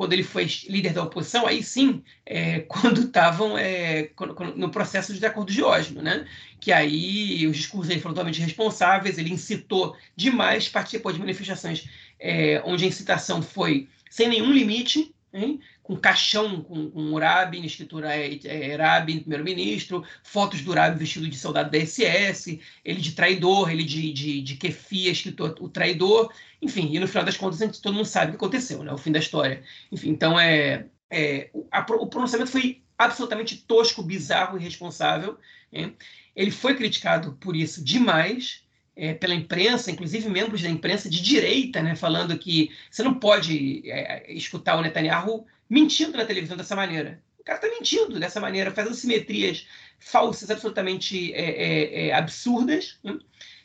[0.00, 4.08] quando ele foi líder da oposição, aí sim, é, quando estavam é,
[4.56, 6.26] no processo de acordo de Oslo, né?
[6.58, 11.86] que aí os discursos foram totalmente responsáveis, ele incitou demais, participou de manifestações
[12.18, 15.60] é, onde a incitação foi sem nenhum limite, hein?
[15.82, 21.28] com caixão com, com Urabi, na escritura é, é Urabi, primeiro-ministro, fotos do Urabi vestido
[21.28, 26.32] de soldado da SS, ele de traidor, ele de, de, de Kefia, escritor o traidor,
[26.60, 28.92] enfim, e no final das contas gente, todo mundo sabe o que aconteceu, né?
[28.92, 29.62] o fim da história.
[29.90, 35.38] Enfim, então é, é a, o pronunciamento foi absolutamente tosco, bizarro irresponsável.
[35.72, 35.92] Né?
[36.36, 38.62] Ele foi criticado por isso demais,
[39.00, 43.82] é, pela imprensa, inclusive membros da imprensa de direita, né, falando que você não pode
[43.90, 47.18] é, escutar o Netanyahu mentindo na televisão dessa maneira.
[47.38, 49.66] O cara está mentindo dessa maneira, fazendo simetrias
[49.98, 52.98] falsas, absolutamente é, é, é absurdas.
[53.02, 53.18] Né?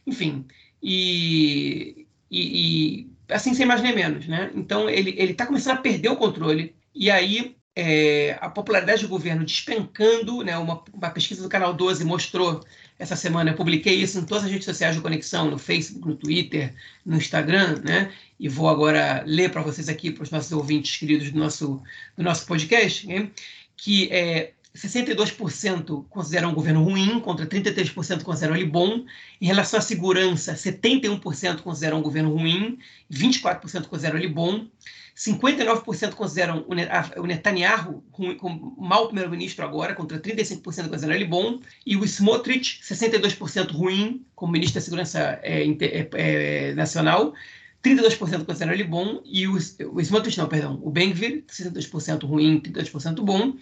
[0.07, 0.47] Enfim,
[0.81, 4.27] e, e, e, assim sem mais nem menos.
[4.27, 4.51] Né?
[4.55, 6.73] Então ele está começando a perder o controle.
[6.93, 10.57] E aí é, a popularidade do governo despencando, né?
[10.57, 12.63] uma, uma pesquisa do Canal 12 mostrou
[12.97, 16.15] essa semana eu publiquei isso em todas as redes sociais de conexão, no Facebook, no
[16.15, 16.73] Twitter,
[17.05, 18.11] no Instagram, né?
[18.39, 21.81] E vou agora ler para vocês aqui, para os nossos ouvintes queridos do nosso,
[22.17, 23.29] do nosso podcast, né?
[23.77, 29.05] que é, 62% consideram o governo ruim, contra 33% consideram ele bom.
[29.39, 32.77] Em relação à segurança, 71% consideram o governo ruim,
[33.11, 34.65] 24% consideram ele bom.
[35.15, 38.03] 59% consideram o Netanyahu
[38.77, 44.75] mau primeiro-ministro agora, contra 35% consideram ele bom, e o Smotrich, 62% ruim como ministro
[44.75, 47.33] da Segurança é, é, é, Nacional,
[47.81, 53.23] 32% consideram ele bom, e o, o Smotrich, não, perdão, o Ben-Gvir, 62% ruim, 32%
[53.23, 53.55] bom,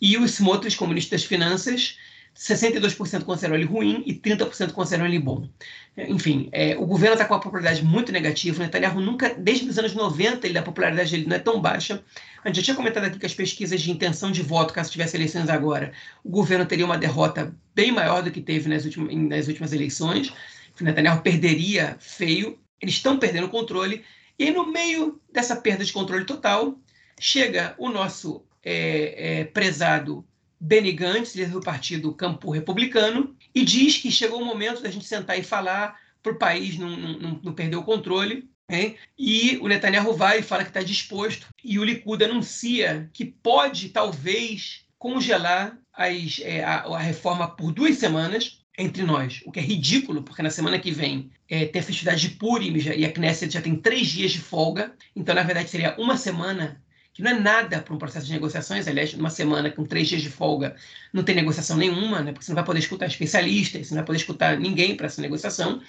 [0.00, 1.98] e o Smotrich, como ministro das Finanças,
[2.36, 5.48] 62% consideram ele ruim e 30% consideram ele bom.
[5.96, 8.58] Enfim, é, o governo está com uma popularidade muito negativa.
[8.58, 12.04] O Netanyahu nunca, desde os anos 90, ele, a popularidade dele não é tão baixa.
[12.44, 15.16] A gente já tinha comentado aqui que as pesquisas de intenção de voto, caso tivesse
[15.16, 15.92] eleições agora,
[16.22, 20.30] o governo teria uma derrota bem maior do que teve nas últimas, nas últimas eleições.
[20.78, 22.58] O Netanyahu perderia feio.
[22.82, 24.04] Eles estão perdendo o controle.
[24.38, 26.78] E aí, no meio dessa perda de controle total,
[27.18, 30.25] chega o nosso é, é, prezado
[30.60, 35.04] Benny Gantz, líder do partido Campo Republicano, e diz que chegou o momento da gente
[35.04, 38.48] sentar e falar para o país não, não, não, perder o controle.
[38.68, 38.96] Hein?
[39.16, 43.90] E o Netanyahu vai e fala que está disposto, e o Likud anuncia que pode,
[43.90, 49.62] talvez, congelar as, é, a, a, reforma por duas semanas entre nós, o que é
[49.62, 53.52] ridículo, porque na semana que vem é, tem a festividade de Purim e a Knesset
[53.52, 56.82] já tem três dias de folga, então, na verdade, seria uma semana
[57.16, 58.86] que não é nada para um processo de negociações.
[58.86, 60.76] Aliás, numa semana com três dias de folga,
[61.10, 62.30] não tem negociação nenhuma, né?
[62.30, 65.22] porque você não vai poder escutar especialistas, você não vai poder escutar ninguém para essa
[65.22, 65.80] negociação.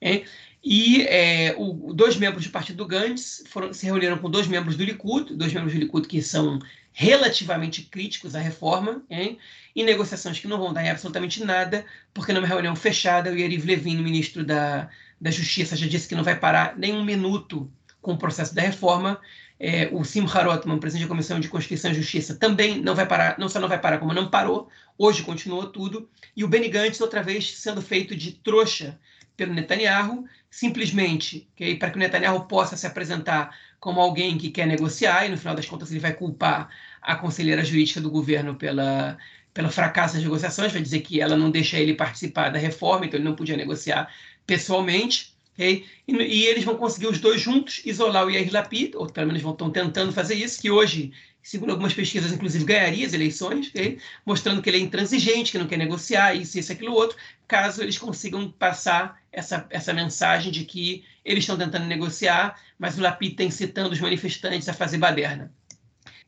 [0.00, 0.22] É?
[0.62, 4.76] E é, o, dois membros do partido do Gantz foram, se reuniram com dois membros
[4.76, 6.60] do Likud, dois membros do Likud que são
[6.92, 9.38] relativamente críticos à reforma, hein?
[9.74, 11.84] em negociações que não vão dar em absolutamente nada,
[12.14, 14.88] porque numa reunião fechada, o Yariv Levin, ministro da,
[15.20, 17.68] da Justiça, já disse que não vai parar nem um minuto
[18.06, 19.20] com o processo da reforma,
[19.58, 23.36] é, o Simcha Rotman, presidente da Comissão de Constituição e Justiça, também não vai parar,
[23.36, 27.00] não só não vai parar, como não parou, hoje continua tudo, e o Benny Gantz,
[27.00, 28.96] outra vez, sendo feito de trouxa
[29.36, 34.68] pelo Netanyahu, simplesmente okay, para que o Netanyahu possa se apresentar como alguém que quer
[34.68, 36.70] negociar, e no final das contas ele vai culpar
[37.02, 39.18] a conselheira jurídica do governo pela,
[39.52, 43.18] pelo fracasso das negociações, vai dizer que ela não deixa ele participar da reforma, então
[43.18, 44.08] ele não podia negociar
[44.46, 45.86] pessoalmente, Okay?
[46.06, 49.42] E, e, eles vão conseguir os dois juntos isolar o Yair Lapid, ou pelo menos
[49.42, 51.12] estão tentando fazer isso, que hoje,
[51.42, 53.98] segundo algumas pesquisas, inclusive ganharia as eleições, okay?
[54.24, 57.16] mostrando que ele é intransigente, que não quer negociar, isso, isso, aquilo, outro,
[57.48, 63.00] caso eles consigam passar essa, essa mensagem de que eles estão tentando negociar, mas o
[63.00, 65.50] Lapid está incitando os manifestantes a fazer baderna.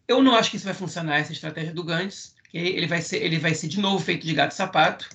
[0.09, 2.35] Eu não acho que isso vai funcionar, essa estratégia do Gantz.
[2.49, 2.77] Okay?
[2.77, 5.07] Ele, vai ser, ele vai ser de novo feito de gato-sapato.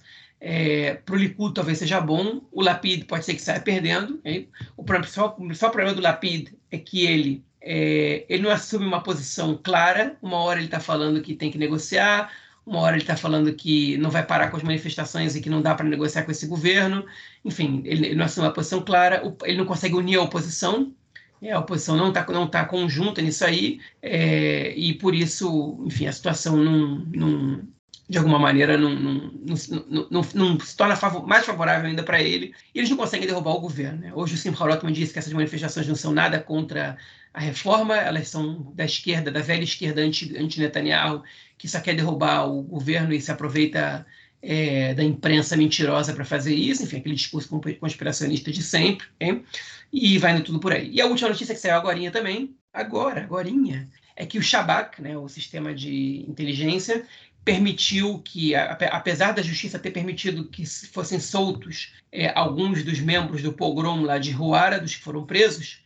[0.45, 4.15] É, para o Likud talvez seja bom, o Lapid pode ser que saia perdendo.
[4.15, 4.49] Okay?
[4.75, 9.57] O, principal, o problema do Lapid é que ele, é, ele não assume uma posição
[9.63, 10.17] clara.
[10.21, 12.29] Uma hora ele está falando que tem que negociar,
[12.65, 15.61] uma hora ele está falando que não vai parar com as manifestações e que não
[15.61, 17.05] dá para negociar com esse governo.
[17.45, 20.93] Enfim, ele, ele não assume uma posição clara, ele não consegue unir a oposição.
[21.41, 26.07] É, a oposição não está não tá conjunta nisso aí, é, e por isso, enfim,
[26.07, 27.65] a situação não
[28.09, 32.53] de alguma maneira, não, não, não, não se torna favor, mais favorável ainda para ele,
[32.73, 33.99] e eles não conseguem derrubar o governo.
[33.99, 34.11] Né?
[34.13, 36.97] Hoje o Simcha Rotman disse que essas manifestações não são nada contra
[37.33, 41.25] a reforma, elas são da esquerda, da velha esquerda anti-Netanyahu, anti
[41.57, 44.05] que só quer derrubar o governo e se aproveita
[44.41, 47.49] é, da imprensa mentirosa para fazer isso, enfim, aquele discurso
[47.79, 49.45] conspiracionista de sempre, hein?
[49.91, 50.91] e vai indo tudo por aí.
[50.91, 55.17] E a última notícia que saiu agora também, agora, agorinha, é que o Shabak, né,
[55.17, 57.05] o sistema de inteligência,
[57.43, 63.53] permitiu que, apesar da justiça ter permitido que fossem soltos é, alguns dos membros do
[63.53, 65.81] pogrom lá de Ruara, dos que foram presos,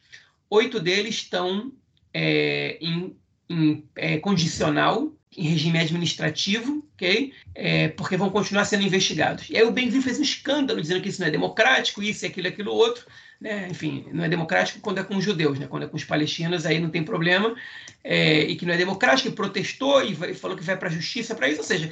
[0.50, 1.72] oito deles estão
[2.14, 3.16] é, em,
[3.50, 7.34] em é, condicional, em regime administrativo, ok?
[7.54, 9.50] É, porque vão continuar sendo investigados.
[9.50, 12.48] E aí o Benvir fez um escândalo dizendo que isso não é democrático, isso, aquilo,
[12.48, 13.06] aquilo, outro
[13.40, 13.68] né?
[13.70, 15.68] enfim, não é democrático quando é com os judeus, né?
[15.68, 17.56] quando é com os palestinos, aí não tem problema,
[18.04, 20.92] é, e que não é democrático, e protestou e, vai, falou que vai para a
[20.92, 21.92] justiça para isso, ou seja,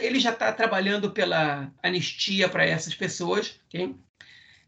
[0.00, 3.94] ele já está tá trabalhando pela anistia para essas pessoas, okay?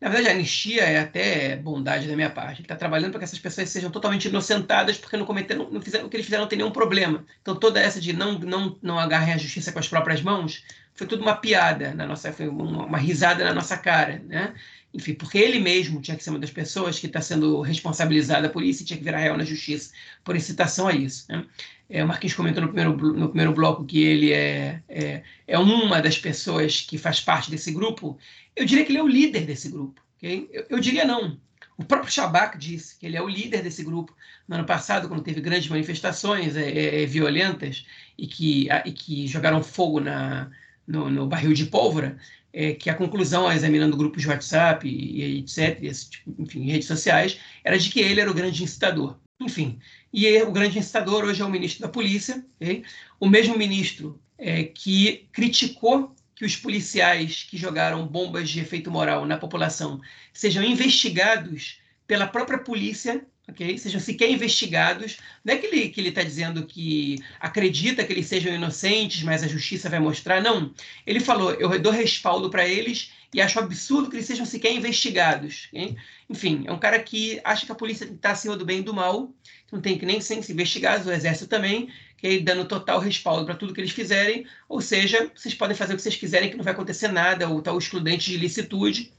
[0.01, 2.59] Na verdade, a anistia é até bondade da minha parte.
[2.59, 6.05] Ele está trabalhando para que essas pessoas sejam totalmente inocentadas porque não cometeram, não fizeram
[6.05, 7.25] o que eles fizeram, não tem nenhum problema.
[7.41, 10.63] Então, toda essa de não, não, não agarrem a justiça com as próprias mãos
[10.95, 14.55] foi tudo uma piada na nossa, foi uma, uma risada na nossa cara, né?
[14.95, 18.62] Enfim, porque ele mesmo tinha que ser uma das pessoas que está sendo responsabilizada por
[18.62, 19.93] isso e tinha que virar réu na justiça
[20.23, 21.27] por incitação a isso.
[21.29, 21.45] Né?
[21.91, 26.01] É, o Marquinhos comentou no primeiro, no primeiro bloco que ele é, é, é, uma
[26.01, 28.16] das pessoas que faz parte desse grupo.
[28.55, 30.01] Eu diria que ele é o líder desse grupo.
[30.16, 30.49] Okay?
[30.53, 31.41] Eu, eu diria não.
[31.77, 34.15] O próprio Shabak disse que ele é o líder desse grupo.
[34.47, 37.85] No ano passado, quando teve grandes manifestações é, é, é violentas
[38.16, 40.49] e que, e que jogaram fogo na,
[40.87, 42.16] no, no barril de pólvora,
[42.55, 47.39] é, que a conclusão, examinando grupos de WhatsApp e, etc., esse, tipo, enfim, redes sociais,
[47.65, 49.19] era de que ele era o grande incitador.
[49.41, 49.81] Enfim,
[50.13, 52.85] e o grande incitador hoje é o ministro da Polícia, okay?
[53.19, 59.27] o mesmo ministro é, que criticou que os policiais que jogaram bombas de efeito moral
[59.27, 60.01] na população
[60.33, 63.79] sejam investigados pela própria polícia ok?
[63.79, 65.19] Sejam sequer investigados.
[65.45, 69.43] Não é que ele que ele está dizendo que acredita que eles sejam inocentes, mas
[69.43, 70.43] a justiça vai mostrar.
[70.43, 70.73] Não.
[71.07, 75.69] Ele falou: eu dou respaldo para eles e acho absurdo que eles sejam sequer investigados.
[75.73, 75.97] Okay?
[76.31, 78.95] Enfim, é um cara que acha que a polícia está acima do bem e do
[78.95, 79.35] mal,
[79.73, 82.41] não tem que nem ser investigados, o exército também, okay?
[82.41, 84.47] dando total respaldo para tudo que eles fizerem.
[84.69, 87.61] Ou seja, vocês podem fazer o que vocês quiserem, que não vai acontecer nada, ou
[87.61, 89.12] tal excludente de licitude.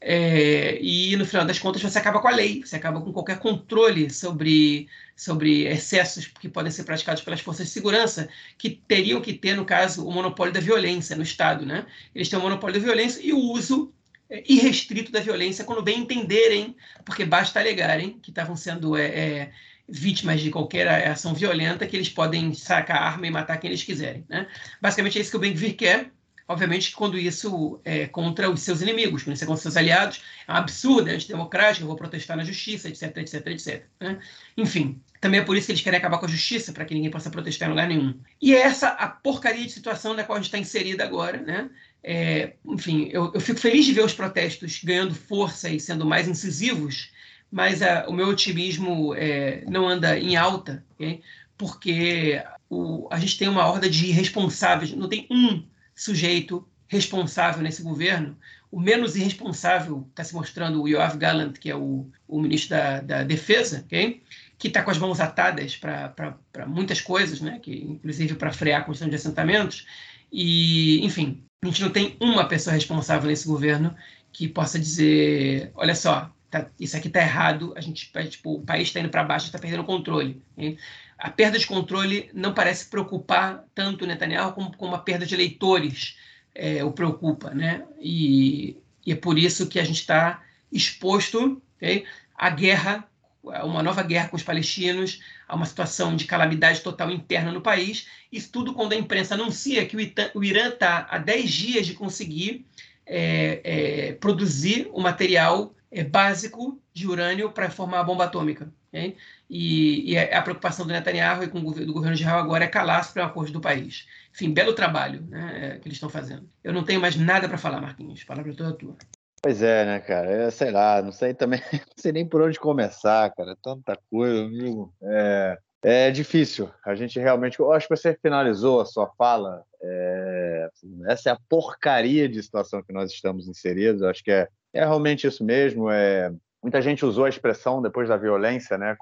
[0.00, 3.38] É, e no final das contas você acaba com a lei, você acaba com qualquer
[3.40, 9.32] controle sobre, sobre excessos que podem ser praticados pelas forças de segurança, que teriam que
[9.32, 11.66] ter, no caso, o monopólio da violência no Estado.
[11.66, 11.84] Né?
[12.14, 13.92] Eles têm o monopólio da violência e o uso
[14.30, 19.52] é, irrestrito da violência quando bem entenderem, porque basta alegarem que estavam sendo é, é,
[19.88, 24.24] vítimas de qualquer ação violenta, que eles podem sacar arma e matar quem eles quiserem.
[24.28, 24.46] Né?
[24.80, 26.12] Basicamente é isso que o Ben-Gvir quer,
[26.48, 30.22] Obviamente, quando isso é contra os seus inimigos, quando isso é contra os seus aliados,
[30.46, 33.84] é um absurdo, é antidemocrático, eu vou protestar na justiça, etc, etc, etc.
[34.00, 34.18] Né?
[34.56, 37.10] Enfim, também é por isso que eles querem acabar com a justiça, para que ninguém
[37.10, 38.18] possa protestar em lugar nenhum.
[38.40, 41.36] E é essa a porcaria de situação na qual a gente está inserida agora.
[41.42, 41.68] Né?
[42.02, 46.26] É, enfim, eu, eu, fico feliz de ver os protestos ganhando força e sendo mais
[46.26, 47.12] incisivos,
[47.52, 51.20] mas a, o meu otimismo é, não anda em alta, okay?
[51.58, 55.62] porque o, a gente tem uma horda de irresponsáveis, não tem um
[55.98, 58.38] sujeito responsável nesse governo.
[58.70, 63.00] O menos irresponsável está se mostrando o Yoav Gallant, que é o, o ministro da,
[63.00, 64.22] da Defesa, okay?
[64.56, 67.58] que está com as mãos atadas para muitas coisas, né?
[67.58, 69.86] que, inclusive para frear a construção de assentamentos.
[70.30, 73.94] E, enfim, a gente não tem uma pessoa responsável nesse governo
[74.32, 78.88] que possa dizer: olha só, tá, isso aqui está errado, a gente, tipo, o país
[78.88, 80.42] está indo para baixo, está perdendo o controle.
[80.52, 80.78] Okay?
[81.18, 85.34] A perda de controle não parece preocupar tanto o Netanyahu como, como a perda de
[85.34, 86.16] eleitores
[86.54, 87.84] é, o preocupa, né?
[88.00, 92.04] E, e, é por isso que a gente está exposto okay,
[92.36, 93.08] à guerra,
[93.52, 97.60] a uma nova guerra com os palestinos, a uma situação de calamidade total interna no
[97.60, 98.06] país.
[98.30, 99.96] Isso tudo quando a imprensa anuncia que
[100.34, 102.66] o Irã está há 10 dias de conseguir
[103.06, 108.70] é, é, produzir o material é, básico de urânio para formar a bomba atômica.
[108.88, 109.16] Okay?
[109.50, 112.68] E, e, a preocupação do Netanyahu e com o do governo de Israel agora é
[112.68, 114.06] calar as acordo do país.
[114.34, 116.48] Enfim, belo trabalho né, é, que eles estão fazendo.
[116.64, 118.24] Eu não tenho mais nada para falar, Marquinhos.
[118.24, 118.96] Palavra é toda tua.
[119.42, 120.30] Pois é, né, cara?
[120.30, 123.56] Eu, sei lá, não sei também, não sei nem por onde começar, cara.
[123.62, 124.92] Tanta coisa, amigo.
[125.02, 126.70] É, é difícil.
[126.84, 127.58] A gente realmente.
[127.60, 129.62] Eu acho que você finalizou a sua fala.
[129.80, 130.68] É,
[131.06, 134.02] essa é a porcaria de situação que nós estamos inseridos.
[134.02, 135.90] Eu acho que é, é realmente isso mesmo.
[135.90, 136.32] É,
[136.68, 138.94] muita gente usou a expressão depois da violência, né,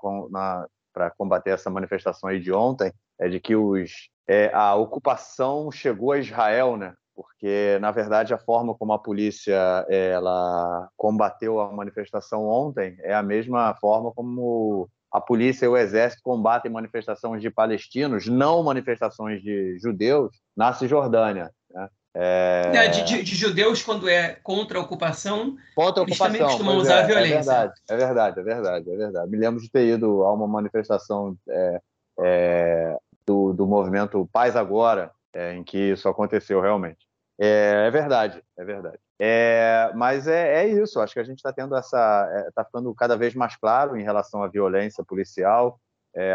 [0.93, 6.13] para combater essa manifestação aí de ontem, é de que os, é, a ocupação chegou
[6.13, 6.95] a Israel, né?
[7.13, 13.23] Porque na verdade a forma como a polícia ela combateu a manifestação ontem é a
[13.23, 19.79] mesma forma como a polícia e o exército combatem manifestações de palestinos, não manifestações de
[19.79, 21.51] judeus, na Cisjordânia.
[21.71, 21.89] Né?
[22.19, 22.89] É...
[22.89, 26.79] De, de, de, judeus, quando é contra a ocupação, contra a eles ocupação, também costumam
[26.79, 27.35] usar é, a violência.
[27.37, 29.31] É verdade, é verdade, é verdade, é verdade.
[29.31, 31.81] Me lembro de ter ido a uma manifestação é,
[32.21, 37.07] é do, do movimento Paz Agora, é, em que isso aconteceu realmente.
[37.39, 38.99] É, é verdade, é verdade.
[39.21, 42.47] É, mas é, é, isso, acho que a gente está tendo essa.
[42.49, 45.79] está ficando cada vez mais claro em relação à violência policial.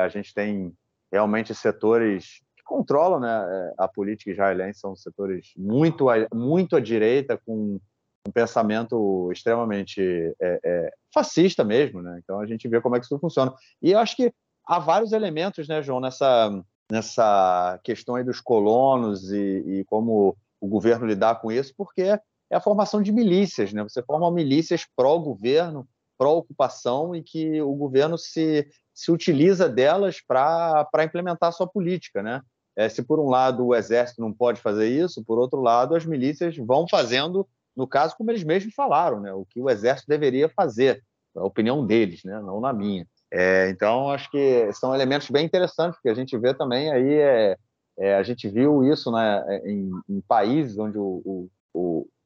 [0.04, 0.72] a gente tem
[1.12, 7.80] realmente setores que controlam né, a política israelense, são setores muito, muito à direita, com
[8.28, 10.02] um pensamento extremamente
[10.40, 12.20] é, é, fascista mesmo, né?
[12.24, 13.54] Então a gente vê como é que isso funciona.
[13.82, 14.32] E eu acho que
[14.66, 20.68] há vários elementos, né, João, nessa, nessa questão aí dos colonos e, e como o
[20.68, 23.82] governo lidar com isso, porque é a formação de milícias, né?
[23.82, 31.50] Você forma milícias pró-governo, pró-ocupação e que o governo se, se utiliza delas para implementar
[31.50, 32.42] a sua política, né?
[32.76, 36.06] É, se por um lado o exército não pode fazer isso, por outro lado as
[36.06, 39.34] milícias vão fazendo, no caso como eles mesmos falaram, né?
[39.34, 41.04] O que o exército deveria fazer,
[41.36, 42.40] a opinião deles, né?
[42.42, 43.06] Não na minha.
[43.32, 47.58] É, então acho que são elementos bem interessantes que a gente vê também aí é,
[47.98, 51.50] é, a gente viu isso né, em, em países onde o, o,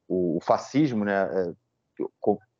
[0.08, 1.52] o, o fascismo né, é,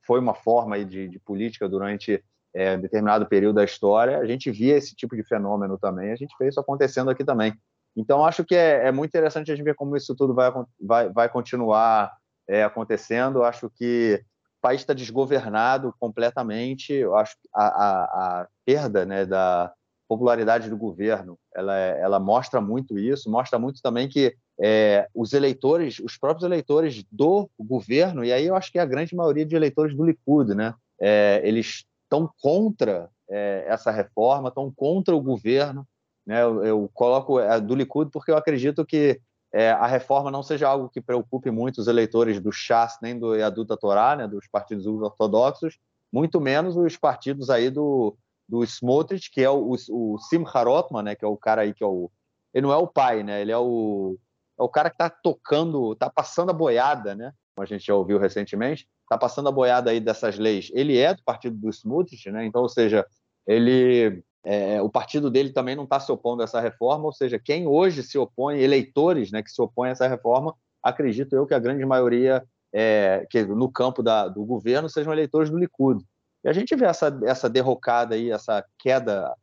[0.07, 2.23] foi uma forma de, de política durante
[2.55, 4.19] é, determinado período da história.
[4.19, 7.53] A gente via esse tipo de fenômeno também, a gente vê isso acontecendo aqui também.
[7.97, 11.09] Então, acho que é, é muito interessante a gente ver como isso tudo vai, vai,
[11.11, 12.13] vai continuar
[12.49, 13.43] é, acontecendo.
[13.43, 14.23] Acho que
[14.59, 16.93] o país está desgovernado completamente.
[16.93, 18.05] Eu acho que a, a,
[18.43, 19.73] a perda né, da,
[20.09, 25.33] popularidade do governo, ela, é, ela mostra muito isso, mostra muito também que é, os
[25.33, 29.45] eleitores, os próprios eleitores do governo, e aí eu acho que é a grande maioria
[29.45, 35.21] de eleitores do Likud, né, é, eles estão contra é, essa reforma, estão contra o
[35.21, 35.87] governo.
[36.27, 39.21] Né, eu, eu coloco a do Likud porque eu acredito que
[39.53, 43.35] é, a reforma não seja algo que preocupe muito os eleitores do Chas nem do
[43.35, 45.79] Yaduta Torá, né, dos partidos ortodoxos,
[46.13, 48.17] muito menos os partidos aí do,
[48.49, 51.75] do Smotrich, que é o, o, o Simcha Rotman, né, que é o cara aí
[51.75, 52.11] que é o...
[52.53, 53.43] Ele não é o pai, né?
[53.43, 54.17] Ele é o,
[54.59, 57.33] é o cara que está tocando, está passando a boiada, né?
[57.55, 60.71] Como a gente já ouviu recentemente, está passando a boiada aí dessas leis.
[60.73, 62.47] Ele é do partido do Smotrich, né?
[62.47, 63.07] Então, ou seja,
[63.47, 64.23] ele...
[64.49, 67.67] É, o partido dele também não está se opondo a essa reforma, ou seja, quem
[67.67, 71.59] hoje se opõe, eleitores né, que se opõem a essa reforma, acredito eu que a
[71.59, 76.01] grande maioria é, que no campo da, do governo sejam eleitores do Likud.
[76.45, 79.35] E a gente vê essa, essa derrocada aí, essa queda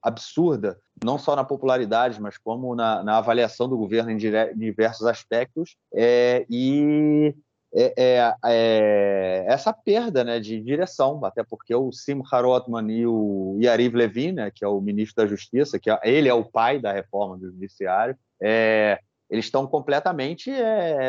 [0.00, 5.04] absurda, não só na popularidade, mas como na, na avaliação do governo em, dire, diversos
[5.04, 7.34] aspectos, é, e
[7.74, 13.58] é, é, é, essa perda né, de direção, até porque o Simcha Rotman e o
[13.60, 16.78] Yariv Levin, né, que é o ministro da Justiça, que é, ele é o pai
[16.78, 18.98] da reforma do judiciário, é,
[19.30, 20.50] eles estão completamente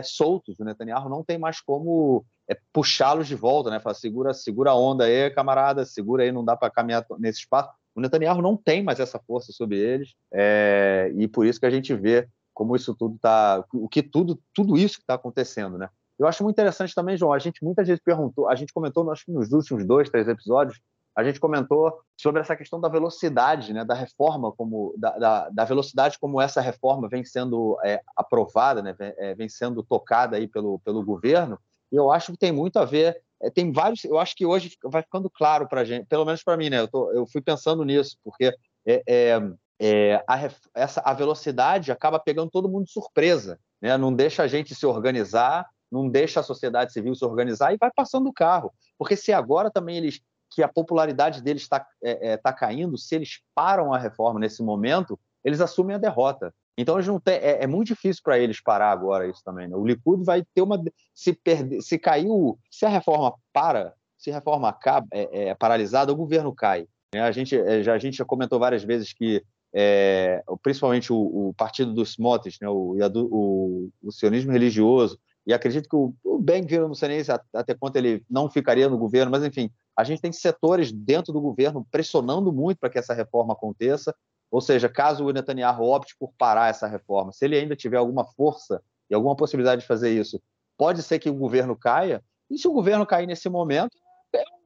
[0.03, 0.59] soltos.
[0.59, 3.79] O Netanyahu não tem mais como é, puxá-los de volta, né?
[3.79, 7.69] Fala, segura, segura a onda aí, camarada, segura aí, não dá para caminhar nesse espaço.
[7.95, 11.69] O Netanyahu não tem mais essa força sobre eles, é, e por isso que a
[11.69, 15.87] gente vê como isso tudo está, o que tudo, tudo isso que está acontecendo, né?
[16.19, 17.31] Eu acho muito interessante também, João.
[17.31, 20.79] A gente muitas vezes perguntou, a gente comentou, acho que nos últimos dois, três episódios,
[21.15, 25.65] a gente comentou sobre essa questão da velocidade, né, da reforma, como da, da, da
[25.65, 30.47] velocidade como essa reforma vem sendo é, aprovada, né, vem, é, vem, sendo tocada aí
[30.47, 31.59] pelo, pelo governo.
[31.91, 33.21] E eu acho que tem muito a ver.
[33.41, 34.03] É, tem vários.
[34.03, 36.79] Eu acho que hoje vai ficando claro para gente, pelo menos para mim, né?
[36.79, 38.53] Eu, tô, eu fui pensando nisso porque
[38.85, 39.41] é, é,
[39.79, 43.97] é, a, essa, a velocidade acaba pegando todo mundo de surpresa, né?
[43.97, 47.91] Não deixa a gente se organizar não deixa a sociedade civil se organizar e vai
[47.93, 48.73] passando o carro.
[48.97, 50.21] Porque se agora também eles
[50.51, 54.63] que a popularidade deles está é, é, tá caindo, se eles param a reforma nesse
[54.63, 56.53] momento, eles assumem a derrota.
[56.77, 59.67] Então eles não têm, é, é muito difícil para eles parar agora isso também.
[59.67, 59.75] Né?
[59.75, 60.81] O Likud vai ter uma
[61.13, 66.11] se perder, se caiu, se a reforma para, se a reforma acaba, é, é paralisada,
[66.11, 66.87] o governo cai.
[67.13, 67.21] Né?
[67.21, 69.43] A gente é, já a gente já comentou várias vezes que
[69.73, 75.89] é, principalmente o, o, partido dos Smotrich, né, o, o, o, sionismo religioso, e acredito
[75.89, 77.21] que o, o Ben-Gvir, não sei nem
[77.53, 81.41] até quanto ele não ficaria no governo, mas enfim, a gente tem setores dentro do
[81.41, 84.15] governo pressionando muito para que essa reforma aconteça,
[84.51, 88.25] ou seja, caso o Netanyahu opte por parar essa reforma, se ele ainda tiver alguma
[88.25, 90.41] força e alguma possibilidade de fazer isso,
[90.77, 93.97] pode ser que o governo caia, e se o governo cair nesse momento,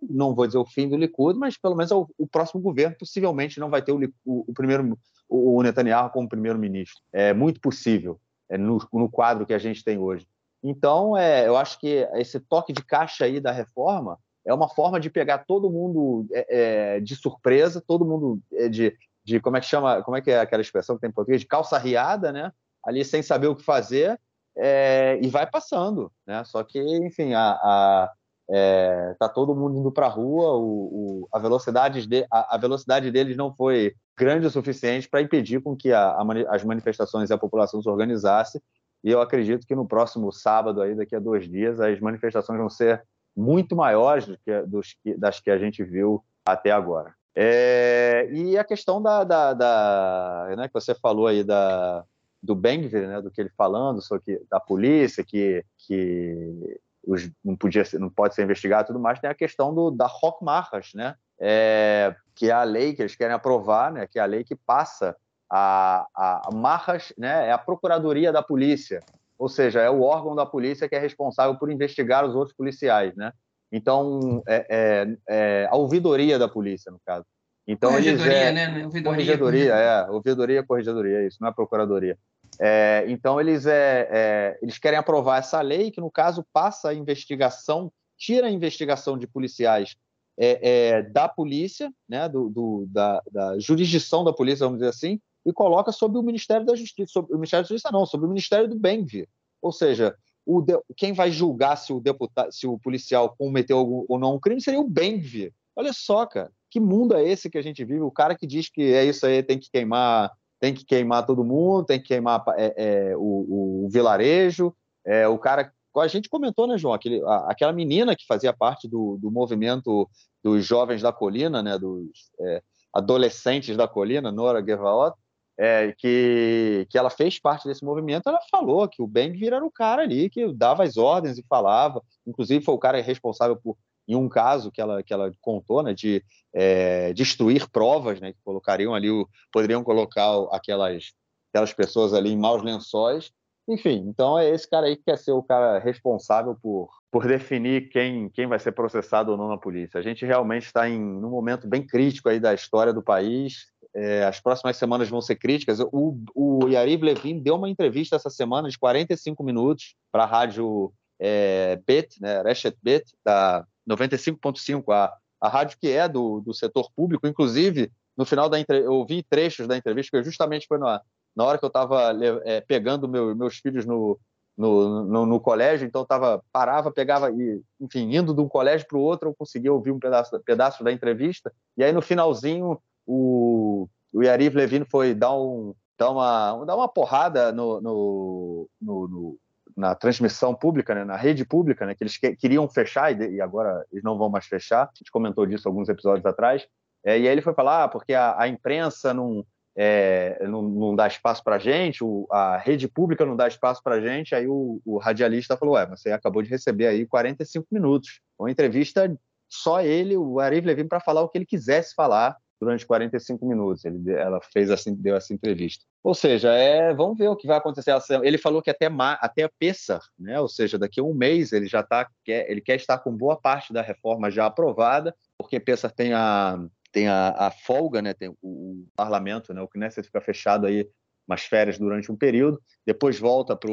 [0.02, 3.60] não vou dizer o fim do Likud, mas pelo menos o, o próximo governo possivelmente
[3.60, 4.98] não vai ter o, o, o primeiro
[5.30, 7.02] o, Netanyahu como primeiro-ministro.
[7.12, 8.20] É muito possível
[8.50, 10.28] é, no, no, quadro que a gente tem hoje.
[10.64, 15.00] Então, é, eu acho que esse toque de caixa aí da reforma é uma forma
[15.00, 19.60] de pegar todo mundo é, é de surpresa, todo mundo é, de, de como é
[19.60, 22.32] que chama, como é que é aquela expressão que tem em português, de calça riada,
[22.32, 22.52] né?
[22.84, 24.20] Ali sem saber o que fazer
[24.58, 26.44] é, e vai passando, né?
[26.46, 28.12] Só que, enfim, a, a
[28.50, 33.10] é, tá todo mundo indo para a rua, o, a, velocidade de, a, a, velocidade
[33.10, 36.18] deles não foi grande o suficiente para impedir com que a,
[36.50, 38.62] as manifestações e a população se organizasse.
[39.04, 42.70] E eu acredito que no próximo sábado, aí, daqui a dois dias, as manifestações vão
[42.70, 43.04] ser
[43.36, 47.14] muito maiores do que, dos, das que a gente viu até agora.
[47.36, 52.06] É, e a questão da, da, da né, que você falou aí da,
[52.42, 57.84] do Bengvir, né, do que ele falando sobre da polícia que, que os, não podia
[57.84, 60.92] ser, não pode ser investigado e tudo mais, tem a questão do, da Rock Marras,
[60.94, 64.44] né, é, que é a lei que eles querem aprovar, né, que é a lei
[64.44, 65.16] que passa
[65.56, 66.08] a,
[66.48, 69.02] a, Marras, né, é a Procuradoria da Polícia,
[69.38, 73.16] ou seja, é o órgão da polícia que é responsável por investigar os outros policiais,
[73.16, 73.32] né?
[73.72, 77.26] Então, é, é, é a ouvidoria da polícia, no caso.
[77.68, 78.86] Então, corregedoria, eles, é, né?
[78.86, 80.10] Ouvidoria, corregedoria, é.
[80.10, 82.18] Ouvidoria, corregedoria, é isso, não é procuradoria.
[82.60, 86.94] É, então, eles, é, é, eles querem aprovar essa lei, que, no caso, passa a
[86.94, 89.96] investigação, tira a investigação de policiais
[90.38, 95.52] é, da polícia, né, do, do da, da, jurisdição da polícia, vamos dizer assim, e
[95.52, 98.68] coloca sobre o Ministério da Justiça, sobre o Ministério da Justiça não, sobre o Ministério
[98.68, 99.28] do Bem-Vir.
[99.62, 100.16] Ou seja,
[100.46, 104.40] de, quem vai julgar se o deputado, se o policial cometeu algum, ou não um
[104.40, 105.54] crime seria o Bem-Vir.
[105.76, 108.02] Olha só, cara, que mundo é esse que a gente vive?
[108.02, 111.44] O cara que diz que é isso aí, tem que queimar, tem que queimar todo
[111.44, 112.74] mundo, tem que queimar é,
[113.12, 114.76] é, o, o, vilarejo,
[115.06, 116.94] é, o cara a gente comentou, né, João?
[116.94, 120.10] Aquele, a, aquela menina que fazia parte do, do movimento
[120.44, 125.16] dos jovens da colina, né, dos é, adolescentes da colina, Nora Gevaot,
[125.58, 129.72] é, que, que ela fez parte desse movimento, ela falou que o Beng era o
[129.72, 133.78] cara ali que dava as ordens e falava, inclusive foi o cara responsável por,
[134.08, 136.24] em um caso que ela, que ela contou, né, de
[136.54, 141.14] é, destruir provas, né, que colocariam ali, o, poderiam colocar aquelas,
[141.52, 143.32] aquelas pessoas ali em maus lençóis,
[143.68, 147.90] enfim, então é esse cara aí que quer ser o cara responsável por, por definir
[147.90, 149.98] quem, quem vai ser processado ou não na polícia.
[149.98, 154.24] A gente realmente está em um momento bem crítico aí da história do país, é,
[154.24, 155.80] as próximas semanas vão ser críticas.
[155.80, 160.92] O, o Yariv Levin deu uma entrevista essa semana de 45 minutos para a rádio
[161.20, 166.90] é, Bet, né, Reshet Bet, da 95.5, a, a rádio que é do, do setor
[166.96, 167.28] público.
[167.28, 171.02] Inclusive, no final da entrevista, eu ouvi trechos da entrevista, que justamente foi na,
[171.36, 172.12] na hora que eu estava
[172.46, 174.20] é, pegando meu, meus filhos no,
[174.58, 178.98] no, no, no, colégio, então tava parava, pegava e, enfim, indo de um colégio para
[178.98, 181.52] o outro, eu conseguia ouvir um pedaço, pedaço da entrevista.
[181.78, 186.88] E aí no finalzinho o, o Yariv Levine foi dar, um, dar, uma, dar uma
[186.88, 189.40] porrada no, no, no, no
[189.76, 193.42] na transmissão pública, né, na rede pública, né, que eles que, queriam fechar e, e,
[193.42, 194.84] agora eles não vão mais fechar.
[194.84, 196.68] A gente comentou disso alguns episódios atrás.
[197.04, 200.96] É, e aí ele foi falar ah, porque a, a imprensa não, é, não, não,
[200.96, 204.36] dá espaço para gente, o, a rede pública não dá espaço para gente.
[204.36, 208.22] Aí o, o, radialista falou: Ué, você acabou de receber aí 45 minutos.
[208.38, 209.14] Uma entrevista
[209.50, 213.84] só ele, o Arif Levine, para falar o que ele quisesse falar durante 45 minutos.
[213.86, 215.86] Ele, ela fez assim, deu essa entrevista.
[216.04, 217.94] Ou seja, é, vamos ver o que vai acontecer.
[218.24, 218.88] Ele falou que até
[219.20, 220.40] até Pessar, né?
[220.40, 223.40] Ou seja, daqui a um mês ele já tá quer, ele quer estar com boa
[223.40, 226.60] parte da reforma já aprovada, porque Pessar tem a
[226.92, 228.14] tem a, a folga, né?
[228.14, 229.62] Tem o, o, parlamento, né?
[229.62, 230.88] O Knesset fica fechado aí
[231.28, 233.72] umas férias durante um período, depois volta para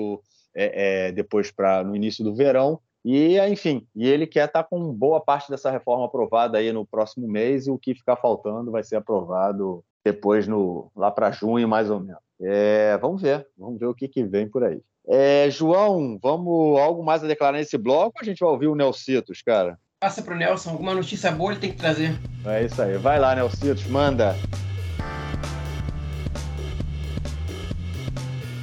[0.55, 4.69] é, é, depois para no início do verão e, enfim, e ele quer estar tá
[4.69, 8.71] com boa parte dessa reforma aprovada aí no próximo mês e o que ficar faltando
[8.71, 12.21] vai ser aprovado depois no lá para junho mais ou menos.
[12.41, 14.81] É, vamos ver, vamos ver o que, que vem por aí.
[15.07, 18.75] É, João, vamos algo mais a declarar nesse bloco ou a gente vai ouvir o
[18.75, 19.79] Nelcitos, cara?
[20.01, 22.19] Passa pro Nelson, alguma notícia boa ele tem que trazer.
[22.47, 22.97] É isso aí.
[22.97, 24.35] Vai lá, Nelcitos, manda.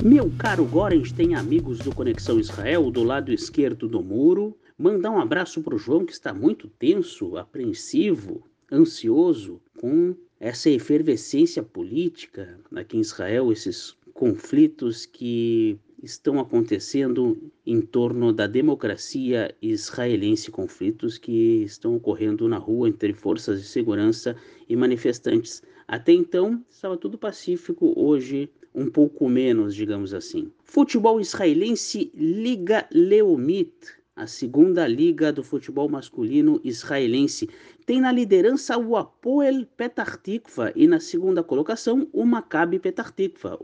[0.03, 4.55] Meu caro Gorens tem amigos do Conexão Israel do lado esquerdo do muro.
[4.77, 11.63] Mandar um abraço para o João, que está muito tenso, apreensivo, ansioso com essa efervescência
[11.63, 21.17] política aqui em Israel, esses conflitos que estão acontecendo em torno da democracia israelense, conflitos
[21.17, 24.35] que estão ocorrendo na rua entre forças de segurança
[24.69, 25.63] e manifestantes.
[25.87, 30.51] Até então estava tudo pacífico, hoje um pouco menos, digamos assim.
[30.63, 33.73] Futebol israelense Liga Leumit,
[34.15, 37.49] a segunda liga do futebol masculino israelense,
[37.85, 43.57] tem na liderança o Apoel Petah Tikva e na segunda colocação o Maccabi Petah Tikva,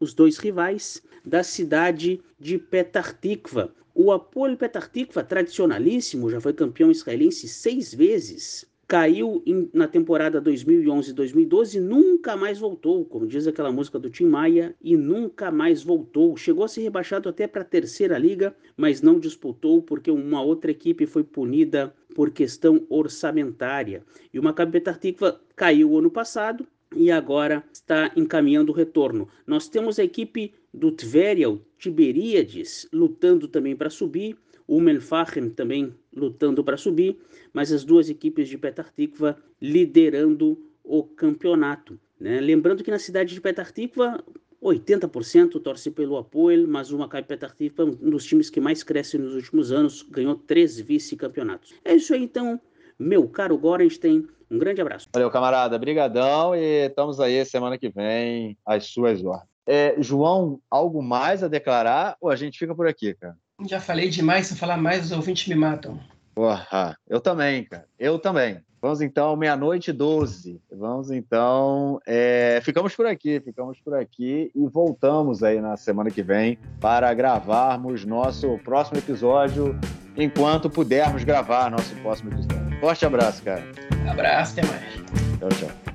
[0.00, 3.74] os dois rivais da cidade de Petah Tikva.
[3.94, 10.40] O Apoel Petah Tikva, tradicionalíssimo, já foi campeão israelense seis vezes caiu em, na temporada
[10.42, 16.36] 2011-2012 nunca mais voltou, como diz aquela música do Tim Maia, e nunca mais voltou.
[16.36, 20.70] Chegou a ser rebaixado até para a terceira liga, mas não disputou porque uma outra
[20.70, 24.04] equipe foi punida por questão orçamentária.
[24.32, 29.28] E o Maccabi Petah Tikva caiu ano passado e agora está encaminhando o retorno.
[29.46, 35.94] Nós temos a equipe do Tveria, o Tiberíades, lutando também para subir o Menfachem também
[36.14, 37.18] lutando para subir,
[37.52, 41.98] mas as duas equipes de Petah Tikva liderando o campeonato.
[42.18, 42.40] Né?
[42.40, 44.22] Lembrando que na cidade de Petah Tikva,
[44.62, 49.18] 80% torce pelo apoio, mas o Maccabi Petah Tikva, um dos times que mais cresce
[49.18, 51.74] nos últimos anos, ganhou três vice-campeonatos.
[51.84, 52.60] É isso aí, então,
[52.98, 55.08] meu caro Gorenstein, um grande abraço.
[55.12, 59.48] Valeu, camarada, brigadão e estamos aí semana que vem às suas ordens.
[59.66, 63.36] É, João, algo mais a declarar ou a gente fica por aqui, cara?
[63.66, 65.98] Já falei demais, se eu falar mais, os ouvintes me matam.
[66.34, 67.86] Porra, eu também, cara.
[67.98, 68.60] Eu também.
[68.84, 70.60] Vamos então, meia-noite 12.
[70.70, 71.98] Vamos então.
[72.06, 72.60] É...
[72.62, 78.04] Ficamos por aqui, ficamos por aqui e voltamos aí na semana que vem para gravarmos
[78.04, 79.78] nosso próximo episódio,
[80.16, 82.78] enquanto pudermos gravar nosso próximo episódio.
[82.78, 83.64] Forte abraço, cara.
[84.06, 84.94] Abraço, até mais.
[85.38, 85.93] Tchau, tchau.